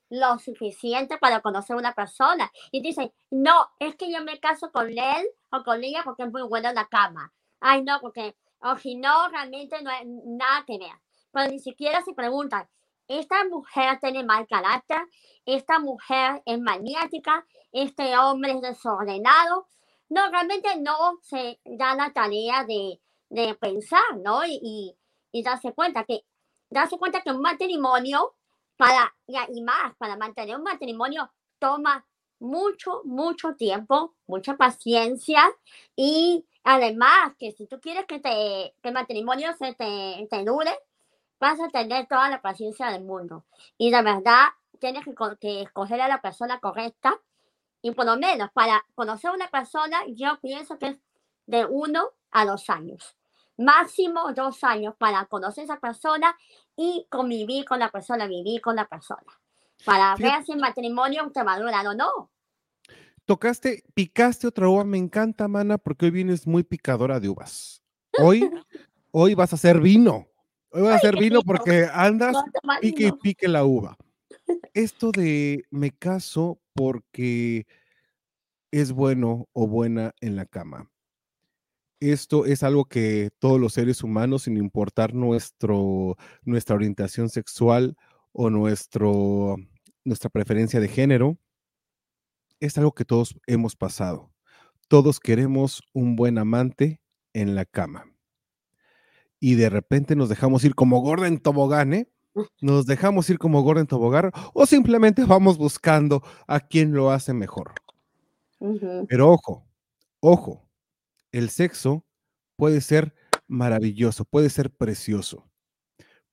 lo 0.08 0.38
suficiente 0.38 1.18
para 1.18 1.40
conocer 1.40 1.74
a 1.74 1.80
una 1.80 1.94
persona. 1.94 2.50
Y 2.70 2.80
dicen, 2.80 3.12
no, 3.32 3.68
es 3.80 3.96
que 3.96 4.10
yo 4.12 4.22
me 4.22 4.38
caso 4.38 4.70
con 4.70 4.88
él 4.88 5.26
o 5.50 5.64
con 5.64 5.82
ella 5.82 6.02
porque 6.04 6.22
es 6.22 6.32
muy 6.32 6.42
buena 6.42 6.68
en 6.68 6.76
la 6.76 6.86
cama. 6.86 7.32
Ay, 7.58 7.82
no, 7.82 8.00
porque 8.00 8.36
o 8.60 8.76
si 8.76 8.94
no, 8.94 9.28
realmente 9.28 9.82
no 9.82 9.90
hay 9.90 10.04
nada 10.06 10.64
que 10.64 10.78
ver. 10.78 10.96
Pero 11.32 11.50
ni 11.50 11.58
siquiera 11.58 12.02
se 12.02 12.14
preguntan, 12.14 12.68
¿esta 13.08 13.44
mujer 13.48 13.98
tiene 14.00 14.22
mal 14.22 14.46
carácter? 14.46 15.00
¿Esta 15.44 15.78
mujer 15.78 16.42
es 16.46 16.60
maniática? 16.60 17.44
¿Este 17.72 18.16
hombre 18.16 18.52
es 18.52 18.60
desordenado? 18.60 19.66
No, 20.08 20.30
realmente 20.30 20.76
no 20.78 21.18
se 21.22 21.60
da 21.64 21.94
la 21.94 22.12
tarea 22.12 22.64
de, 22.64 23.00
de 23.28 23.54
pensar, 23.54 24.16
¿no? 24.22 24.44
Y, 24.46 24.96
y, 25.32 25.42
darse 25.42 25.72
cuenta 25.72 26.04
que, 26.04 26.24
darse 26.70 26.98
cuenta 26.98 27.20
que 27.20 27.30
un 27.30 27.40
matrimonio, 27.40 28.34
para, 28.76 29.14
y 29.26 29.62
más, 29.62 29.96
para 29.96 30.16
mantener 30.16 30.56
un 30.56 30.62
matrimonio, 30.62 31.30
toma 31.58 32.06
mucho, 32.40 33.02
mucho 33.04 33.54
tiempo, 33.56 34.14
mucha 34.26 34.56
paciencia 34.56 35.42
y 35.96 36.46
Además, 36.70 37.34
que 37.38 37.52
si 37.52 37.66
tú 37.66 37.80
quieres 37.80 38.04
que, 38.04 38.20
te, 38.20 38.74
el 38.82 38.92
matrimonio 38.92 39.54
se 39.58 39.72
te, 39.72 40.26
te, 40.28 40.44
dure, 40.44 40.70
vas 41.40 41.58
a 41.60 41.70
tener 41.70 42.06
toda 42.06 42.28
la 42.28 42.42
paciencia 42.42 42.90
del 42.90 43.04
mundo. 43.04 43.46
Y 43.78 43.90
de 43.90 44.02
verdad, 44.02 44.48
tienes 44.78 45.02
que, 45.02 45.14
que, 45.40 45.62
escoger 45.62 45.98
a 46.02 46.08
la 46.08 46.20
persona 46.20 46.60
correcta. 46.60 47.18
Y 47.82 47.92
por 47.92 48.06
lo 48.06 48.16
menos 48.16 48.50
para 48.52 48.84
conocer 48.94 49.30
a 49.30 49.34
una 49.34 49.48
persona, 49.48 49.98
yo 50.08 50.38
pienso 50.40 50.78
que 50.78 50.88
es 50.88 50.98
de 51.46 51.64
uno 51.64 52.10
a 52.30 52.44
dos 52.44 52.68
años. 52.70 53.16
Máximo 53.56 54.32
dos 54.34 54.62
años 54.64 54.94
para 54.98 55.24
conocer 55.26 55.62
a 55.62 55.64
esa 55.64 55.80
persona 55.80 56.36
y 56.76 57.06
convivir 57.10 57.64
con 57.64 57.78
la 57.78 57.90
persona, 57.90 58.26
vivir 58.26 58.60
con 58.60 58.76
la 58.76 58.86
persona. 58.86 59.32
Para 59.84 60.14
ver 60.16 60.44
si 60.44 60.52
el 60.52 60.58
matrimonio 60.58 61.30
te 61.32 61.40
durar 61.40 61.86
o 61.86 61.94
no 61.94 62.30
tocaste, 63.28 63.84
picaste 63.92 64.46
otra 64.46 64.70
uva, 64.70 64.84
me 64.84 64.96
encanta, 64.96 65.48
mana, 65.48 65.76
porque 65.76 66.06
hoy 66.06 66.10
vienes 66.10 66.46
muy 66.46 66.62
picadora 66.62 67.20
de 67.20 67.28
uvas. 67.28 67.82
Hoy, 68.18 68.40
hoy 69.10 69.34
vas 69.34 69.52
a 69.52 69.56
hacer 69.56 69.80
vino. 69.80 70.26
Hoy 70.70 70.80
vas 70.80 70.92
a 70.92 70.96
hacer 70.96 71.18
vino 71.18 71.42
porque 71.42 71.86
andas 71.92 72.34
pique 72.80 73.08
y 73.08 73.12
pique 73.12 73.46
la 73.46 73.66
uva. 73.66 73.98
Esto 74.72 75.12
de 75.12 75.62
me 75.70 75.90
caso 75.90 76.58
porque 76.78 77.66
es 78.70 78.92
bueno 78.92 79.48
o 79.52 79.66
buena 79.66 80.14
en 80.20 80.36
la 80.36 80.46
cama. 80.46 80.88
Esto 81.98 82.46
es 82.46 82.62
algo 82.62 82.84
que 82.84 83.30
todos 83.40 83.58
los 83.60 83.72
seres 83.72 84.04
humanos, 84.04 84.42
sin 84.42 84.56
importar 84.56 85.12
nuestro, 85.12 86.16
nuestra 86.44 86.76
orientación 86.76 87.30
sexual 87.30 87.96
o 88.30 88.48
nuestro, 88.50 89.56
nuestra 90.04 90.30
preferencia 90.30 90.78
de 90.78 90.86
género, 90.86 91.36
es 92.60 92.78
algo 92.78 92.92
que 92.92 93.04
todos 93.04 93.36
hemos 93.48 93.74
pasado. 93.74 94.32
Todos 94.86 95.18
queremos 95.18 95.82
un 95.92 96.14
buen 96.14 96.38
amante 96.38 97.00
en 97.32 97.56
la 97.56 97.64
cama. 97.64 98.06
Y 99.40 99.56
de 99.56 99.68
repente 99.68 100.14
nos 100.14 100.28
dejamos 100.28 100.62
ir 100.62 100.76
como 100.76 101.00
gorda 101.00 101.26
en 101.26 101.38
tobogán, 101.38 101.92
¿eh? 101.92 102.08
Nos 102.60 102.86
dejamos 102.86 103.28
ir 103.30 103.38
como 103.38 103.62
gorda 103.62 103.80
en 103.80 103.86
tobogán 103.86 104.30
o 104.54 104.66
simplemente 104.66 105.24
vamos 105.24 105.58
buscando 105.58 106.22
a 106.46 106.60
quien 106.60 106.92
lo 106.92 107.10
hace 107.10 107.32
mejor. 107.32 107.72
Pero 109.08 109.30
ojo, 109.30 109.66
ojo, 110.20 110.68
el 111.32 111.50
sexo 111.50 112.04
puede 112.56 112.80
ser 112.80 113.14
maravilloso, 113.46 114.24
puede 114.24 114.50
ser 114.50 114.70
precioso. 114.70 115.48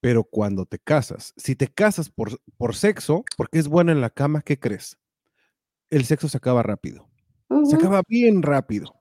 Pero 0.02 0.24
cuando 0.24 0.66
te 0.66 0.80
casas, 0.80 1.34
si 1.38 1.56
te 1.56 1.68
casas 1.68 2.10
por, 2.10 2.40
por 2.58 2.76
sexo, 2.76 3.24
porque 3.38 3.60
es 3.60 3.68
bueno 3.68 3.92
en 3.92 4.02
la 4.02 4.10
cama, 4.10 4.42
¿qué 4.42 4.60
crees? 4.60 4.98
el 5.90 6.06
sexo 6.06 6.28
se 6.28 6.38
acaba 6.38 6.64
rápido. 6.64 7.08
Se 7.66 7.76
acaba 7.76 8.02
bien 8.08 8.42
rápido. 8.42 8.94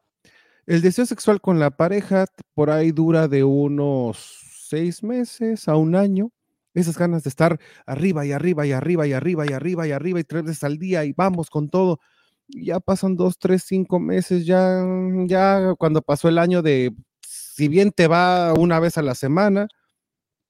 El 0.66 0.80
deseo 0.80 1.06
sexual 1.06 1.40
con 1.40 1.58
la 1.58 1.70
pareja 1.70 2.26
por 2.54 2.70
ahí 2.70 2.92
dura 2.92 3.26
de 3.28 3.42
unos 3.44 4.40
seis 4.68 5.02
meses 5.02 5.68
a 5.68 5.76
un 5.76 5.94
año. 5.94 6.30
Esas 6.74 6.98
ganas 6.98 7.22
de 7.22 7.30
estar 7.30 7.58
arriba 7.86 8.26
y 8.26 8.32
arriba 8.32 8.66
y 8.66 8.72
arriba 8.72 9.06
y 9.06 9.12
arriba 9.12 9.46
y 9.46 9.52
arriba 9.52 9.86
y 9.86 9.92
arriba 9.92 10.20
y 10.20 10.24
tres 10.24 10.42
veces 10.44 10.64
al 10.64 10.78
día 10.78 11.04
y 11.04 11.12
vamos 11.12 11.48
con 11.50 11.68
todo. 11.70 12.00
Ya 12.48 12.80
pasan 12.80 13.16
dos, 13.16 13.38
tres, 13.38 13.62
cinco 13.64 14.00
meses, 14.00 14.44
ya, 14.44 14.84
ya 15.26 15.74
cuando 15.78 16.02
pasó 16.02 16.28
el 16.28 16.38
año 16.38 16.60
de, 16.62 16.94
si 17.22 17.68
bien 17.68 17.90
te 17.92 18.06
va 18.08 18.52
una 18.54 18.80
vez 18.80 18.98
a 18.98 19.02
la 19.02 19.14
semana, 19.14 19.68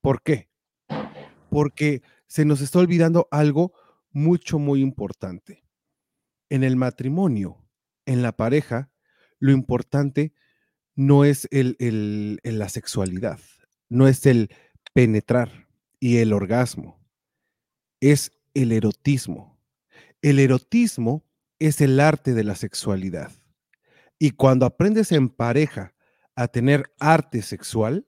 ¿por 0.00 0.22
qué? 0.22 0.48
Porque 1.50 2.02
se 2.26 2.44
nos 2.44 2.60
está 2.60 2.80
olvidando 2.80 3.28
algo 3.30 3.72
mucho, 4.10 4.58
muy 4.58 4.80
importante. 4.80 5.64
En 6.50 6.64
el 6.64 6.76
matrimonio, 6.76 7.58
en 8.06 8.22
la 8.22 8.32
pareja, 8.32 8.90
lo 9.38 9.52
importante 9.52 10.32
no 10.96 11.24
es 11.24 11.48
el- 11.50 11.76
el- 11.78 12.40
la 12.44 12.68
sexualidad, 12.68 13.40
no 13.88 14.08
es 14.08 14.26
el 14.26 14.50
penetrar 14.94 15.63
y 16.04 16.18
el 16.18 16.34
orgasmo, 16.34 17.00
es 17.98 18.30
el 18.52 18.72
erotismo. 18.72 19.58
El 20.20 20.38
erotismo 20.38 21.24
es 21.58 21.80
el 21.80 21.98
arte 21.98 22.34
de 22.34 22.44
la 22.44 22.56
sexualidad. 22.56 23.32
Y 24.18 24.32
cuando 24.32 24.66
aprendes 24.66 25.12
en 25.12 25.30
pareja 25.30 25.94
a 26.36 26.48
tener 26.48 26.92
arte 27.00 27.40
sexual, 27.40 28.06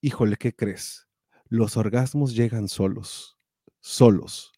híjole, 0.00 0.36
¿qué 0.36 0.56
crees? 0.56 1.08
Los 1.50 1.76
orgasmos 1.76 2.34
llegan 2.34 2.68
solos, 2.68 3.36
solos. 3.80 4.54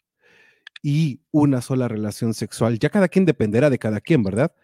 Y 0.81 1.21
una 1.31 1.61
sola 1.61 1.89
relación 1.89 2.33
sexual, 2.33 2.79
ya 2.79 2.89
cada 2.89 3.09
quien 3.09 3.25
dependerá 3.25 3.69
de 3.69 3.77
cada 3.77 3.99
quien, 3.99 4.23
¿verdad? 4.23 4.55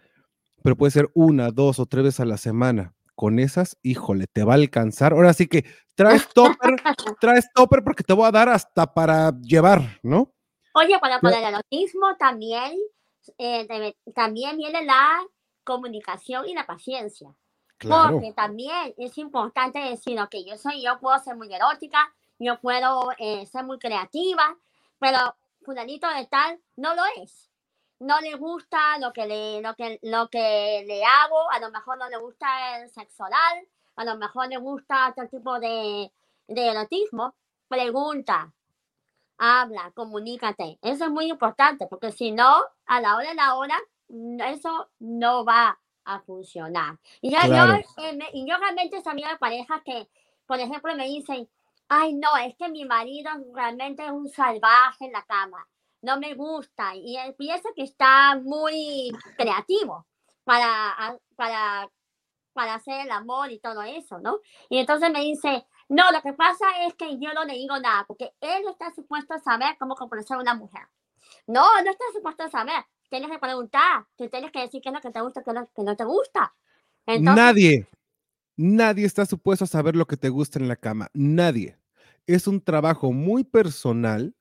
Pero 0.63 0.77
puede 0.77 0.91
ser 0.91 1.11
una, 1.15 1.51
dos 1.51 1.79
o 1.79 1.85
tres 1.85 2.05
veces 2.05 2.21
a 2.21 2.25
la 2.25 2.37
semana. 2.37 2.94
Con 3.15 3.39
esas, 3.39 3.77
híjole, 3.81 4.27
te 4.27 4.43
va 4.43 4.53
a 4.53 4.55
alcanzar. 4.57 5.13
Ahora 5.13 5.33
sí 5.33 5.47
que 5.47 5.65
traes 5.95 6.27
topper, 6.33 6.75
traes 7.21 7.49
topper 7.53 7.83
porque 7.83 8.03
te 8.03 8.13
voy 8.13 8.27
a 8.27 8.31
dar 8.31 8.49
hasta 8.49 8.93
para 8.93 9.31
llevar, 9.41 9.81
¿no? 10.03 10.33
Oye, 10.73 10.99
para, 10.99 11.21
para 11.21 11.39
el 11.39 11.45
erotismo 11.45 12.17
también, 12.17 12.73
eh, 13.37 13.65
debe- 13.67 13.95
también 14.13 14.57
viene 14.57 14.83
la 14.83 15.21
comunicación 15.63 16.47
y 16.49 16.53
la 16.53 16.65
paciencia. 16.65 17.33
Claro. 17.77 18.13
Porque 18.13 18.33
también 18.33 18.93
es 18.97 19.17
importante 19.17 19.79
decir, 19.79 20.19
ok, 20.19 20.35
yo 20.45 20.57
soy, 20.57 20.81
yo 20.83 20.99
puedo 20.99 21.17
ser 21.19 21.35
muy 21.35 21.53
erótica, 21.53 21.99
yo 22.39 22.59
puedo 22.59 23.09
eh, 23.17 23.45
ser 23.45 23.63
muy 23.63 23.79
creativa, 23.79 24.57
pero 24.99 25.17
fulanito 25.63 26.07
de 26.09 26.25
tal 26.27 26.59
no 26.75 26.93
lo 26.95 27.01
es. 27.21 27.49
No 27.99 28.19
le 28.21 28.35
gusta 28.35 28.97
lo 28.99 29.11
que 29.13 29.25
le, 29.25 29.61
lo 29.61 29.73
que, 29.75 29.99
lo 30.03 30.29
que 30.29 30.83
le 30.87 31.03
hago, 31.03 31.49
a 31.51 31.59
lo 31.59 31.71
mejor 31.71 31.97
no 31.97 32.09
le 32.09 32.17
gusta 32.17 32.79
el 32.81 32.89
sexo 32.89 33.23
oral, 33.23 33.67
a 33.95 34.03
lo 34.05 34.17
mejor 34.17 34.47
le 34.49 34.57
gusta 34.57 35.09
otro 35.09 35.27
tipo 35.29 35.59
de, 35.59 36.11
de 36.47 36.67
erotismo. 36.67 37.35
Pregunta, 37.67 38.53
habla, 39.37 39.91
comunícate. 39.95 40.77
Eso 40.81 41.05
es 41.05 41.11
muy 41.11 41.27
importante, 41.29 41.87
porque 41.87 42.11
si 42.11 42.31
no, 42.31 42.55
a 42.85 43.01
la 43.01 43.15
hora 43.15 43.29
de 43.29 43.35
la 43.35 43.55
hora, 43.55 43.77
eso 44.51 44.89
no 44.99 45.45
va 45.45 45.79
a 46.05 46.19
funcionar. 46.21 46.97
Y 47.21 47.31
yo, 47.31 47.37
yo, 47.55 47.65
eh, 47.97 48.13
me- 48.15 48.29
y 48.33 48.47
yo 48.49 48.57
realmente 48.57 49.01
también 49.01 49.29
hay 49.29 49.37
parejas 49.37 49.81
que, 49.83 50.07
por 50.45 50.59
ejemplo, 50.59 50.95
me 50.95 51.05
dicen, 51.07 51.49
ay, 51.89 52.13
no, 52.13 52.35
es 52.37 52.55
que 52.57 52.69
mi 52.69 52.85
marido 52.85 53.31
realmente 53.53 54.05
es 54.05 54.11
un 54.11 54.27
salvaje 54.29 55.05
en 55.05 55.11
la 55.13 55.23
cama, 55.23 55.67
no 56.05 56.19
me 56.19 56.33
gusta. 56.35 56.95
Y 56.95 57.17
él 57.17 57.33
piensa 57.35 57.69
que 57.75 57.83
está 57.83 58.39
muy 58.41 59.11
creativo 59.37 60.05
para, 60.43 60.91
a- 60.91 61.17
para, 61.35 61.89
para 62.53 62.75
hacer 62.75 63.01
el 63.01 63.11
amor 63.11 63.51
y 63.51 63.59
todo 63.59 63.81
eso, 63.81 64.19
¿no? 64.19 64.39
Y 64.69 64.77
entonces 64.77 65.11
me 65.11 65.21
dice, 65.21 65.65
no, 65.89 66.11
lo 66.11 66.21
que 66.21 66.33
pasa 66.33 66.65
es 66.87 66.93
que 66.95 67.17
yo 67.19 67.33
no 67.33 67.43
le 67.43 67.53
digo 67.53 67.77
nada, 67.79 68.05
porque 68.07 68.31
él 68.39 68.63
no 68.63 68.71
está 68.71 68.93
supuesto 68.93 69.33
a 69.33 69.39
saber 69.39 69.75
cómo 69.79 69.95
complacer 69.95 70.37
a 70.37 70.41
una 70.41 70.53
mujer. 70.53 70.83
No, 71.47 71.65
no 71.83 71.91
está 71.91 72.05
supuesto 72.13 72.43
a 72.43 72.49
saber. 72.49 72.85
Tienes 73.09 73.29
que 73.29 73.39
preguntar, 73.39 74.05
tú 74.15 74.29
tienes 74.29 74.51
que 74.51 74.61
decir 74.61 74.81
qué 74.81 74.89
es 74.89 74.95
lo 74.95 75.01
que 75.01 75.11
te 75.11 75.21
gusta, 75.21 75.43
qué 75.43 75.51
es 75.51 75.55
lo 75.55 75.67
que 75.75 75.83
no 75.83 75.95
te 75.95 76.03
gusta. 76.05 76.53
Entonces, 77.05 77.35
Nadie, 77.35 77.87
nadie 78.57 79.05
está 79.05 79.25
supuesto 79.25 79.65
a 79.65 79.67
saber 79.67 79.95
lo 79.95 80.05
que 80.05 80.17
te 80.17 80.29
gusta 80.29 80.59
en 80.59 80.67
la 80.67 80.75
cama. 80.75 81.09
Nadie. 81.13 81.77
Es 82.25 82.47
un 82.47 82.59
trabajo 82.61 83.11
muy 83.11 83.43
personal. 83.43 84.35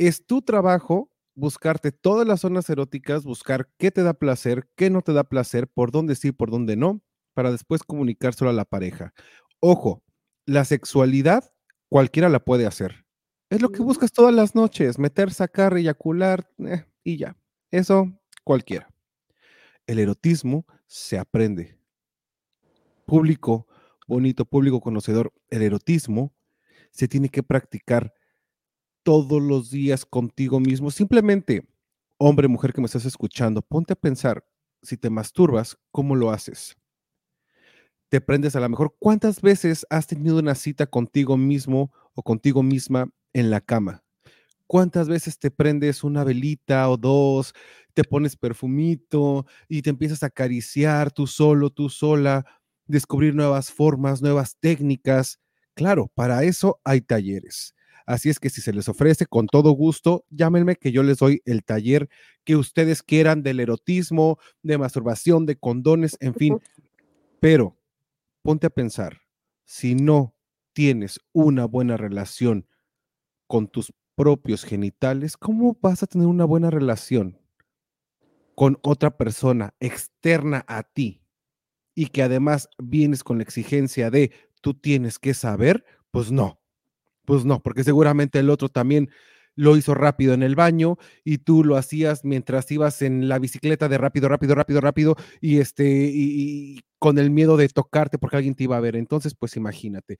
Es 0.00 0.24
tu 0.24 0.40
trabajo 0.40 1.10
buscarte 1.34 1.92
todas 1.92 2.26
las 2.26 2.40
zonas 2.40 2.70
eróticas, 2.70 3.24
buscar 3.24 3.68
qué 3.76 3.90
te 3.90 4.02
da 4.02 4.14
placer, 4.14 4.66
qué 4.74 4.88
no 4.88 5.02
te 5.02 5.12
da 5.12 5.24
placer, 5.24 5.68
por 5.68 5.90
dónde 5.90 6.14
sí, 6.14 6.32
por 6.32 6.50
dónde 6.50 6.74
no, 6.74 7.02
para 7.34 7.50
después 7.50 7.82
comunicárselo 7.82 8.48
a 8.48 8.54
la 8.54 8.64
pareja. 8.64 9.12
Ojo, 9.60 10.02
la 10.46 10.64
sexualidad 10.64 11.52
cualquiera 11.90 12.30
la 12.30 12.42
puede 12.42 12.64
hacer. 12.64 13.04
Es 13.50 13.60
lo 13.60 13.70
que 13.72 13.82
buscas 13.82 14.10
todas 14.10 14.34
las 14.34 14.54
noches, 14.54 14.98
meter, 14.98 15.34
sacar, 15.34 15.76
eyacular 15.76 16.48
eh, 16.60 16.86
y 17.04 17.18
ya. 17.18 17.36
Eso 17.70 18.10
cualquiera. 18.42 18.88
El 19.86 19.98
erotismo 19.98 20.64
se 20.86 21.18
aprende. 21.18 21.78
Público 23.04 23.66
bonito, 24.08 24.46
público 24.46 24.80
conocedor, 24.80 25.30
el 25.50 25.60
erotismo 25.60 26.32
se 26.90 27.06
tiene 27.06 27.28
que 27.28 27.42
practicar 27.42 28.14
todos 29.10 29.42
los 29.42 29.72
días 29.72 30.06
contigo 30.06 30.60
mismo. 30.60 30.88
Simplemente, 30.92 31.66
hombre, 32.16 32.46
mujer 32.46 32.72
que 32.72 32.80
me 32.80 32.86
estás 32.86 33.04
escuchando, 33.06 33.60
ponte 33.60 33.94
a 33.94 33.96
pensar, 33.96 34.44
si 34.84 34.96
te 34.96 35.10
masturbas, 35.10 35.76
¿cómo 35.90 36.14
lo 36.14 36.30
haces? 36.30 36.76
Te 38.08 38.20
prendes 38.20 38.54
a 38.54 38.60
lo 38.60 38.68
mejor, 38.68 38.94
¿cuántas 39.00 39.40
veces 39.40 39.84
has 39.90 40.06
tenido 40.06 40.38
una 40.38 40.54
cita 40.54 40.86
contigo 40.86 41.36
mismo 41.36 41.92
o 42.14 42.22
contigo 42.22 42.62
misma 42.62 43.08
en 43.32 43.50
la 43.50 43.60
cama? 43.60 44.04
¿Cuántas 44.66 45.08
veces 45.08 45.38
te 45.38 45.50
prendes 45.50 46.04
una 46.04 46.24
velita 46.24 46.88
o 46.90 46.96
dos, 46.96 47.54
te 47.94 48.04
pones 48.04 48.36
perfumito 48.36 49.46
y 49.68 49.82
te 49.82 49.90
empiezas 49.90 50.22
a 50.22 50.26
acariciar 50.26 51.12
tú 51.12 51.26
solo, 51.26 51.70
tú 51.70 51.90
sola, 51.90 52.46
descubrir 52.86 53.34
nuevas 53.34 53.72
formas, 53.72 54.22
nuevas 54.22 54.56
técnicas? 54.60 55.40
Claro, 55.74 56.10
para 56.14 56.44
eso 56.44 56.80
hay 56.84 57.00
talleres. 57.02 57.74
Así 58.06 58.28
es 58.28 58.38
que 58.38 58.50
si 58.50 58.60
se 58.60 58.72
les 58.72 58.88
ofrece, 58.88 59.26
con 59.26 59.46
todo 59.46 59.70
gusto, 59.72 60.24
llámenme 60.30 60.76
que 60.76 60.92
yo 60.92 61.02
les 61.02 61.18
doy 61.18 61.42
el 61.44 61.64
taller 61.64 62.08
que 62.44 62.56
ustedes 62.56 63.02
quieran 63.02 63.42
del 63.42 63.60
erotismo, 63.60 64.38
de 64.62 64.78
masturbación, 64.78 65.46
de 65.46 65.56
condones, 65.56 66.16
en 66.20 66.34
fin. 66.34 66.58
Pero 67.40 67.76
ponte 68.42 68.66
a 68.66 68.70
pensar, 68.70 69.20
si 69.64 69.94
no 69.94 70.34
tienes 70.72 71.20
una 71.32 71.64
buena 71.64 71.96
relación 71.96 72.66
con 73.46 73.68
tus 73.68 73.92
propios 74.14 74.64
genitales, 74.64 75.36
¿cómo 75.36 75.76
vas 75.80 76.02
a 76.02 76.06
tener 76.06 76.26
una 76.26 76.44
buena 76.44 76.70
relación 76.70 77.38
con 78.54 78.78
otra 78.82 79.16
persona 79.16 79.74
externa 79.80 80.64
a 80.68 80.82
ti? 80.82 81.22
Y 81.94 82.06
que 82.06 82.22
además 82.22 82.68
vienes 82.78 83.24
con 83.24 83.38
la 83.38 83.44
exigencia 83.44 84.10
de 84.10 84.32
tú 84.60 84.74
tienes 84.74 85.18
que 85.18 85.34
saber, 85.34 85.84
pues 86.10 86.30
no, 86.30 86.59
pues 87.30 87.44
no, 87.44 87.62
porque 87.62 87.84
seguramente 87.84 88.40
el 88.40 88.50
otro 88.50 88.68
también 88.68 89.08
lo 89.54 89.76
hizo 89.76 89.94
rápido 89.94 90.34
en 90.34 90.42
el 90.42 90.56
baño 90.56 90.96
y 91.22 91.38
tú 91.38 91.62
lo 91.62 91.76
hacías 91.76 92.24
mientras 92.24 92.68
ibas 92.72 93.02
en 93.02 93.28
la 93.28 93.38
bicicleta 93.38 93.88
de 93.88 93.98
rápido, 93.98 94.28
rápido, 94.28 94.56
rápido, 94.56 94.80
rápido 94.80 95.14
y 95.40 95.60
este 95.60 95.84
y, 95.84 96.74
y 96.76 96.80
con 96.98 97.18
el 97.18 97.30
miedo 97.30 97.56
de 97.56 97.68
tocarte 97.68 98.18
porque 98.18 98.36
alguien 98.36 98.56
te 98.56 98.64
iba 98.64 98.76
a 98.76 98.80
ver. 98.80 98.96
Entonces, 98.96 99.36
pues 99.36 99.54
imagínate. 99.54 100.18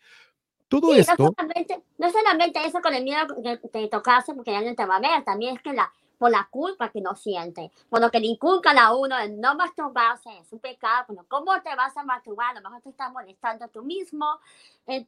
Todo 0.68 0.92
Sí, 0.92 1.00
esto, 1.00 1.16
no 1.18 1.32
solamente, 1.36 1.82
no 1.98 2.10
solamente 2.12 2.64
eso 2.64 2.80
con 2.80 2.94
el 2.94 3.02
miedo 3.02 3.26
de, 3.42 3.58
de 3.72 3.88
tocarse 3.88 4.32
porque 4.32 4.52
no 4.52 4.74
te 4.76 4.86
va 4.86 4.98
a 4.98 5.00
ver, 5.00 5.24
también 5.24 5.56
es 5.56 5.62
que 5.62 5.72
la, 5.72 5.90
por 6.16 6.30
la 6.30 6.46
culpa 6.48 6.90
que 6.90 7.00
no 7.00 7.16
siente, 7.16 7.72
por 7.88 8.00
lo 8.00 8.08
que 8.12 8.20
le 8.20 8.28
inculcan 8.28 8.78
a 8.78 8.94
uno 8.94 9.16
de 9.16 9.30
no 9.30 9.56
masturbarse, 9.56 10.30
es 10.38 10.52
un 10.52 10.60
pecado, 10.60 11.06
bueno, 11.08 11.24
¿cómo 11.26 11.60
te 11.60 11.74
vas 11.74 11.96
a 11.96 12.04
masturbar? 12.04 12.56
A 12.56 12.60
lo 12.60 12.68
mejor 12.70 12.82
te 12.82 12.90
estás 12.90 13.10
molestando 13.10 13.66
tú 13.66 13.82
mismo. 13.82 14.26
Eh, 14.86 15.06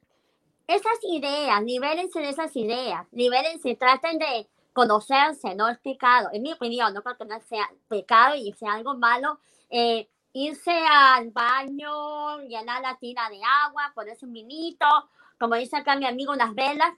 esas 0.67 0.99
ideas, 1.03 1.63
libérense 1.63 2.21
de 2.21 2.29
esas 2.31 2.55
ideas, 2.57 3.07
libérense, 3.13 3.75
traten 3.77 4.19
de 4.19 4.49
conocerse, 4.73 5.55
no 5.55 5.69
es 5.69 5.79
pecado, 5.79 6.31
en 6.33 6.43
mi 6.43 6.53
opinión, 6.53 6.95
no 6.95 7.03
creo 7.03 7.17
que 7.19 7.25
no 7.27 7.39
sea 7.41 7.69
pecado 7.89 8.35
y 8.37 8.53
sea 8.55 8.75
algo 8.75 8.95
malo. 8.97 9.39
eh, 9.75 10.09
irse 10.35 10.71
al 10.71 11.31
baño, 11.31 12.39
llenar 12.41 12.81
la 12.83 12.97
tina 12.99 13.29
de 13.31 13.41
agua, 13.65 13.93
ponerse 13.95 14.25
un 14.27 14.33
vinito, 14.35 14.87
como 15.39 15.55
dice 15.57 15.77
acá 15.77 15.97
mi 15.97 16.07
amigo, 16.07 16.33
unas 16.33 16.55
velas, 16.55 16.93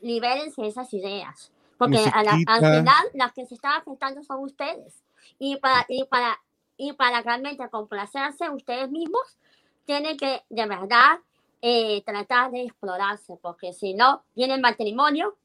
libérense 0.00 0.62
de 0.62 0.68
esas 0.68 0.92
ideas. 0.94 1.52
Porque 1.78 1.98
a 2.14 2.22
la- 2.22 2.38
al 2.46 2.60
final 2.80 3.06
las 3.14 3.32
que 3.32 3.46
se 3.46 3.54
están 3.54 3.72
afectando 3.80 4.22
son 4.22 4.42
ustedes. 4.42 5.02
Y 5.38 5.56
para, 5.56 5.84
y 5.88 6.04
para, 6.04 6.38
y 6.78 6.92
para 6.94 7.20
realmente 7.22 7.68
complacerse 7.68 8.48
ustedes 8.50 8.90
mismos, 8.90 9.38
tienen 9.84 10.16
que 10.16 10.42
de 10.48 10.66
verdad 10.66 11.18
eh, 11.62 12.02
tratar 12.04 12.50
de 12.50 12.64
explorarse, 12.64 13.38
porque 13.40 13.72
si 13.72 13.94
no, 13.94 14.24
viene 14.34 14.54
el 14.54 14.60
matrimonio 14.60 15.36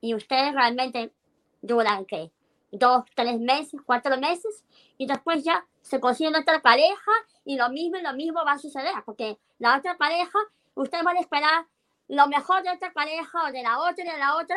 y 0.00 0.14
ustedes 0.14 0.54
realmente 0.54 1.12
duran 1.62 2.04
que 2.04 2.30
dos, 2.70 3.04
tres 3.14 3.40
meses, 3.40 3.80
cuatro 3.84 4.18
meses, 4.18 4.64
y 4.98 5.06
después 5.06 5.42
ya 5.42 5.66
se 5.80 6.00
consigue 6.00 6.36
otra 6.38 6.60
pareja 6.60 7.12
y 7.44 7.56
lo 7.56 7.70
mismo 7.70 7.96
y 7.96 8.02
lo 8.02 8.12
mismo 8.12 8.44
va 8.44 8.52
a 8.52 8.58
suceder, 8.58 8.92
porque 9.06 9.38
la 9.58 9.78
otra 9.78 9.96
pareja, 9.96 10.38
usted 10.74 10.98
va 11.04 11.12
a 11.12 11.20
esperar 11.20 11.66
lo 12.08 12.26
mejor 12.28 12.62
de 12.62 12.70
otra 12.70 12.92
pareja 12.92 13.48
o 13.48 13.52
de 13.52 13.62
la 13.62 13.78
otra 13.80 14.04
y 14.04 14.08
de 14.08 14.18
la 14.18 14.36
otra, 14.36 14.56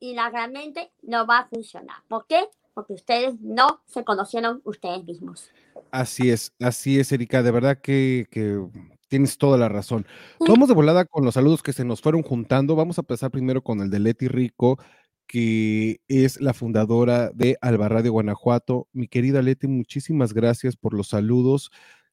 y 0.00 0.14
la 0.14 0.28
realmente 0.28 0.92
no 1.02 1.26
va 1.26 1.38
a 1.38 1.48
funcionar. 1.48 2.02
¿Por 2.08 2.26
qué? 2.26 2.46
Porque 2.74 2.92
ustedes 2.92 3.40
no 3.40 3.80
se 3.86 4.04
conocieron 4.04 4.60
ustedes 4.64 5.04
mismos. 5.04 5.50
Así 5.90 6.30
es, 6.30 6.52
así 6.60 7.00
es, 7.00 7.10
Erika, 7.12 7.42
de 7.42 7.50
verdad 7.50 7.78
que, 7.80 8.26
que 8.30 8.60
tienes 9.14 9.38
toda 9.38 9.56
la 9.56 9.68
razón. 9.68 10.04
Vamos 10.40 10.66
de 10.66 10.74
volada 10.74 11.04
con 11.04 11.24
los 11.24 11.34
saludos 11.34 11.62
que 11.62 11.72
se 11.72 11.84
nos 11.84 12.00
fueron 12.00 12.24
juntando. 12.24 12.74
Vamos 12.74 12.98
a 12.98 13.02
empezar 13.02 13.30
primero 13.30 13.62
con 13.62 13.80
el 13.80 13.88
de 13.88 14.00
Leti 14.00 14.26
Rico, 14.26 14.76
que 15.28 16.00
es 16.08 16.40
la 16.40 16.52
fundadora 16.52 17.30
de 17.30 17.56
Alba 17.60 17.88
Radio 17.88 18.10
Guanajuato. 18.10 18.88
Mi 18.92 19.06
querida 19.06 19.40
Leti, 19.40 19.68
muchísimas 19.68 20.34
gracias 20.34 20.74
por 20.74 20.94
los 20.94 21.06
saludos 21.10 21.70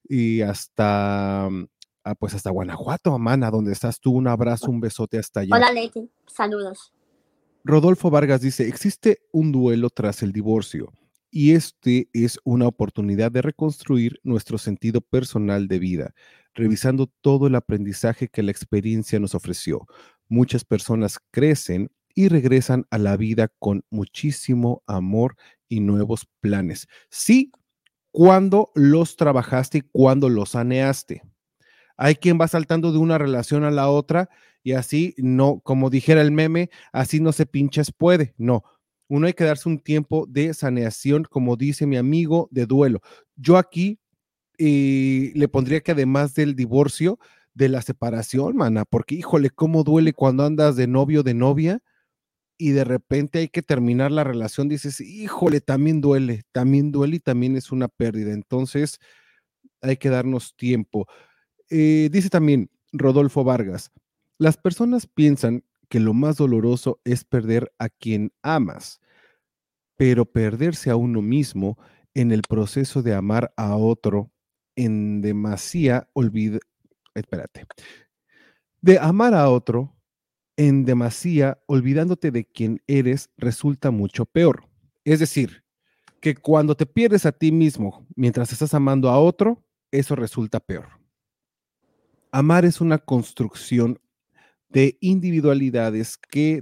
y 0.08 0.42
hasta, 0.42 1.48
ah, 1.48 2.16
pues 2.20 2.36
hasta 2.36 2.52
Guanajuato, 2.52 3.16
Amana, 3.16 3.50
donde 3.50 3.72
estás 3.72 4.00
tú. 4.00 4.12
Un 4.12 4.28
abrazo, 4.28 4.70
un 4.70 4.80
besote 4.80 5.18
hasta 5.18 5.40
allá. 5.40 5.56
Hola 5.56 5.72
Leti, 5.72 6.08
saludos. 6.28 6.94
Rodolfo 7.64 8.12
Vargas 8.12 8.42
dice, 8.42 8.68
existe 8.68 9.24
un 9.32 9.52
duelo 9.52 9.90
tras 9.90 10.22
el 10.22 10.34
divorcio 10.34 10.94
y 11.32 11.54
este 11.54 12.10
es 12.14 12.38
una 12.44 12.68
oportunidad 12.68 13.32
de 13.32 13.42
reconstruir 13.42 14.20
nuestro 14.22 14.60
sentido 14.60 15.02
personal 15.02 15.68
de 15.68 15.80
vida, 15.80 16.14
revisando 16.54 17.08
todo 17.22 17.48
el 17.48 17.56
aprendizaje 17.56 18.28
que 18.28 18.44
la 18.44 18.52
experiencia 18.52 19.20
nos 19.20 19.36
ofreció. 19.36 19.88
Muchas 20.28 20.64
personas 20.64 21.20
crecen 21.32 21.92
y 22.14 22.28
regresan 22.28 22.86
a 22.90 22.98
la 22.98 23.18
vida 23.18 23.50
con 23.60 23.84
muchísimo 23.90 24.84
amor 24.86 25.36
y 25.68 25.80
nuevos 25.80 26.28
planes. 26.42 26.88
Sí, 27.10 27.52
cuando 28.12 28.72
los 28.76 29.16
trabajaste 29.16 29.80
y 29.80 29.82
cuando 29.82 30.30
los 30.30 30.52
saneaste. 30.52 31.22
Hay 31.98 32.16
quien 32.16 32.40
va 32.40 32.48
saltando 32.48 32.92
de 32.92 32.98
una 32.98 33.18
relación 33.18 33.64
a 33.64 33.72
la 33.72 33.90
otra 33.90 34.30
y 34.64 34.74
así 34.74 35.16
no, 35.18 35.60
como 35.62 35.90
dijera 35.90 36.22
el 36.22 36.32
meme, 36.32 36.70
así 36.92 37.20
no 37.20 37.32
se 37.32 37.46
pinches 37.46 37.92
puede. 37.92 38.34
No, 38.38 38.64
uno 39.08 39.28
hay 39.28 39.34
que 39.34 39.44
darse 39.44 39.68
un 39.68 39.80
tiempo 39.80 40.26
de 40.28 40.54
saneación, 40.54 41.26
como 41.30 41.58
dice 41.58 41.86
mi 41.86 41.98
amigo, 41.98 42.48
de 42.52 42.66
duelo. 42.66 43.02
Yo 43.36 43.58
aquí 43.58 44.00
eh, 44.64 45.32
le 45.34 45.48
pondría 45.48 45.82
que 45.82 45.94
además 45.94 46.36
del 46.36 46.56
divorcio, 46.56 47.18
de 47.56 47.68
la 47.68 47.82
separación, 47.82 48.56
mana, 48.56 48.86
porque 48.86 49.16
híjole, 49.16 49.50
cómo 49.50 49.84
duele 49.84 50.14
cuando 50.14 50.46
andas 50.46 50.76
de 50.76 50.86
novio, 50.86 51.24
de 51.24 51.34
novia, 51.34 51.80
y 52.60 52.70
de 52.70 52.84
repente 52.84 53.40
hay 53.40 53.48
que 53.48 53.64
terminar 53.64 54.12
la 54.12 54.24
relación, 54.24 54.70
dices, 54.70 55.02
híjole, 55.02 55.62
también 55.62 56.00
duele, 56.00 56.44
también 56.52 56.92
duele 56.92 57.16
y 57.16 57.20
también 57.20 57.56
es 57.56 57.72
una 57.72 57.88
pérdida. 57.88 58.34
Entonces, 58.34 59.00
hay 59.82 59.98
que 59.98 60.10
darnos 60.10 60.56
tiempo. 60.56 61.08
Eh, 61.72 62.10
dice 62.12 62.30
también 62.30 62.70
Rodolfo 62.92 63.44
Vargas, 63.44 63.92
las 64.38 64.58
personas 64.58 65.08
piensan 65.08 65.64
que 65.90 66.00
lo 66.00 66.14
más 66.14 66.38
doloroso 66.38 67.02
es 67.04 67.24
perder 67.24 67.74
a 67.80 67.90
quien 67.90 68.32
amas, 68.44 69.02
pero 69.98 70.26
perderse 70.26 70.92
a 70.92 70.96
uno 70.96 71.24
mismo 71.24 71.80
en 72.14 72.32
el 72.32 72.44
proceso 72.48 73.02
de 73.02 73.16
amar 73.16 73.52
a 73.58 73.76
otro 73.76 74.32
en 74.76 75.22
demasía 75.22 76.10
olvida, 76.14 76.60
espérate, 77.14 77.66
de 78.82 79.00
amar 79.00 79.34
a 79.34 79.50
otro 79.50 79.96
en 80.58 80.86
demasía 80.86 81.62
olvidándote 81.68 82.32
de 82.32 82.46
quien 82.46 82.82
eres 82.88 83.30
resulta 83.38 83.92
mucho 83.92 84.26
peor. 84.26 84.68
Es 85.04 85.20
decir, 85.20 85.64
que 86.20 86.36
cuando 86.36 86.76
te 86.76 86.86
pierdes 86.86 87.26
a 87.26 87.32
ti 87.32 87.52
mismo 87.52 88.08
mientras 88.16 88.52
estás 88.52 88.74
amando 88.74 89.10
a 89.10 89.20
otro, 89.20 89.64
eso 89.92 90.16
resulta 90.16 90.60
peor. 90.60 90.88
Amar 92.32 92.64
es 92.64 92.80
una 92.80 93.00
construcción 93.00 94.00
de 94.70 94.98
individualidades 95.02 96.18
que, 96.18 96.62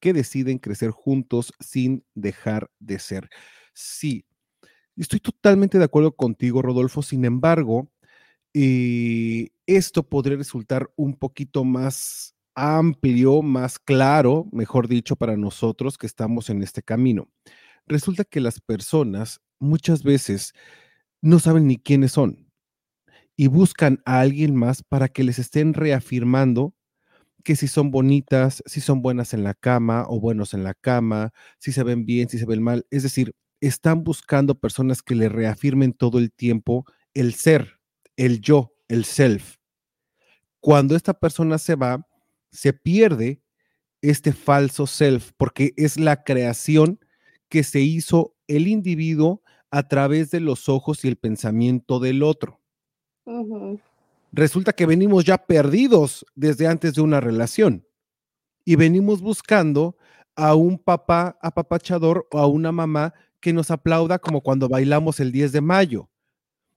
que 0.00 0.12
deciden 0.12 0.58
crecer 0.58 0.90
juntos 0.90 1.52
sin 1.60 2.04
dejar 2.14 2.70
de 2.78 2.98
ser. 2.98 3.28
Sí, 3.74 4.24
estoy 4.98 5.20
totalmente 5.20 5.78
de 5.78 5.84
acuerdo 5.84 6.12
contigo, 6.16 6.62
Rodolfo. 6.62 7.02
Sin 7.02 7.24
embargo, 7.24 7.90
eh, 8.54 9.48
esto 9.66 10.02
podría 10.08 10.36
resultar 10.38 10.90
un 10.96 11.14
poquito 11.16 11.64
más 11.64 12.34
amplio, 12.54 13.42
más 13.42 13.78
claro, 13.78 14.48
mejor 14.52 14.88
dicho, 14.88 15.16
para 15.16 15.36
nosotros 15.36 15.98
que 15.98 16.06
estamos 16.06 16.50
en 16.50 16.62
este 16.62 16.82
camino. 16.82 17.28
Resulta 17.86 18.24
que 18.24 18.40
las 18.40 18.60
personas 18.60 19.40
muchas 19.60 20.02
veces 20.02 20.52
no 21.22 21.38
saben 21.38 21.66
ni 21.66 21.78
quiénes 21.78 22.12
son 22.12 22.48
y 23.36 23.48
buscan 23.48 24.02
a 24.04 24.20
alguien 24.20 24.54
más 24.56 24.82
para 24.82 25.08
que 25.08 25.24
les 25.24 25.38
estén 25.38 25.74
reafirmando 25.74 26.74
que 27.44 27.56
si 27.56 27.68
son 27.68 27.90
bonitas, 27.90 28.62
si 28.66 28.80
son 28.80 29.02
buenas 29.02 29.34
en 29.34 29.44
la 29.44 29.54
cama 29.54 30.04
o 30.08 30.20
buenos 30.20 30.54
en 30.54 30.64
la 30.64 30.74
cama, 30.74 31.32
si 31.58 31.72
se 31.72 31.82
ven 31.84 32.04
bien, 32.06 32.28
si 32.28 32.38
se 32.38 32.46
ven 32.46 32.62
mal. 32.62 32.86
Es 32.90 33.04
decir, 33.04 33.34
están 33.60 34.04
buscando 34.04 34.54
personas 34.54 35.02
que 35.02 35.14
le 35.14 35.28
reafirmen 35.28 35.92
todo 35.92 36.18
el 36.18 36.32
tiempo 36.32 36.84
el 37.14 37.34
ser, 37.34 37.80
el 38.16 38.40
yo, 38.40 38.74
el 38.88 39.04
self. 39.04 39.56
Cuando 40.60 40.96
esta 40.96 41.14
persona 41.14 41.58
se 41.58 41.74
va, 41.74 42.06
se 42.50 42.72
pierde 42.72 43.42
este 44.00 44.32
falso 44.32 44.86
self, 44.86 45.32
porque 45.36 45.72
es 45.76 45.98
la 45.98 46.22
creación 46.22 47.00
que 47.48 47.64
se 47.64 47.80
hizo 47.80 48.36
el 48.46 48.68
individuo 48.68 49.42
a 49.70 49.88
través 49.88 50.30
de 50.30 50.40
los 50.40 50.68
ojos 50.68 51.04
y 51.04 51.08
el 51.08 51.16
pensamiento 51.16 51.98
del 51.98 52.22
otro 52.22 52.60
resulta 54.32 54.72
que 54.72 54.86
venimos 54.86 55.24
ya 55.24 55.38
perdidos 55.38 56.26
desde 56.34 56.66
antes 56.66 56.94
de 56.94 57.00
una 57.00 57.20
relación 57.20 57.86
y 58.64 58.76
venimos 58.76 59.20
buscando 59.20 59.96
a 60.36 60.54
un 60.54 60.78
papá 60.78 61.38
apapachador 61.42 62.26
o 62.30 62.38
a 62.38 62.46
una 62.46 62.72
mamá 62.72 63.14
que 63.40 63.52
nos 63.52 63.70
aplauda 63.70 64.18
como 64.18 64.42
cuando 64.42 64.68
bailamos 64.68 65.20
el 65.20 65.32
10 65.32 65.52
de 65.52 65.60
mayo. 65.60 66.10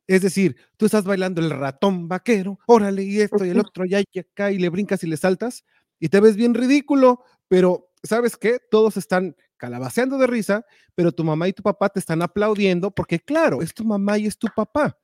Es 0.07 0.21
decir, 0.21 0.57
tú 0.77 0.85
estás 0.85 1.05
bailando 1.05 1.41
el 1.41 1.51
ratón 1.51 2.07
vaquero, 2.07 2.59
órale, 2.67 3.03
y 3.03 3.21
esto 3.21 3.45
y 3.45 3.49
el 3.49 3.59
otro, 3.59 3.85
y 3.85 3.95
acá, 3.95 4.51
y 4.51 4.59
le 4.59 4.69
brincas 4.69 5.03
y 5.03 5.07
le 5.07 5.17
saltas, 5.17 5.63
y 5.99 6.09
te 6.09 6.19
ves 6.19 6.35
bien 6.35 6.53
ridículo, 6.53 7.23
pero 7.47 7.91
¿sabes 8.03 8.35
qué? 8.37 8.59
Todos 8.69 8.97
están 8.97 9.35
calabaceando 9.57 10.17
de 10.17 10.27
risa, 10.27 10.65
pero 10.95 11.11
tu 11.11 11.23
mamá 11.23 11.47
y 11.47 11.53
tu 11.53 11.63
papá 11.63 11.89
te 11.89 11.99
están 11.99 12.21
aplaudiendo 12.21 12.91
porque, 12.91 13.19
claro, 13.19 13.61
es 13.61 13.73
tu 13.73 13.85
mamá 13.85 14.17
y 14.17 14.25
es 14.25 14.37
tu 14.37 14.47
papá. 14.55 14.97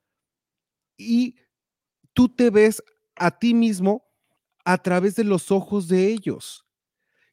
Y 0.97 1.35
tú 2.13 2.29
te 2.29 2.49
ves 2.49 2.83
a 3.15 3.37
ti 3.39 3.53
mismo 3.53 4.05
a 4.65 4.77
través 4.79 5.15
de 5.15 5.23
los 5.23 5.51
ojos 5.51 5.87
de 5.87 6.07
ellos. 6.07 6.66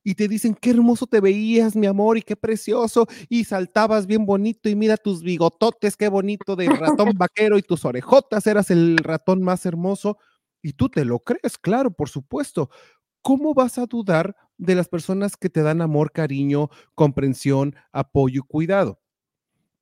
Y 0.04 0.14
te 0.14 0.28
dicen, 0.28 0.54
qué 0.54 0.70
hermoso 0.70 1.06
te 1.06 1.20
veías, 1.20 1.74
mi 1.74 1.86
amor, 1.86 2.18
y 2.18 2.22
qué 2.22 2.36
precioso, 2.36 3.06
y 3.30 3.44
saltabas 3.44 4.06
bien 4.06 4.26
bonito, 4.26 4.68
y 4.68 4.76
mira 4.76 4.98
tus 4.98 5.22
bigototes, 5.22 5.96
qué 5.96 6.08
bonito 6.08 6.56
de 6.56 6.68
ratón 6.68 7.12
vaquero, 7.18 7.56
y 7.58 7.62
tus 7.62 7.84
orejotas, 7.86 8.46
eras 8.46 8.70
el 8.70 8.98
ratón 8.98 9.42
más 9.42 9.64
hermoso, 9.66 10.18
y 10.62 10.74
tú 10.74 10.90
te 10.90 11.04
lo 11.04 11.20
crees, 11.20 11.58
claro, 11.58 11.90
por 11.90 12.08
supuesto. 12.10 12.70
¿Cómo 13.22 13.54
vas 13.54 13.78
a 13.78 13.86
dudar 13.86 14.36
de 14.58 14.74
las 14.74 14.88
personas 14.88 15.36
que 15.36 15.48
te 15.48 15.62
dan 15.62 15.80
amor, 15.80 16.12
cariño, 16.12 16.68
comprensión, 16.94 17.74
apoyo 17.92 18.42
y 18.44 18.46
cuidado? 18.46 19.00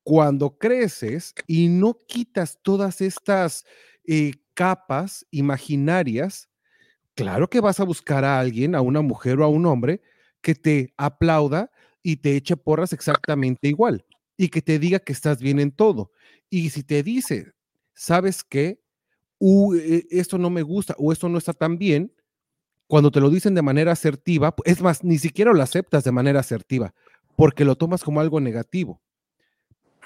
Cuando 0.03 0.57
creces 0.57 1.33
y 1.47 1.69
no 1.69 1.97
quitas 2.07 2.59
todas 2.61 3.01
estas 3.01 3.65
eh, 4.05 4.33
capas 4.53 5.25
imaginarias, 5.31 6.49
claro 7.15 7.49
que 7.49 7.61
vas 7.61 7.79
a 7.79 7.85
buscar 7.85 8.25
a 8.25 8.39
alguien, 8.39 8.75
a 8.75 8.81
una 8.81 9.01
mujer 9.01 9.39
o 9.39 9.45
a 9.45 9.49
un 9.49 9.65
hombre, 9.65 10.01
que 10.43 10.53
te 10.53 10.93
aplauda 10.97 11.71
y 12.03 12.17
te 12.17 12.35
eche 12.35 12.55
porras 12.55 12.93
exactamente 12.93 13.69
igual 13.69 14.05
y 14.37 14.49
que 14.49 14.61
te 14.61 14.77
diga 14.77 14.99
que 14.99 15.13
estás 15.13 15.39
bien 15.39 15.59
en 15.59 15.71
todo. 15.71 16.11
Y 16.49 16.69
si 16.69 16.83
te 16.83 17.01
dice, 17.01 17.53
¿sabes 17.93 18.43
qué? 18.43 18.79
E, 19.39 20.05
esto 20.11 20.37
no 20.37 20.49
me 20.49 20.61
gusta 20.61 20.95
o 20.99 21.11
esto 21.11 21.29
no 21.29 21.37
está 21.37 21.53
tan 21.53 21.77
bien, 21.77 22.13
cuando 22.87 23.09
te 23.09 23.21
lo 23.21 23.29
dicen 23.29 23.55
de 23.55 23.61
manera 23.61 23.93
asertiva, 23.93 24.53
es 24.65 24.81
más, 24.81 25.03
ni 25.03 25.17
siquiera 25.17 25.53
lo 25.53 25.63
aceptas 25.63 26.03
de 26.03 26.11
manera 26.11 26.41
asertiva, 26.41 26.93
porque 27.35 27.65
lo 27.65 27.75
tomas 27.75 28.03
como 28.03 28.19
algo 28.19 28.39
negativo. 28.39 29.01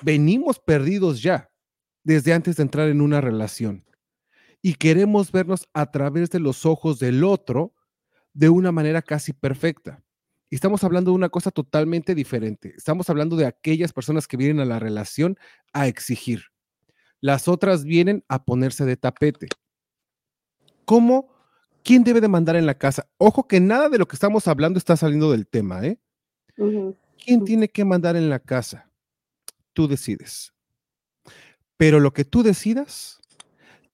Venimos 0.04 0.60
perdidos 0.60 1.22
ya 1.22 1.50
desde 2.04 2.34
antes 2.34 2.56
de 2.58 2.64
entrar 2.64 2.88
en 2.88 3.02
una 3.02 3.20
relación 3.20 3.84
y 4.62 4.76
queremos 4.76 5.32
vernos 5.32 5.68
a 5.74 5.92
través 5.92 6.30
de 6.30 6.40
los 6.40 6.66
ojos 6.66 7.00
del 7.00 7.24
otro 7.24 7.74
de 8.34 8.50
una 8.50 8.72
manera 8.72 9.02
casi 9.02 9.34
perfecta. 9.34 10.04
Y 10.50 10.56
estamos 10.56 10.84
hablando 10.84 11.12
de 11.12 11.16
una 11.16 11.30
cosa 11.30 11.52
totalmente 11.52 12.16
diferente. 12.16 12.74
Estamos 12.78 13.10
hablando 13.10 13.36
de 13.36 13.46
aquellas 13.46 13.92
personas 13.92 14.28
que 14.28 14.38
vienen 14.38 14.60
a 14.60 14.66
la 14.66 14.80
relación 14.80 15.38
a 15.74 15.88
exigir. 15.88 16.44
Las 17.20 17.48
otras 17.48 17.84
vienen 17.84 18.24
a 18.30 18.46
ponerse 18.46 18.86
de 18.86 18.96
tapete. 18.96 19.48
¿Cómo? 20.86 21.36
¿Quién 21.84 22.04
debe 22.04 22.22
de 22.22 22.28
mandar 22.28 22.56
en 22.56 22.66
la 22.66 22.78
casa? 22.78 23.10
Ojo 23.18 23.48
que 23.48 23.60
nada 23.60 23.90
de 23.90 23.98
lo 23.98 24.08
que 24.08 24.16
estamos 24.16 24.48
hablando 24.48 24.78
está 24.78 24.96
saliendo 24.96 25.32
del 25.32 25.48
tema, 25.48 25.86
¿eh? 25.86 26.00
¿Quién 26.56 27.44
tiene 27.44 27.68
que 27.68 27.86
mandar 27.86 28.16
en 28.16 28.30
la 28.30 28.40
casa? 28.40 28.90
Tú 29.74 29.88
decides. 29.88 30.54
Pero 31.76 32.00
lo 32.00 32.14
que 32.14 32.26
tú 32.26 32.42
decidas, 32.42 33.20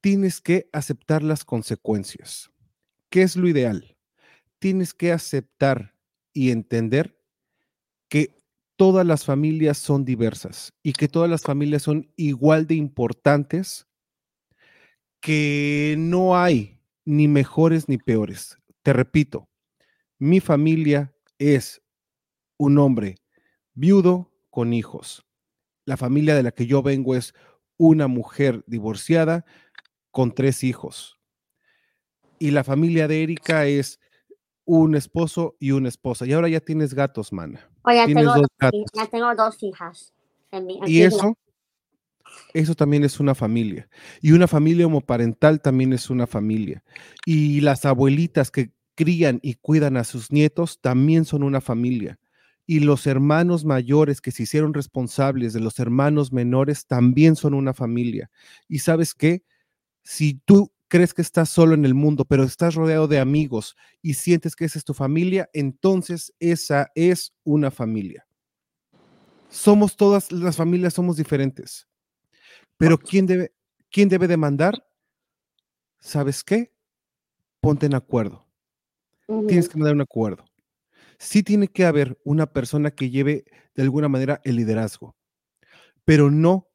tienes 0.02 0.40
que 0.40 0.70
aceptar 0.72 1.24
las 1.24 1.46
consecuencias. 1.46 2.52
¿Qué 3.10 3.24
es 3.24 3.36
lo 3.36 3.48
ideal? 3.48 3.98
Tienes 4.60 4.94
que 4.94 5.12
aceptar 5.12 5.93
y 6.34 6.52
entender 6.52 7.18
que 8.10 8.36
todas 8.76 9.06
las 9.06 9.24
familias 9.24 9.78
son 9.78 10.04
diversas 10.04 10.74
y 10.84 10.94
que 10.94 11.08
todas 11.08 11.30
las 11.30 11.44
familias 11.44 11.84
son 11.84 12.12
igual 12.16 12.68
de 12.68 12.76
importantes, 12.76 13.88
que 15.22 15.96
no 15.98 16.38
hay 16.38 16.82
ni 17.06 17.28
mejores 17.28 17.88
ni 17.88 17.98
peores. 17.98 18.58
Te 18.82 18.94
repito, 18.94 19.48
mi 20.20 20.40
familia 20.40 21.14
es 21.38 21.82
un 22.58 22.78
hombre 22.78 23.16
viudo 23.74 24.32
con 24.50 24.74
hijos. 24.74 25.26
La 25.86 25.98
familia 25.98 26.36
de 26.36 26.44
la 26.44 26.52
que 26.52 26.66
yo 26.66 26.82
vengo 26.82 27.16
es 27.16 27.34
una 27.78 28.08
mujer 28.08 28.64
divorciada 28.68 29.46
con 30.12 30.34
tres 30.34 30.64
hijos. 30.64 31.18
Y 32.40 32.52
la 32.52 32.64
familia 32.64 33.08
de 33.08 33.24
Erika 33.24 33.66
es 33.66 34.00
un 34.66 34.96
esposo 34.96 35.56
y 35.60 35.72
una 35.72 35.90
esposa. 35.90 36.26
Y 36.26 36.34
ahora 36.34 36.50
ya 36.50 36.60
tienes 36.60 36.94
gatos, 36.94 37.34
mana. 37.34 37.70
Oye, 37.84 38.06
Tienes 38.06 38.24
tengo 38.24 38.36
dos 38.38 38.48
gatos. 38.60 38.82
ya 38.94 39.06
tengo 39.08 39.36
dos 39.36 39.62
hijas. 39.64 40.14
en 40.52 40.66
mi- 40.68 40.80
Y 40.86 41.02
en 41.02 41.08
eso, 41.08 41.36
eso 42.54 42.76
también 42.76 43.04
es 43.04 43.20
una 43.20 43.34
familia. 43.36 43.90
Y 44.22 44.32
una 44.34 44.48
familia 44.48 44.86
homoparental 44.86 45.60
también 45.62 45.94
es 45.94 46.10
una 46.10 46.28
familia. 46.28 46.84
Y 47.26 47.62
las 47.62 47.86
abuelitas 47.86 48.52
que 48.52 48.72
crían 48.96 49.40
y 49.42 49.56
cuidan 49.56 49.98
a 49.98 50.04
sus 50.04 50.32
nietos 50.32 50.80
también 50.80 51.26
son 51.26 51.42
una 51.44 51.60
familia. 51.62 52.20
Y 52.66 52.80
los 52.80 53.08
hermanos 53.08 53.66
mayores 53.66 54.22
que 54.22 54.32
se 54.32 54.44
hicieron 54.44 54.74
responsables 54.74 55.52
de 55.54 55.60
los 55.60 55.80
hermanos 55.80 56.32
menores 56.32 56.86
también 56.86 57.36
son 57.36 57.54
una 57.56 57.74
familia. 57.74 58.30
Y 58.70 58.80
sabes 58.80 59.14
qué? 59.16 59.44
Si 60.04 60.36
tú 60.46 60.72
crees 60.94 61.16
que 61.16 61.24
estás 61.24 61.50
solo 61.50 61.74
en 61.74 61.86
el 61.86 61.96
mundo, 61.96 62.24
pero 62.24 62.44
estás 62.44 62.76
rodeado 62.76 63.08
de 63.08 63.18
amigos 63.18 63.76
y 64.04 64.14
sientes 64.14 64.56
que 64.56 64.66
esa 64.66 64.78
es 64.78 64.86
tu 64.86 64.94
familia, 64.94 65.50
entonces 65.52 66.32
esa 66.40 66.92
es 66.94 67.34
una 67.44 67.72
familia. 67.72 68.28
Somos 69.50 69.98
todas 69.98 70.32
las 70.32 70.56
familias, 70.56 70.94
somos 70.94 71.18
diferentes. 71.18 71.88
Pero 72.78 73.00
¿quién 73.00 73.26
debe, 73.26 73.56
quién 73.90 74.08
debe 74.08 74.28
de 74.28 74.38
mandar? 74.38 74.88
¿Sabes 76.00 76.44
qué? 76.44 76.72
Ponte 77.60 77.88
en 77.88 77.96
acuerdo. 77.96 78.46
Tienes 79.48 79.68
que 79.68 79.80
mandar 79.80 79.96
un 79.96 80.02
acuerdo. 80.02 80.46
Sí 81.18 81.42
tiene 81.42 81.70
que 81.70 81.86
haber 81.86 82.22
una 82.24 82.54
persona 82.54 82.92
que 82.92 83.10
lleve 83.10 83.46
de 83.74 83.82
alguna 83.82 84.10
manera 84.10 84.42
el 84.44 84.58
liderazgo, 84.58 85.16
pero 86.06 86.30
no 86.30 86.70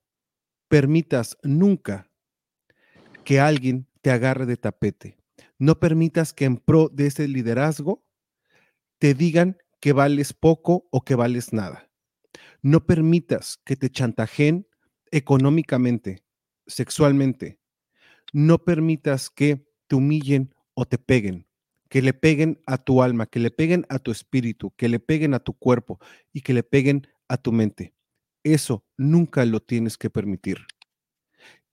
permitas 0.66 1.39
nunca 1.45 2.11
que 3.23 3.39
alguien 3.39 3.88
te 4.01 4.11
agarre 4.11 4.46
de 4.46 4.57
tapete. 4.57 5.18
No 5.59 5.78
permitas 5.78 6.32
que 6.32 6.44
en 6.44 6.57
pro 6.57 6.88
de 6.88 7.07
ese 7.07 7.28
liderazgo 7.28 8.05
te 8.99 9.14
digan 9.14 9.59
que 9.80 9.92
vales 9.92 10.32
poco 10.32 10.88
o 10.90 11.03
que 11.03 11.14
vales 11.14 11.53
nada. 11.53 11.90
No 12.62 12.86
permitas 12.86 13.59
que 13.64 13.76
te 13.76 13.90
chantajeen 13.90 14.66
económicamente, 15.11 16.24
sexualmente. 16.66 17.59
No 18.32 18.64
permitas 18.64 19.30
que 19.30 19.66
te 19.86 19.96
humillen 19.96 20.55
o 20.74 20.84
te 20.84 20.99
peguen, 20.99 21.46
que 21.88 22.03
le 22.03 22.12
peguen 22.12 22.61
a 22.66 22.78
tu 22.78 23.03
alma, 23.03 23.26
que 23.26 23.38
le 23.38 23.51
peguen 23.51 23.86
a 23.88 23.99
tu 23.99 24.11
espíritu, 24.11 24.72
que 24.76 24.88
le 24.88 25.01
peguen 25.01 25.34
a 25.34 25.40
tu 25.40 25.55
cuerpo 25.55 25.99
y 26.32 26.42
que 26.42 26.53
le 26.53 26.62
peguen 26.62 27.07
a 27.28 27.36
tu 27.36 27.53
mente. 27.53 27.94
Eso 28.42 28.84
nunca 28.96 29.44
lo 29.44 29.61
tienes 29.61 29.96
que 29.96 30.11
permitir. 30.11 30.59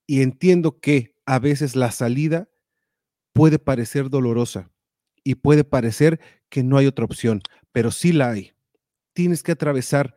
Y 0.08 0.22
entiendo 0.22 0.80
que 0.80 1.15
a 1.26 1.40
veces 1.40 1.76
la 1.76 1.92
salida 1.92 2.50
puede 3.34 3.60
parecer 3.60 4.10
dolorosa 4.10 4.72
y 5.24 5.36
puede 5.36 5.64
parecer 5.64 6.20
que 6.50 6.64
no 6.64 6.78
hay 6.78 6.88
otra 6.88 7.06
opción, 7.06 7.42
pero 7.72 7.92
sí 7.92 8.14
la 8.14 8.32
hay. 8.32 8.54
Tienes 9.14 9.44
que 9.44 9.52
atravesar 9.52 10.16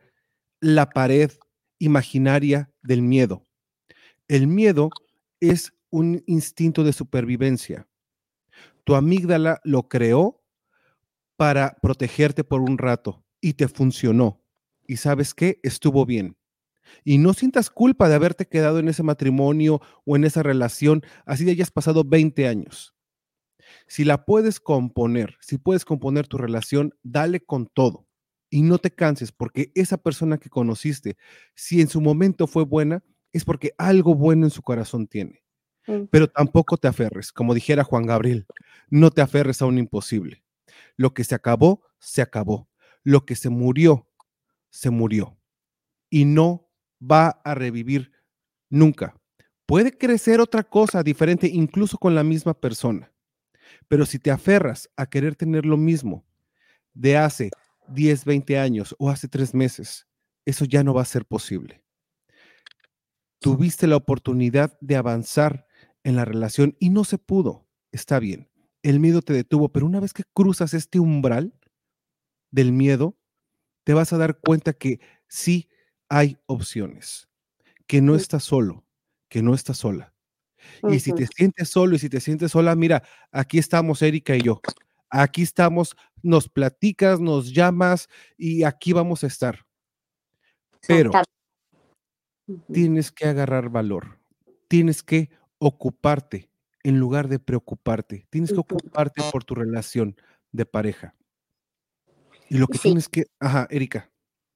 la 0.61 0.89
pared 0.89 1.31
imaginaria 1.79 2.71
del 2.81 3.01
miedo. 3.01 3.45
El 4.27 4.47
miedo 4.47 4.89
es 5.39 5.73
un 5.89 6.23
instinto 6.27 6.83
de 6.83 6.93
supervivencia. 6.93 7.87
Tu 8.83 8.95
amígdala 8.95 9.59
lo 9.63 9.87
creó 9.87 10.43
para 11.35 11.77
protegerte 11.81 12.43
por 12.43 12.61
un 12.61 12.77
rato 12.77 13.23
y 13.41 13.53
te 13.53 13.67
funcionó. 13.67 14.43
Y 14.85 14.97
sabes 14.97 15.33
qué, 15.33 15.59
estuvo 15.63 16.05
bien. 16.05 16.38
Y 17.03 17.17
no 17.17 17.33
sientas 17.33 17.69
culpa 17.69 18.09
de 18.09 18.15
haberte 18.15 18.47
quedado 18.47 18.79
en 18.79 18.87
ese 18.87 19.03
matrimonio 19.03 19.81
o 20.05 20.15
en 20.15 20.23
esa 20.23 20.43
relación, 20.43 21.03
así 21.25 21.45
de 21.45 21.51
hayas 21.51 21.71
pasado 21.71 22.03
20 22.03 22.47
años. 22.47 22.95
Si 23.87 24.03
la 24.03 24.25
puedes 24.25 24.59
componer, 24.59 25.37
si 25.41 25.57
puedes 25.57 25.85
componer 25.85 26.27
tu 26.27 26.37
relación, 26.37 26.93
dale 27.03 27.39
con 27.39 27.67
todo 27.67 28.07
y 28.49 28.63
no 28.63 28.77
te 28.79 28.91
canses 28.91 29.31
porque 29.31 29.71
esa 29.75 29.97
persona 29.97 30.37
que 30.37 30.49
conociste, 30.49 31.17
si 31.55 31.81
en 31.81 31.87
su 31.87 32.01
momento 32.01 32.47
fue 32.47 32.65
buena, 32.65 33.03
es 33.31 33.45
porque 33.45 33.73
algo 33.77 34.15
bueno 34.15 34.45
en 34.45 34.51
su 34.51 34.61
corazón 34.61 35.07
tiene. 35.07 35.43
Mm. 35.87 36.05
Pero 36.11 36.27
tampoco 36.27 36.77
te 36.77 36.87
aferres, 36.87 37.31
como 37.31 37.53
dijera 37.53 37.83
Juan 37.83 38.05
Gabriel, 38.05 38.47
no 38.89 39.11
te 39.11 39.21
aferres 39.21 39.61
a 39.61 39.65
un 39.65 39.77
imposible. 39.77 40.43
Lo 40.97 41.13
que 41.13 41.23
se 41.23 41.35
acabó, 41.35 41.83
se 41.99 42.21
acabó. 42.21 42.69
Lo 43.03 43.25
que 43.25 43.35
se 43.35 43.49
murió, 43.49 44.09
se 44.69 44.89
murió. 44.89 45.37
Y 46.09 46.25
no 46.25 46.68
va 46.99 47.41
a 47.43 47.55
revivir 47.55 48.11
nunca. 48.69 49.15
Puede 49.65 49.97
crecer 49.97 50.41
otra 50.41 50.63
cosa 50.63 51.03
diferente 51.03 51.47
incluso 51.47 51.97
con 51.97 52.15
la 52.15 52.23
misma 52.23 52.53
persona. 52.53 53.11
Pero 53.87 54.05
si 54.05 54.19
te 54.19 54.31
aferras 54.31 54.89
a 54.95 55.05
querer 55.05 55.35
tener 55.35 55.65
lo 55.65 55.77
mismo 55.77 56.25
de 56.93 57.17
hace 57.17 57.51
10, 57.89 58.25
20 58.25 58.57
años 58.57 58.95
o 58.97 59.09
hace 59.09 59.27
tres 59.27 59.53
meses, 59.53 60.07
eso 60.45 60.65
ya 60.65 60.83
no 60.83 60.93
va 60.93 61.03
a 61.03 61.05
ser 61.05 61.25
posible. 61.25 61.83
Tuviste 63.39 63.87
la 63.87 63.95
oportunidad 63.95 64.77
de 64.81 64.95
avanzar 64.95 65.67
en 66.03 66.15
la 66.15 66.25
relación 66.25 66.75
y 66.79 66.89
no 66.89 67.03
se 67.03 67.17
pudo. 67.17 67.67
Está 67.91 68.19
bien. 68.19 68.49
El 68.81 68.99
miedo 68.99 69.21
te 69.21 69.33
detuvo, 69.33 69.69
pero 69.69 69.85
una 69.85 69.99
vez 69.99 70.13
que 70.13 70.23
cruzas 70.33 70.73
este 70.73 70.99
umbral 70.99 71.53
del 72.51 72.71
miedo, 72.71 73.17
te 73.83 73.93
vas 73.93 74.13
a 74.13 74.17
dar 74.17 74.39
cuenta 74.39 74.73
que 74.73 74.99
sí 75.27 75.69
hay 76.09 76.37
opciones, 76.47 77.29
que 77.87 78.01
no 78.01 78.15
estás 78.15 78.43
solo, 78.43 78.85
que 79.29 79.41
no 79.41 79.53
estás 79.53 79.77
sola. 79.77 80.13
Y 80.89 80.99
si 80.99 81.13
te 81.13 81.27
sientes 81.27 81.69
solo 81.69 81.95
y 81.95 81.99
si 81.99 82.09
te 82.09 82.19
sientes 82.19 82.51
sola, 82.51 82.75
mira, 82.75 83.03
aquí 83.31 83.57
estamos 83.59 84.01
Erika 84.01 84.35
y 84.35 84.41
yo. 84.41 84.61
Aquí 85.09 85.41
estamos, 85.41 85.95
nos 86.21 86.49
platicas, 86.49 87.19
nos 87.19 87.53
llamas 87.53 88.09
y 88.37 88.63
aquí 88.63 88.93
vamos 88.93 89.23
a 89.23 89.27
estar. 89.27 89.65
Pero 90.87 91.11
tienes 92.71 93.11
que 93.11 93.25
agarrar 93.25 93.69
valor, 93.69 94.19
tienes 94.67 95.03
que 95.03 95.29
ocuparte 95.59 96.49
en 96.83 96.99
lugar 96.99 97.27
de 97.27 97.39
preocuparte, 97.39 98.27
tienes 98.29 98.51
que 98.51 98.59
ocuparte 98.59 99.21
por 99.31 99.43
tu 99.43 99.55
relación 99.55 100.15
de 100.51 100.65
pareja. 100.65 101.15
Y 102.49 102.57
lo 102.57 102.67
que 102.67 102.77
Sí. 102.77 102.83
tienes 102.83 103.09
que, 103.09 103.25
ajá, 103.39 103.67
Erika, 103.69 104.11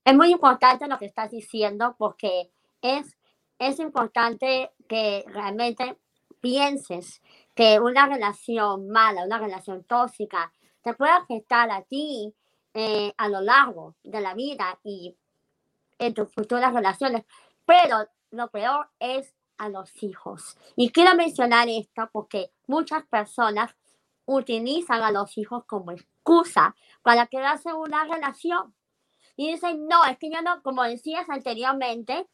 Es 0.06 0.16
muy 0.16 0.32
importante 0.32 0.88
lo 0.88 0.98
que 0.98 1.06
estás 1.06 1.32
diciendo 1.32 1.96
porque 1.98 2.52
es, 2.82 3.18
es 3.58 3.80
importante 3.80 4.72
que 4.88 5.24
realmente 5.28 5.98
pienses 6.42 7.22
que 7.56 7.80
una 7.80 8.08
relación 8.08 8.90
mala, 8.90 9.24
una 9.24 9.40
relación 9.40 9.84
tóxica, 9.86 10.52
te 10.82 10.94
puede 10.94 11.12
afectar 11.12 11.72
a 11.72 11.84
ti 11.84 12.34
eh, 12.74 13.14
a 13.18 13.30
lo 13.30 13.40
largo 13.40 13.96
de 14.04 14.20
la 14.20 14.34
vida 14.34 14.78
y 14.84 15.16
en 16.00 16.14
tus 16.14 16.34
futuras 16.34 16.74
relaciones. 16.74 17.24
Pero 17.66 18.06
lo 18.32 18.50
peor 18.50 18.90
es 19.00 19.34
a 19.58 19.70
los 19.70 20.04
hijos. 20.04 20.58
Y 20.76 20.90
quiero 20.92 21.16
mencionar 21.16 21.70
esto 21.70 22.10
porque 22.12 22.52
muchas 22.68 23.06
personas 23.06 23.74
utilizan 24.26 25.02
a 25.02 25.12
los 25.12 25.38
hijos 25.38 25.64
como 25.66 25.92
excusa 25.92 26.76
para 27.02 27.28
quedarse 27.28 27.70
en 27.70 27.76
una 27.76 28.04
relación. 28.06 28.74
Y 29.36 29.52
dicen, 29.52 29.88
no, 29.88 30.06
es 30.06 30.18
que 30.18 30.30
yo 30.30 30.42
no, 30.42 30.62
como 30.62 30.84
decías 30.84 31.30
anteriormente, 31.30 32.28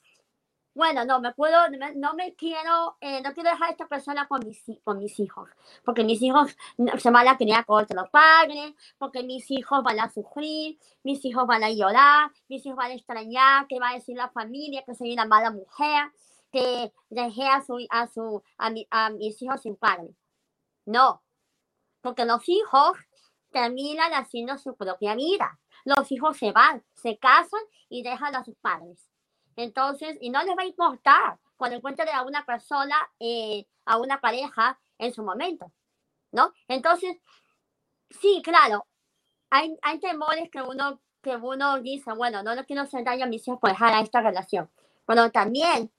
bueno, 0.75 1.03
no 1.03 1.19
me 1.19 1.33
puedo, 1.33 1.57
no 1.95 2.13
me, 2.13 2.35
quiero, 2.35 2.97
eh, 3.01 3.21
no 3.21 3.33
quiero 3.33 3.49
dejar 3.49 3.69
a 3.69 3.71
esta 3.71 3.87
persona 3.87 4.27
con 4.27 4.45
mis, 4.45 4.63
con 4.83 4.99
mis 4.99 5.19
hijos, 5.19 5.49
porque 5.83 6.03
mis 6.03 6.21
hijos 6.21 6.55
se 6.99 7.11
van 7.11 7.27
a 7.27 7.37
criar 7.37 7.65
con 7.65 7.83
otros 7.83 8.09
padres, 8.09 8.73
porque 8.97 9.23
mis 9.23 9.49
hijos 9.51 9.83
van 9.83 9.99
a 9.99 10.09
sufrir, 10.09 10.77
mis 11.03 11.23
hijos 11.25 11.45
van 11.47 11.63
a 11.63 11.71
llorar, 11.71 12.31
mis 12.47 12.65
hijos 12.65 12.77
van 12.77 12.91
a 12.91 12.93
extrañar, 12.93 13.67
que 13.67 13.79
va 13.79 13.89
a 13.89 13.95
decir 13.95 14.15
la 14.15 14.29
familia 14.29 14.83
que 14.85 14.95
soy 14.95 15.11
una 15.13 15.25
mala 15.25 15.51
mujer, 15.51 16.11
que 16.51 16.93
dejé 17.09 17.47
a, 17.47 17.61
su, 17.61 17.85
a, 17.89 18.07
su, 18.07 18.41
a, 18.57 18.71
a 18.91 19.09
mis 19.09 19.41
hijos 19.41 19.61
sin 19.61 19.75
padre. 19.75 20.15
No, 20.85 21.21
porque 22.01 22.25
los 22.25 22.47
hijos 22.47 22.97
terminan 23.51 24.13
haciendo 24.13 24.57
su 24.57 24.75
propia 24.75 25.15
vida. 25.15 25.59
Los 25.89 26.11
hijos 26.11 26.37
se 26.37 26.51
van, 26.51 26.83
se 26.93 27.17
casan 27.17 27.61
y 27.89 28.03
dejan 28.03 28.35
a 28.35 28.43
sus 28.43 28.55
padres. 28.57 29.09
Entonces, 29.55 30.17
y 30.21 30.29
no 30.29 30.41
les 30.43 30.55
va 30.57 30.61
a 30.61 30.67
importar 30.67 31.39
cuando 31.57 31.77
encuentren 31.77 32.09
a 32.09 32.23
una 32.23 32.45
persona, 32.45 32.95
eh, 33.19 33.65
a 33.85 33.97
una 33.97 34.21
pareja 34.21 34.79
en 34.97 35.13
su 35.13 35.23
momento, 35.23 35.71
¿no? 36.31 36.53
Entonces, 36.67 37.17
sí, 38.09 38.41
claro, 38.43 38.85
hay, 39.49 39.75
hay 39.81 39.99
temores 39.99 40.49
que 40.49 40.61
uno, 40.61 41.01
que 41.21 41.35
uno 41.35 41.81
dice, 41.81 42.13
bueno, 42.13 42.43
no, 42.43 42.55
no 42.55 42.65
quiero 42.65 42.85
daño 42.85 43.25
a 43.25 43.27
mis 43.27 43.47
hijos 43.47 43.59
por 43.59 43.71
dejar 43.71 43.93
a 43.93 44.01
esta 44.01 44.21
relación, 44.21 44.69
pero 45.05 45.31
también 45.31 45.91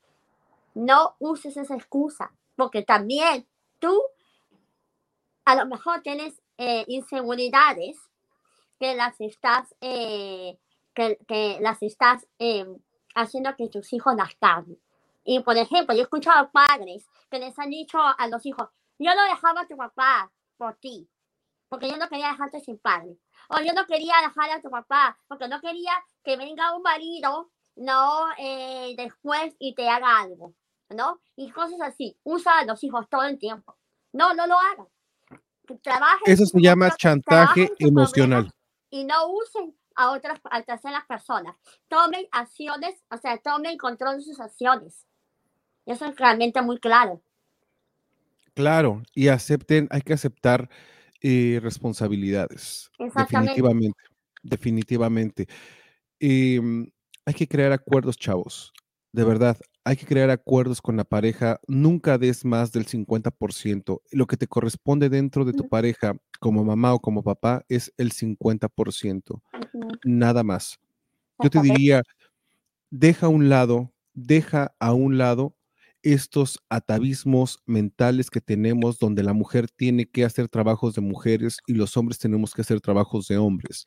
no 0.75 1.17
uses 1.19 1.57
esa 1.57 1.75
excusa, 1.75 2.33
porque 2.57 2.83
también 2.83 3.47
tú 3.79 4.01
a 5.45 5.57
lo 5.57 5.67
mejor 5.67 6.01
tienes 6.03 6.41
eh, 6.59 6.85
inseguridades 6.87 8.10
que 8.81 8.95
las 8.95 9.21
estás, 9.21 9.75
eh, 9.83 10.59
que, 10.95 11.19
que, 11.29 11.59
las 11.61 11.83
estás 11.83 12.27
eh, 12.39 12.67
haciendo 13.15 13.55
que 13.55 13.69
tus 13.69 13.93
hijos 13.93 14.15
las 14.17 14.35
carguen. 14.37 14.81
Y 15.23 15.41
por 15.41 15.57
ejemplo, 15.59 15.95
yo 15.95 16.01
he 16.01 16.05
escuchado 16.05 16.51
padres 16.51 17.07
que 17.31 17.39
les 17.39 17.57
han 17.59 17.69
dicho 17.69 17.99
a 18.01 18.27
los 18.29 18.45
hijos, 18.47 18.71
yo 18.99 19.15
no 19.15 19.23
dejaba 19.25 19.61
a 19.61 19.69
tu 19.69 19.77
papá 19.77 20.33
por 20.57 20.77
ti, 20.77 21.09
porque 21.69 21.91
yo 21.91 21.99
no 21.99 22.09
quería 22.09 22.31
dejarte 22.31 22.61
sin 22.61 22.79
padre. 22.79 23.19
O 23.51 23.61
yo 23.61 23.73
no 23.75 23.85
quería 23.87 24.15
dejar 24.23 24.51
a 24.51 24.63
tu 24.63 24.71
papá, 24.71 25.19
porque 25.29 25.47
no 25.47 25.61
quería 25.61 25.93
que 26.25 26.39
venga 26.39 26.75
un 26.75 26.83
marido, 26.83 27.51
no, 27.77 28.27
después 28.97 29.55
y 29.59 29.75
te 29.75 29.89
haga 29.89 30.21
algo, 30.21 30.55
¿no? 30.89 31.21
Y 31.37 31.51
cosas 31.51 31.81
así. 31.83 32.17
Usa 32.25 32.61
a 32.61 32.65
los 32.65 32.83
hijos 32.83 33.09
todo 33.09 33.25
el 33.25 33.39
tiempo. 33.39 33.77
No, 34.13 34.35
no 34.35 34.47
lo 34.47 34.59
hagan. 34.59 34.87
Trabajen 35.83 36.33
Eso 36.33 36.47
se 36.47 36.61
llama 36.61 36.91
chantaje 36.97 37.71
emocional. 37.79 38.53
Y 38.91 39.05
no 39.05 39.29
usen 39.29 39.75
a 39.95 40.11
otras, 40.11 40.41
a 40.45 40.63
terceras 40.63 41.05
personas. 41.07 41.57
Tomen 41.89 42.27
acciones, 42.33 42.95
o 43.11 43.17
sea, 43.17 43.39
tomen 43.39 43.79
control 43.79 44.19
de 44.19 44.25
sus 44.25 44.41
acciones. 44.41 45.07
Eso 45.87 46.07
es 46.07 46.17
realmente 46.17 46.61
muy 46.63 46.79
claro. 46.79 47.23
Claro, 48.55 49.03
y 49.15 49.29
acepten, 49.29 49.89
hay 49.91 50.03
que 50.03 50.13
aceptar 50.13 50.69
eh, 51.23 51.61
responsabilidades. 51.63 52.91
Definitivamente, 52.99 54.03
definitivamente. 54.43 55.47
Eh, 56.19 56.61
hay 57.25 57.35
que 57.35 57.49
crear 57.49 57.73
acuerdos, 57.73 58.17
chavos. 58.17 58.73
De 59.13 59.25
verdad, 59.25 59.57
hay 59.91 59.97
que 59.97 60.07
crear 60.07 60.31
acuerdos 60.31 60.81
con 60.81 60.97
la 60.97 61.03
pareja. 61.03 61.59
Nunca 61.67 62.17
des 62.17 62.45
más 62.45 62.71
del 62.71 62.87
50%. 62.87 64.01
Lo 64.13 64.27
que 64.29 64.37
te 64.37 64.47
corresponde 64.47 65.09
dentro 65.09 65.45
de 65.45 65.53
tu 65.53 65.69
pareja, 65.69 66.17
como 66.39 66.65
mamá 66.65 66.95
o 66.95 67.01
como 67.01 67.25
papá, 67.25 67.65
es 67.69 67.93
el 67.97 68.13
50%. 68.13 69.43
Nada 70.05 70.45
más. 70.45 70.79
Yo 71.43 71.51
te 71.51 71.61
diría, 71.61 72.05
deja 72.91 73.27
a 73.27 73.31
un 73.31 73.49
lado, 73.49 73.93
deja 74.15 74.77
a 74.79 74.93
un 74.93 75.19
lado 75.19 75.57
estos 76.03 76.61
atavismos 76.69 77.61
mentales 77.67 78.31
que 78.31 78.41
tenemos 78.41 79.01
donde 79.01 79.25
la 79.25 79.33
mujer 79.33 79.67
tiene 79.75 80.07
que 80.07 80.25
hacer 80.25 80.49
trabajos 80.49 80.95
de 80.95 81.01
mujeres 81.01 81.59
y 81.67 81.75
los 81.75 81.97
hombres 81.97 82.21
tenemos 82.21 82.55
que 82.55 82.63
hacer 82.63 82.81
trabajos 82.81 83.27
de 83.27 83.39
hombres. 83.39 83.87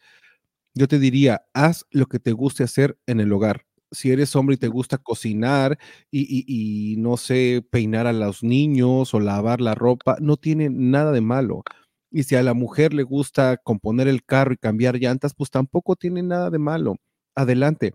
Yo 0.74 0.90
te 0.90 1.00
diría, 1.00 1.46
haz 1.54 1.86
lo 1.92 2.08
que 2.08 2.20
te 2.20 2.34
guste 2.34 2.66
hacer 2.66 2.98
en 3.08 3.22
el 3.22 3.32
hogar 3.32 3.66
si 3.94 4.12
eres 4.12 4.36
hombre 4.36 4.56
y 4.56 4.58
te 4.58 4.68
gusta 4.68 4.98
cocinar 4.98 5.78
y, 6.12 6.96
no 7.00 7.18
sé, 7.18 7.66
peinar 7.72 8.08
a 8.08 8.14
los 8.14 8.44
niños 8.44 9.14
o 9.14 9.20
lavar 9.20 9.62
la 9.62 9.76
ropa, 9.76 10.18
no 10.20 10.38
tiene 10.38 10.70
nada 10.70 11.12
de 11.12 11.22
malo. 11.22 11.64
Y 12.12 12.24
si 12.24 12.36
a 12.36 12.44
la 12.44 12.54
mujer 12.54 12.94
le 12.94 13.04
gusta 13.04 13.58
componer 13.58 14.08
el 14.08 14.24
carro 14.24 14.54
y 14.54 14.58
cambiar 14.58 14.98
llantas, 14.98 15.34
pues 15.36 15.50
tampoco 15.52 15.96
tiene 15.96 16.24
nada 16.24 16.50
de 16.50 16.60
malo. 16.60 16.98
Adelante. 17.36 17.94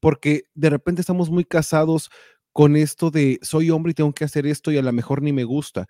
Porque 0.00 0.44
de 0.54 0.70
repente 0.70 1.00
estamos 1.02 1.30
muy 1.30 1.44
casados 1.44 2.10
con 2.52 2.76
esto 2.76 3.10
de 3.10 3.38
soy 3.42 3.70
hombre 3.70 3.92
y 3.92 3.94
tengo 3.94 4.12
que 4.12 4.24
hacer 4.24 4.46
esto 4.46 4.72
y 4.72 4.78
a 4.78 4.82
lo 4.82 4.92
mejor 4.92 5.22
ni 5.22 5.32
me 5.32 5.44
gusta. 5.44 5.86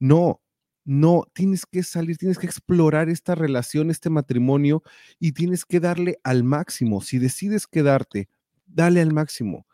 No, 0.00 0.40
no, 0.84 1.24
tienes 1.34 1.66
que 1.66 1.82
salir, 1.82 2.18
tienes 2.18 2.38
que 2.38 2.46
explorar 2.46 3.08
esta 3.08 3.34
relación, 3.34 3.90
este 3.90 4.10
matrimonio 4.10 4.82
y 5.20 5.32
tienes 5.32 5.64
que 5.64 5.80
darle 5.80 6.18
al 6.24 6.44
máximo. 6.44 7.00
Si 7.02 7.18
decides 7.18 7.66
quedarte 7.66 8.28
dale 8.74 9.00
al 9.00 9.12
máximo. 9.12 9.66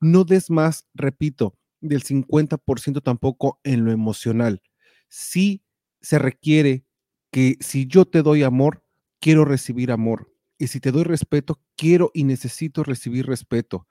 No 0.00 0.24
des 0.24 0.50
más, 0.50 0.86
repito, 0.94 1.56
del 1.80 2.02
50% 2.02 3.00
tampoco 3.00 3.60
en 3.64 3.84
lo 3.84 3.92
emocional. 3.92 4.62
Sí 5.08 5.62
se 6.00 6.18
requiere 6.18 6.84
que 7.30 7.56
si 7.60 7.86
yo 7.86 8.04
te 8.04 8.22
doy 8.22 8.42
amor, 8.42 8.84
quiero 9.20 9.44
recibir 9.44 9.90
amor. 9.90 10.32
Y 10.58 10.68
si 10.68 10.80
te 10.80 10.92
doy 10.92 11.04
respeto, 11.04 11.60
quiero 11.76 12.10
y 12.14 12.24
necesito 12.24 12.82
recibir 12.82 13.26
respeto. 13.26 13.86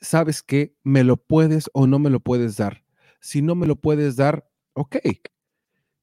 ¿Sabes 0.00 0.42
qué? 0.42 0.74
Me 0.84 1.04
lo 1.04 1.16
puedes 1.16 1.70
o 1.74 1.86
no 1.86 1.98
me 1.98 2.10
lo 2.10 2.20
puedes 2.20 2.56
dar. 2.56 2.84
Si 3.20 3.42
no 3.42 3.54
me 3.54 3.66
lo 3.66 3.76
puedes 3.76 4.16
dar, 4.16 4.48
ok. 4.74 4.96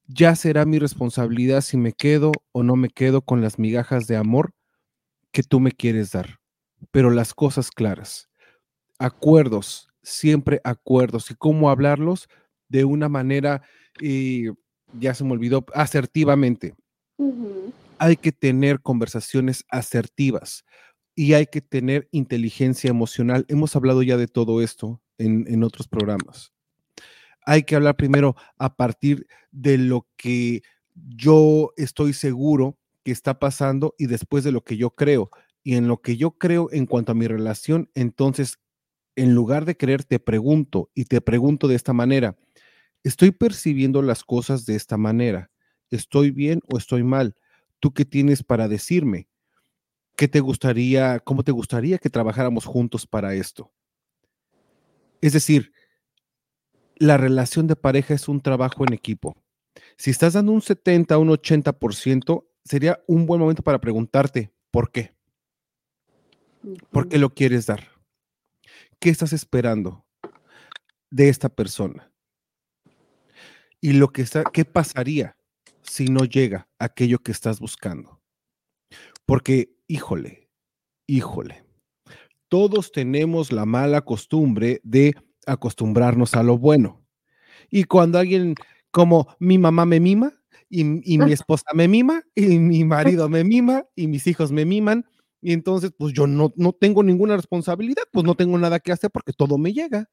Ya 0.06 0.36
será 0.36 0.64
mi 0.64 0.78
responsabilidad 0.78 1.62
si 1.62 1.76
me 1.76 1.92
quedo 1.92 2.32
o 2.52 2.62
no 2.62 2.76
me 2.76 2.90
quedo 2.90 3.22
con 3.22 3.40
las 3.40 3.58
migajas 3.58 4.06
de 4.06 4.16
amor 4.16 4.54
que 5.32 5.42
tú 5.42 5.60
me 5.60 5.72
quieres 5.72 6.12
dar 6.12 6.38
pero 6.90 7.10
las 7.10 7.34
cosas 7.34 7.70
claras. 7.70 8.28
Acuerdos, 8.98 9.88
siempre 10.02 10.60
acuerdos. 10.64 11.30
¿Y 11.30 11.34
cómo 11.34 11.70
hablarlos? 11.70 12.28
De 12.68 12.84
una 12.84 13.08
manera, 13.08 13.62
y 14.00 14.46
ya 14.98 15.14
se 15.14 15.24
me 15.24 15.32
olvidó, 15.32 15.64
asertivamente. 15.74 16.74
Hay 17.98 18.16
que 18.16 18.32
tener 18.32 18.80
conversaciones 18.80 19.64
asertivas 19.68 20.64
y 21.14 21.32
hay 21.32 21.46
que 21.46 21.60
tener 21.60 22.08
inteligencia 22.12 22.90
emocional. 22.90 23.46
Hemos 23.48 23.74
hablado 23.74 24.02
ya 24.02 24.16
de 24.16 24.28
todo 24.28 24.60
esto 24.60 25.00
en, 25.18 25.46
en 25.48 25.64
otros 25.64 25.88
programas. 25.88 26.52
Hay 27.46 27.62
que 27.62 27.76
hablar 27.76 27.96
primero 27.96 28.36
a 28.58 28.74
partir 28.74 29.26
de 29.50 29.78
lo 29.78 30.06
que 30.16 30.62
yo 30.94 31.72
estoy 31.76 32.12
seguro 32.12 32.78
que 33.02 33.12
está 33.12 33.38
pasando 33.38 33.94
y 33.98 34.06
después 34.06 34.44
de 34.44 34.52
lo 34.52 34.64
que 34.64 34.76
yo 34.76 34.90
creo 34.90 35.30
y 35.66 35.74
en 35.74 35.88
lo 35.88 36.00
que 36.00 36.16
yo 36.16 36.30
creo 36.30 36.68
en 36.70 36.86
cuanto 36.86 37.10
a 37.10 37.16
mi 37.16 37.26
relación, 37.26 37.90
entonces, 37.96 38.60
en 39.16 39.34
lugar 39.34 39.64
de 39.64 39.76
creer, 39.76 40.04
te 40.04 40.20
pregunto 40.20 40.92
y 40.94 41.06
te 41.06 41.20
pregunto 41.20 41.66
de 41.66 41.74
esta 41.74 41.92
manera, 41.92 42.36
¿estoy 43.02 43.32
percibiendo 43.32 44.00
las 44.00 44.22
cosas 44.22 44.64
de 44.64 44.76
esta 44.76 44.96
manera? 44.96 45.50
¿Estoy 45.90 46.30
bien 46.30 46.60
o 46.72 46.78
estoy 46.78 47.02
mal? 47.02 47.34
¿Tú 47.80 47.92
qué 47.92 48.04
tienes 48.04 48.44
para 48.44 48.68
decirme? 48.68 49.28
¿Qué 50.14 50.28
te 50.28 50.38
gustaría, 50.38 51.18
cómo 51.18 51.42
te 51.42 51.50
gustaría 51.50 51.98
que 51.98 52.10
trabajáramos 52.10 52.64
juntos 52.64 53.04
para 53.04 53.34
esto? 53.34 53.72
Es 55.20 55.32
decir, 55.32 55.72
la 56.94 57.16
relación 57.16 57.66
de 57.66 57.74
pareja 57.74 58.14
es 58.14 58.28
un 58.28 58.40
trabajo 58.40 58.84
en 58.86 58.92
equipo. 58.92 59.36
Si 59.96 60.12
estás 60.12 60.34
dando 60.34 60.52
un 60.52 60.62
70, 60.62 61.18
un 61.18 61.30
80%, 61.30 62.46
sería 62.64 63.02
un 63.08 63.26
buen 63.26 63.40
momento 63.40 63.64
para 63.64 63.80
preguntarte, 63.80 64.52
¿por 64.70 64.92
qué? 64.92 65.15
¿Por 66.90 67.08
qué 67.08 67.18
lo 67.18 67.30
quieres 67.30 67.66
dar? 67.66 67.88
¿Qué 68.98 69.10
estás 69.10 69.32
esperando 69.32 70.04
de 71.10 71.28
esta 71.28 71.48
persona? 71.48 72.12
Y 73.80 73.92
lo 73.92 74.12
que 74.12 74.22
está, 74.22 74.44
¿qué 74.44 74.64
pasaría 74.64 75.36
si 75.82 76.06
no 76.06 76.24
llega 76.24 76.68
aquello 76.78 77.18
que 77.18 77.32
estás 77.32 77.60
buscando? 77.60 78.20
Porque, 79.26 79.76
híjole, 79.86 80.48
híjole, 81.06 81.64
todos 82.48 82.90
tenemos 82.90 83.52
la 83.52 83.66
mala 83.66 84.00
costumbre 84.02 84.80
de 84.82 85.14
acostumbrarnos 85.46 86.34
a 86.34 86.42
lo 86.42 86.58
bueno. 86.58 87.04
Y 87.70 87.84
cuando 87.84 88.18
alguien 88.18 88.54
como 88.90 89.28
mi 89.38 89.58
mamá 89.58 89.84
me 89.84 90.00
mima 90.00 90.32
y, 90.68 90.80
y 90.80 91.18
mi 91.18 91.32
esposa 91.32 91.66
me 91.74 91.86
mima 91.86 92.22
y 92.34 92.58
mi 92.58 92.84
marido 92.84 93.28
me 93.28 93.44
mima 93.44 93.84
y 93.94 94.06
mis 94.06 94.26
hijos 94.26 94.52
me 94.52 94.64
miman, 94.64 95.04
y 95.46 95.52
entonces, 95.52 95.92
pues 95.96 96.12
yo 96.12 96.26
no, 96.26 96.52
no 96.56 96.72
tengo 96.72 97.04
ninguna 97.04 97.36
responsabilidad, 97.36 98.02
pues 98.10 98.26
no 98.26 98.34
tengo 98.34 98.58
nada 98.58 98.80
que 98.80 98.90
hacer 98.90 99.12
porque 99.12 99.32
todo 99.32 99.58
me 99.58 99.72
llega. 99.72 100.10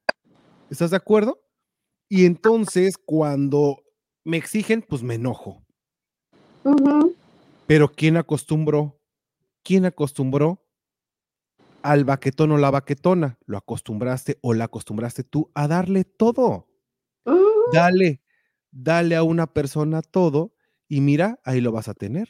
¿Estás 0.70 0.92
de 0.92 0.98
acuerdo? 0.98 1.42
Y 2.08 2.26
entonces, 2.26 3.00
cuando 3.04 3.82
me 4.24 4.38
exigen, 4.38 4.86
pues 4.88 5.02
me 5.02 5.16
enojo. 5.16 5.66
Pero 7.66 7.92
¿quién 7.94 8.18
acostumbró? 8.18 9.02
¿Quién 9.64 9.86
acostumbró 9.86 10.68
al 11.82 12.06
baquetón 12.06 12.52
o 12.52 12.60
la 12.60 12.70
baquetona? 12.70 13.40
Lo 13.48 13.58
acostumbraste 13.58 14.38
o 14.44 14.54
la 14.54 14.66
acostumbraste 14.66 15.24
tú 15.24 15.50
a 15.56 15.68
darle 15.68 16.04
todo. 16.04 16.68
Dale, 17.72 18.22
dale 18.70 19.16
a 19.16 19.24
una 19.24 19.48
persona 19.48 20.04
todo 20.04 20.54
y 20.88 21.02
mira, 21.02 21.40
ahí 21.44 21.60
lo 21.60 21.72
vas 21.72 21.88
a 21.88 21.96
tener. 21.96 22.30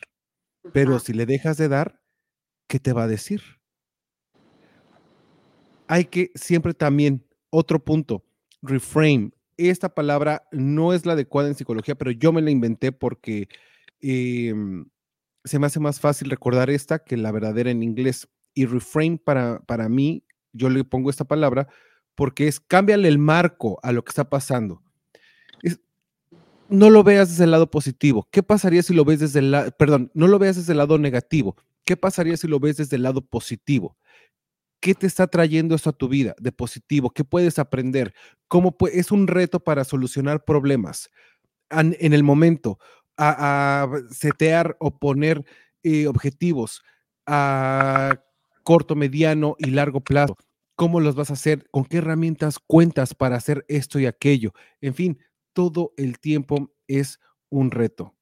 Pero 0.72 0.99
si 0.99 1.12
le 1.12 1.26
dejas 1.26 1.58
de 1.58 1.68
dar, 1.68 2.03
¿qué 2.74 2.80
te 2.80 2.91
va 2.91 3.03
a 3.03 3.07
decir? 3.07 3.43
Hay 5.86 6.05
que 6.05 6.32
siempre 6.34 6.74
también, 6.74 7.24
otro 7.51 7.78
punto, 7.78 8.26
reframe. 8.63 9.30
Esta 9.57 9.93
palabra 9.93 10.47
no 10.51 10.91
es 10.91 11.05
la 11.05 11.13
adecuada 11.13 11.49
en 11.49 11.53
psicología, 11.53 11.93
pero 11.93 12.09
yo 12.09 12.34
me 12.34 12.41
la 12.41 12.49
inventé 12.49 12.91
porque 12.91 13.47
em, 14.01 14.88
se 15.43 15.59
me 15.59 15.67
hace 15.67 15.80
más 15.80 15.99
fácil 15.99 16.32
recordar 16.32 16.71
esta 16.71 16.97
que 16.97 17.15
la 17.15 17.32
verdadera 17.32 17.69
en 17.69 17.84
inglés. 17.84 18.28
Y 18.55 18.65
reframe 18.65 19.19
para, 19.24 19.59
para 19.67 19.88
mí, 19.88 20.24
yo 20.51 20.71
le 20.71 20.84
pongo 20.84 21.11
esta 21.11 21.26
palabra 21.26 21.67
porque 22.15 22.47
es 22.47 22.59
cámbiale 22.59 23.07
el 23.07 23.19
marco 23.19 23.80
a 23.84 23.91
lo 23.91 24.03
que 24.03 24.09
está 24.09 24.32
pasando. 24.32 24.82
No 26.69 26.89
lo 26.89 27.03
veas 27.03 27.30
desde 27.30 27.43
el 27.43 27.51
lado 27.51 27.69
positivo. 27.69 28.28
¿Qué 28.32 28.41
pasaría 28.41 28.82
si 28.82 28.95
lo 28.95 29.05
ves 29.05 29.19
desde 29.19 29.38
el 29.38 29.51
lado, 29.51 29.71
perdón, 29.78 30.09
no 30.15 30.26
lo 30.28 30.39
veas 30.39 30.55
desde 30.55 30.71
el 30.71 30.80
lado 30.80 30.97
negativo? 30.97 31.55
¿Qué 31.86 31.98
pasaría 31.98 32.38
si 32.38 32.48
lo 32.48 32.60
ves 32.60 32.78
desde 32.78 32.96
el 32.96 33.04
lado 33.04 33.22
positivo? 33.22 33.98
¿Qué 34.80 34.94
te 34.94 35.08
está 35.08 35.28
trayendo 35.28 35.76
esto 35.76 35.90
a 35.90 35.98
tu 35.98 36.10
vida 36.10 36.36
de 36.40 36.52
positivo? 36.52 37.10
¿Qué 37.10 37.24
puedes 37.24 37.58
aprender? 37.58 38.14
¿Cómo 38.48 38.76
es 38.92 39.12
un 39.12 39.28
reto 39.28 39.62
para 39.62 39.86
solucionar 39.86 40.44
problemas 40.44 41.10
en 41.70 42.14
el 42.14 42.24
momento? 42.24 42.80
A, 43.18 43.88
setear 44.12 44.76
o 44.80 44.98
poner 44.98 45.46
eh, 45.84 46.08
objetivos 46.08 46.84
a 47.26 48.20
corto, 48.64 48.96
mediano 48.96 49.56
y 49.58 49.72
largo 49.72 50.02
plazo. 50.02 50.36
¿Cómo 50.76 51.00
los 51.00 51.16
vas 51.16 51.30
a 51.30 51.34
hacer? 51.34 51.70
¿Con 51.70 51.86
qué 51.86 51.98
herramientas 51.98 52.60
cuentas 52.60 53.14
para 53.14 53.38
hacer 53.38 53.64
esto 53.68 54.00
y 54.00 54.06
aquello? 54.06 54.54
En 54.82 54.96
fin, 54.96 55.20
todo 55.54 55.94
el 55.96 56.20
tiempo 56.20 56.74
es 56.88 57.20
un 57.50 57.72
reto. 57.72 58.16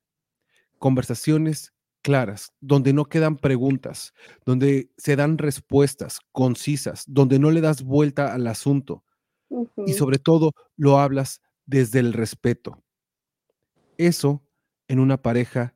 Conversaciones 0.78 1.74
claras, 2.02 2.54
donde 2.60 2.94
no 2.94 3.06
quedan 3.06 3.38
preguntas, 3.38 4.14
donde 4.46 4.92
se 4.98 5.16
dan 5.16 5.38
respuestas 5.38 6.20
concisas, 6.32 7.04
donde 7.08 7.40
no 7.40 7.52
le 7.52 7.62
das 7.62 7.84
vuelta 7.84 8.34
al 8.34 8.48
asunto 8.48 9.04
y 9.86 9.94
sobre 9.94 10.18
todo 10.18 10.54
lo 10.78 11.00
hablas 11.00 11.42
desde 11.66 12.00
el 12.00 12.14
respeto. 12.14 12.84
Eso 13.98 14.44
en 14.88 15.00
una 15.00 15.22
pareja 15.22 15.76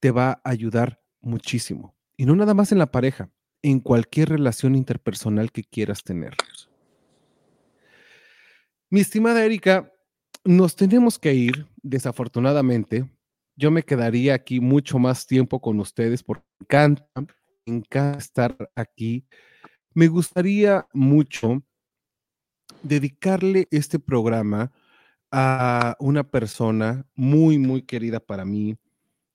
te 0.00 0.10
va 0.10 0.40
a 0.44 0.50
ayudar 0.50 1.02
muchísimo. 1.20 1.94
Y 2.16 2.26
no 2.26 2.36
nada 2.36 2.54
más 2.54 2.72
en 2.72 2.78
la 2.78 2.90
pareja, 2.90 3.30
en 3.62 3.80
cualquier 3.80 4.28
relación 4.28 4.74
interpersonal 4.74 5.50
que 5.50 5.64
quieras 5.64 6.04
tener. 6.04 6.36
Mi 8.90 9.00
estimada 9.00 9.44
Erika, 9.44 9.90
nos 10.44 10.76
tenemos 10.76 11.18
que 11.18 11.34
ir, 11.34 11.66
desafortunadamente. 11.82 13.10
Yo 13.56 13.70
me 13.70 13.82
quedaría 13.84 14.34
aquí 14.34 14.60
mucho 14.60 14.98
más 14.98 15.26
tiempo 15.26 15.60
con 15.60 15.78
ustedes 15.80 16.22
porque 16.22 16.44
me 16.58 16.64
encanta, 16.64 17.06
me 17.66 17.76
encanta 17.76 18.18
estar 18.18 18.70
aquí. 18.74 19.24
Me 19.94 20.08
gustaría 20.08 20.86
mucho 20.92 21.62
dedicarle 22.82 23.68
este 23.70 23.98
programa 23.98 24.72
a 25.30 25.96
una 25.98 26.24
persona 26.24 27.06
muy, 27.14 27.58
muy 27.58 27.82
querida 27.82 28.20
para 28.20 28.44
mí, 28.44 28.76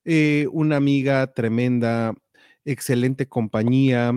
eh, 0.05 0.47
una 0.51 0.77
amiga 0.77 1.33
tremenda, 1.33 2.13
excelente 2.65 3.27
compañía, 3.27 4.13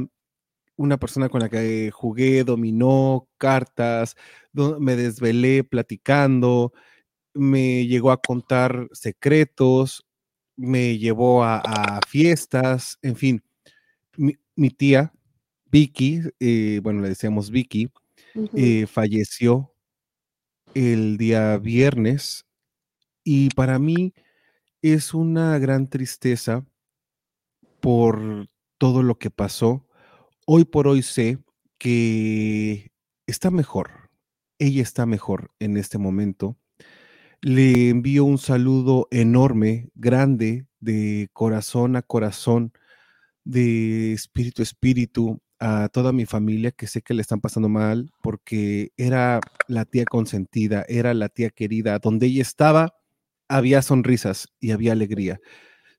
una 0.76 0.96
persona 0.98 1.28
con 1.28 1.40
la 1.40 1.48
que 1.48 1.90
jugué, 1.92 2.44
dominó, 2.44 3.28
cartas, 3.38 4.16
me 4.52 4.96
desvelé 4.96 5.64
platicando, 5.64 6.72
me 7.34 7.86
llegó 7.86 8.10
a 8.10 8.20
contar 8.20 8.88
secretos, 8.92 10.06
me 10.56 10.98
llevó 10.98 11.44
a, 11.44 12.00
fiestas, 12.06 12.98
en 13.02 13.16
fin. 13.16 13.42
Mi, 14.16 14.70
tía, 14.70 15.12
Vicky, 15.66 16.20
eh, 16.40 16.80
bueno, 16.82 17.00
le 17.00 17.08
decíamos 17.08 17.50
Vicky, 17.50 17.90
eh, 18.54 18.86
falleció 18.86 19.72
el 20.74 21.16
día 21.16 21.56
viernes 21.58 22.46
y 23.24 23.50
para 23.50 23.78
mí 23.78 24.14
es 24.82 25.14
una 25.14 25.58
gran 25.58 25.88
tristeza 25.88 26.66
por 27.80 28.48
todo 28.78 29.02
lo 29.02 29.18
que 29.18 29.30
pasó. 29.30 29.86
Hoy 30.46 30.64
por 30.64 30.88
hoy 30.88 31.02
sé 31.02 31.38
que 31.78 32.92
está 33.26 33.50
mejor. 33.50 34.10
Ella 34.58 34.82
está 34.82 35.06
mejor 35.06 35.50
en 35.58 35.76
este 35.76 35.98
momento. 35.98 36.56
Le 37.42 37.88
envío 37.88 38.24
un 38.24 38.38
saludo 38.38 39.08
enorme, 39.10 39.90
grande, 39.94 40.66
de 40.80 41.28
corazón 41.32 41.96
a 41.96 42.02
corazón, 42.02 42.72
de 43.44 44.12
espíritu 44.12 44.62
a 44.62 44.64
espíritu, 44.64 45.42
a 45.60 45.88
toda 45.88 46.12
mi 46.12 46.26
familia 46.26 46.72
que 46.72 46.86
sé 46.86 47.02
que 47.02 47.14
le 47.14 47.22
están 47.22 47.40
pasando 47.40 47.68
mal 47.68 48.10
porque 48.22 48.92
era 48.96 49.40
la 49.68 49.84
tía 49.84 50.04
consentida, 50.04 50.84
era 50.88 51.14
la 51.14 51.28
tía 51.28 51.50
querida. 51.50 51.98
Donde 51.98 52.26
ella 52.26 52.42
estaba, 52.42 52.94
había 53.48 53.82
sonrisas 53.82 54.48
y 54.60 54.72
había 54.72 54.92
alegría 54.92 55.40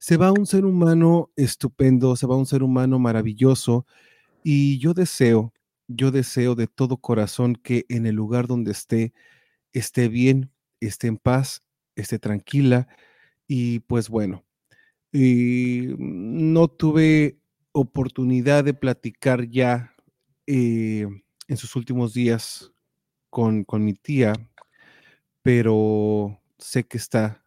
se 0.04 0.18
va 0.18 0.34
un 0.34 0.46
ser 0.46 0.66
humano 0.66 1.32
estupendo, 1.38 2.18
se 2.18 2.28
va 2.28 2.36
un 2.36 2.46
ser 2.46 2.62
humano 2.62 3.00
maravilloso 3.00 3.86
y 4.44 4.78
yo 4.80 4.94
deseo, 4.94 5.54
yo 5.88 6.12
deseo 6.12 6.56
de 6.56 6.68
todo 6.68 6.98
corazón 6.98 7.56
que 7.56 7.86
en 7.88 8.06
el 8.06 8.16
lugar 8.16 8.48
donde 8.48 8.72
esté, 8.74 9.14
esté 9.74 10.10
bien, 10.10 10.52
esté 10.88 11.08
en 11.08 11.18
paz, 11.18 11.64
esté 11.96 12.20
tranquila 12.20 12.88
y 13.48 13.80
pues 13.82 14.10
bueno, 14.10 14.44
no 15.12 16.68
tuve 16.68 17.40
oportunidad 17.72 18.64
de 18.64 18.74
platicar 18.74 19.48
ya 19.50 19.96
eh, 20.48 21.08
en 21.48 21.58
sus 21.58 21.76
últimos 21.76 22.14
días 22.14 22.72
con, 23.30 23.64
con 23.64 23.84
mi 23.86 23.94
tía, 23.94 24.34
pero 25.42 26.42
sé 26.58 26.86
que 26.86 26.98
está 26.98 27.44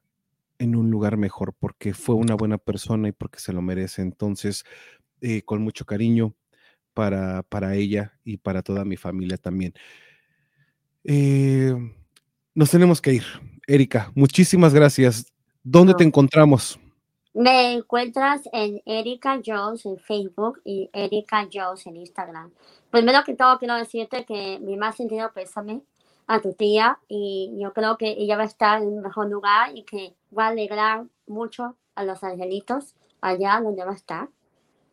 en 0.58 0.76
un 0.76 0.90
lugar 0.90 1.16
mejor 1.16 1.54
porque 1.54 1.94
fue 1.94 2.14
una 2.14 2.34
buena 2.34 2.58
persona 2.58 3.08
y 3.08 3.12
porque 3.12 3.38
se 3.40 3.52
lo 3.52 3.62
merece. 3.62 4.02
Entonces, 4.02 4.64
eh, 5.20 5.42
con 5.42 5.62
mucho 5.62 5.84
cariño 5.84 6.34
para, 6.94 7.42
para 7.42 7.74
ella 7.74 8.18
y 8.24 8.38
para 8.38 8.62
toda 8.62 8.84
mi 8.84 8.96
familia 8.96 9.38
también. 9.38 9.74
Eh, 11.04 11.74
nos 12.56 12.70
tenemos 12.70 13.00
que 13.00 13.12
ir. 13.12 13.24
Erika, 13.68 14.10
muchísimas 14.14 14.72
gracias. 14.72 15.26
¿Dónde 15.62 15.94
te 15.94 16.04
encontramos? 16.04 16.80
Me 17.34 17.74
encuentras 17.74 18.48
en 18.50 18.80
Erika 18.86 19.40
Jones 19.44 19.84
en 19.84 19.98
Facebook 19.98 20.62
y 20.64 20.88
Erika 20.94 21.46
Jones 21.52 21.86
en 21.86 21.98
Instagram. 21.98 22.50
Primero 22.90 23.22
que 23.24 23.34
todo, 23.34 23.58
quiero 23.58 23.74
decirte 23.74 24.24
que 24.24 24.58
mi 24.58 24.78
más 24.78 24.96
sentido 24.96 25.30
pésame 25.34 25.82
a 26.26 26.40
tu 26.40 26.54
tía 26.54 26.98
y 27.08 27.52
yo 27.60 27.74
creo 27.74 27.98
que 27.98 28.12
ella 28.12 28.38
va 28.38 28.44
a 28.44 28.46
estar 28.46 28.80
en 28.80 28.88
un 28.88 29.02
mejor 29.02 29.28
lugar 29.28 29.76
y 29.76 29.82
que 29.82 30.14
va 30.36 30.46
a 30.46 30.48
alegrar 30.48 31.04
mucho 31.26 31.76
a 31.94 32.04
los 32.04 32.24
angelitos 32.24 32.94
allá 33.20 33.60
donde 33.62 33.84
va 33.84 33.92
a 33.92 33.96
estar. 33.96 34.30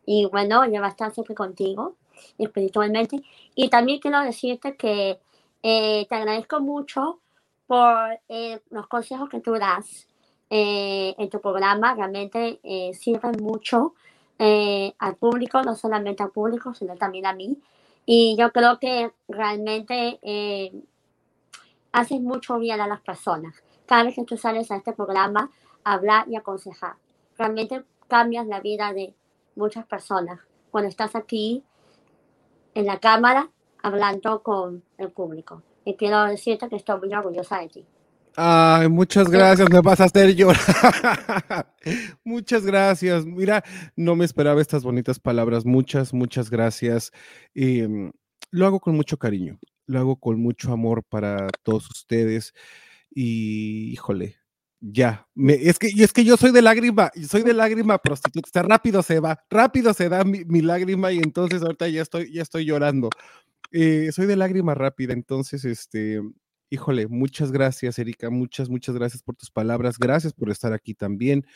Y 0.04 0.26
bueno, 0.26 0.64
ella 0.64 0.82
va 0.82 0.88
a 0.88 0.90
estar 0.90 1.14
siempre 1.14 1.34
contigo 1.34 1.96
espiritualmente. 2.36 3.22
Y 3.54 3.70
también 3.70 4.00
quiero 4.00 4.20
decirte 4.20 4.76
que 4.76 5.18
eh, 5.62 6.06
te 6.06 6.14
agradezco 6.14 6.60
mucho 6.60 7.20
por 7.66 8.20
eh, 8.28 8.60
los 8.70 8.86
consejos 8.88 9.28
que 9.28 9.40
tú 9.40 9.52
das 9.52 10.08
eh, 10.50 11.14
en 11.18 11.30
tu 11.30 11.40
programa. 11.40 11.94
Realmente 11.94 12.60
sirven 12.94 13.42
mucho 13.42 13.94
al 14.38 15.16
público, 15.16 15.62
no 15.62 15.74
solamente 15.74 16.22
al 16.22 16.30
público, 16.30 16.74
sino 16.74 16.96
también 16.96 17.26
a 17.26 17.32
mí. 17.32 17.58
Y 18.04 18.36
yo 18.38 18.52
creo 18.52 18.78
que 18.78 19.12
realmente 19.28 20.20
haces 21.92 22.20
mucho 22.20 22.58
bien 22.58 22.80
a 22.80 22.86
las 22.86 23.00
personas. 23.00 23.54
Cada 23.86 24.04
vez 24.04 24.14
que 24.16 24.24
tú 24.24 24.36
sales 24.36 24.70
a 24.70 24.76
este 24.76 24.92
programa, 24.92 25.50
hablar 25.84 26.28
y 26.28 26.36
aconsejar. 26.36 26.96
Realmente 27.38 27.84
cambias 28.08 28.46
la 28.46 28.60
vida 28.60 28.92
de 28.92 29.14
muchas 29.56 29.86
personas 29.86 30.40
cuando 30.70 30.88
estás 30.88 31.14
aquí 31.14 31.62
en 32.74 32.86
la 32.86 32.98
cámara 32.98 33.50
hablando 33.82 34.42
con 34.42 34.82
el 34.98 35.10
público. 35.10 35.62
Y 35.84 35.94
quiero 35.94 36.24
decirte 36.24 36.68
que 36.68 36.76
estoy 36.76 37.00
muy 37.00 37.14
orgullosa 37.14 37.60
de 37.60 37.68
ti. 37.68 37.86
Ay, 38.36 38.88
muchas 38.88 39.28
gracias, 39.28 39.70
me 39.70 39.80
vas 39.80 40.00
a 40.00 40.04
hacer 40.04 40.34
llorar. 40.34 40.58
muchas 42.24 42.66
gracias. 42.66 43.24
Mira, 43.24 43.62
no 43.94 44.16
me 44.16 44.24
esperaba 44.24 44.60
estas 44.60 44.82
bonitas 44.82 45.20
palabras. 45.20 45.64
Muchas, 45.64 46.12
muchas 46.12 46.50
gracias. 46.50 47.12
Em, 47.54 48.10
lo 48.50 48.66
hago 48.66 48.80
con 48.80 48.96
mucho 48.96 49.18
cariño 49.18 49.58
lo 49.86 49.98
hago 49.98 50.16
con 50.16 50.40
mucho 50.40 50.72
amor 50.72 51.04
para 51.04 51.48
todos 51.62 51.88
ustedes 51.90 52.54
y 53.10 53.92
híjole, 53.92 54.36
ya, 54.86 55.26
es, 55.34 55.78
que, 55.78 55.88
es 55.96 56.12
que 56.12 56.24
yo 56.24 56.36
soy 56.36 56.52
de 56.52 56.60
lágrima, 56.60 57.10
soy 57.26 57.42
de 57.42 57.54
lágrima 57.54 57.96
prostituta, 57.96 58.62
rápido 58.62 59.02
se 59.02 59.18
va, 59.18 59.42
rápido 59.48 59.94
se 59.94 60.10
da 60.10 60.24
mi, 60.24 60.60
lágrima 60.60 61.10
y 61.10 61.18
entonces 61.18 61.62
ahorita 61.62 61.88
ya 61.88 62.02
estoy, 62.02 62.30
ya 62.30 62.42
estoy 62.42 62.66
llorando. 62.66 63.08
Eh, 63.72 64.10
soy 64.12 64.26
de 64.26 64.36
lágrima 64.36 64.74
rápida, 64.74 65.14
entonces, 65.14 65.64
este, 65.64 66.20
híjole, 66.74 67.06
muchas 67.06 67.52
gracias, 67.52 67.98
Erika, 67.98 68.30
muchas, 68.30 68.68
muchas 68.68 68.94
gracias 68.94 69.22
por 69.22 69.36
tus 69.36 69.50
palabras, 69.50 69.98
gracias 69.98 70.32
por 70.32 70.50
estar 70.50 70.72
aquí 70.72 70.94
también, 70.94 71.46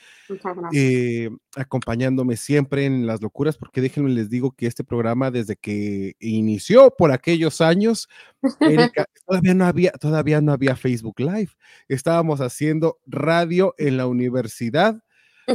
eh, 0.72 1.28
acompañándome 1.56 2.36
siempre 2.36 2.86
en 2.86 3.06
las 3.06 3.20
locuras, 3.20 3.56
porque 3.56 3.80
déjenme 3.80 4.10
les 4.10 4.30
digo 4.30 4.52
que 4.52 4.66
este 4.66 4.84
programa 4.84 5.30
desde 5.30 5.56
que 5.56 6.14
inició 6.20 6.94
por 6.96 7.12
aquellos 7.12 7.60
años, 7.60 8.08
Erika, 8.60 9.06
todavía 9.26 9.54
no 9.54 9.66
había, 9.66 9.90
todavía 9.92 10.40
no 10.40 10.52
había 10.52 10.76
Facebook 10.76 11.20
Live, 11.20 11.50
estábamos 11.88 12.40
haciendo 12.40 12.98
radio 13.06 13.74
en 13.76 13.96
la 13.96 14.06
universidad 14.06 15.02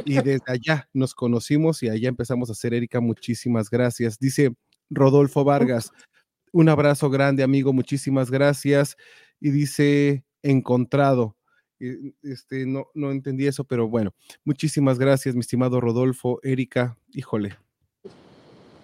y 0.05 0.15
desde 0.23 0.41
allá 0.47 0.89
nos 0.93 1.13
conocimos 1.13 1.83
y 1.83 1.89
allá 1.89 2.09
empezamos 2.09 2.49
a 2.49 2.53
hacer 2.53 2.73
Erika. 2.73 2.99
Muchísimas 2.99 3.69
gracias. 3.69 4.19
Dice 4.19 4.55
Rodolfo 4.89 5.43
Vargas, 5.43 5.91
un 6.51 6.69
abrazo 6.69 7.09
grande, 7.09 7.43
amigo. 7.43 7.73
Muchísimas 7.73 8.29
gracias. 8.29 8.95
Y 9.43 9.51
dice 9.51 10.23
encontrado. 10.41 11.35
Este, 12.21 12.65
no, 12.65 12.87
no 12.93 13.11
entendí 13.11 13.45
eso, 13.45 13.65
pero 13.65 13.89
bueno, 13.89 14.15
muchísimas 14.45 14.97
gracias, 14.97 15.35
mi 15.35 15.41
estimado 15.41 15.81
Rodolfo, 15.81 16.39
Erika, 16.41 16.97
híjole, 17.11 17.57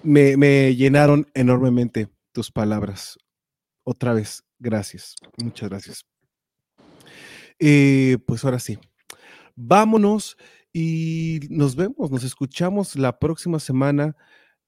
me, 0.03 0.35
me 0.35 0.75
llenaron 0.75 1.25
enormemente 1.33 2.09
tus 2.33 2.51
palabras. 2.51 3.17
Otra 3.85 4.13
vez, 4.13 4.43
gracias, 4.59 5.15
muchas 5.41 5.69
gracias. 5.69 6.05
Eh, 7.57 8.17
pues 8.25 8.43
ahora 8.43 8.59
sí, 8.59 8.77
vámonos 9.55 10.35
y 10.73 11.39
nos 11.49 11.77
vemos, 11.77 12.11
nos 12.11 12.25
escuchamos 12.25 12.97
la 12.97 13.17
próxima 13.17 13.59
semana. 13.59 14.17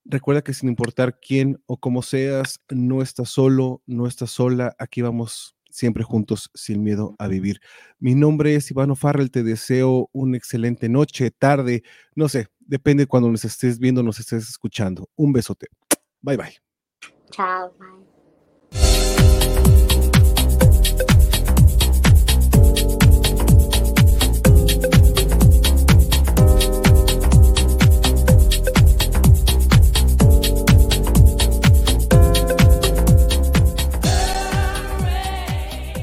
Recuerda 0.05 0.41
que 0.41 0.53
sin 0.53 0.69
importar 0.69 1.19
quién 1.19 1.61
o 1.65 1.77
cómo 1.77 2.01
seas, 2.01 2.61
no 2.69 3.01
estás 3.01 3.29
solo, 3.29 3.83
no 3.85 4.07
estás 4.07 4.31
sola. 4.31 4.73
Aquí 4.79 5.01
vamos 5.01 5.55
siempre 5.71 6.03
juntos, 6.03 6.51
sin 6.53 6.83
miedo 6.83 7.15
a 7.19 7.27
vivir. 7.27 7.59
Mi 7.99 8.15
nombre 8.15 8.55
es 8.55 8.69
Ivano 8.71 8.95
Farrell. 8.95 9.31
Te 9.31 9.43
deseo 9.43 10.09
una 10.11 10.37
excelente 10.37 10.89
noche, 10.89 11.31
tarde, 11.31 11.83
no 12.15 12.29
sé, 12.29 12.47
depende 12.59 13.07
cuando 13.07 13.29
nos 13.29 13.45
estés 13.45 13.79
viendo, 13.79 14.03
nos 14.03 14.19
estés 14.19 14.49
escuchando. 14.49 15.09
Un 15.15 15.33
besote. 15.33 15.67
Bye 16.21 16.37
bye. 16.37 16.57
Chao, 17.31 17.73
bye. 17.79 18.10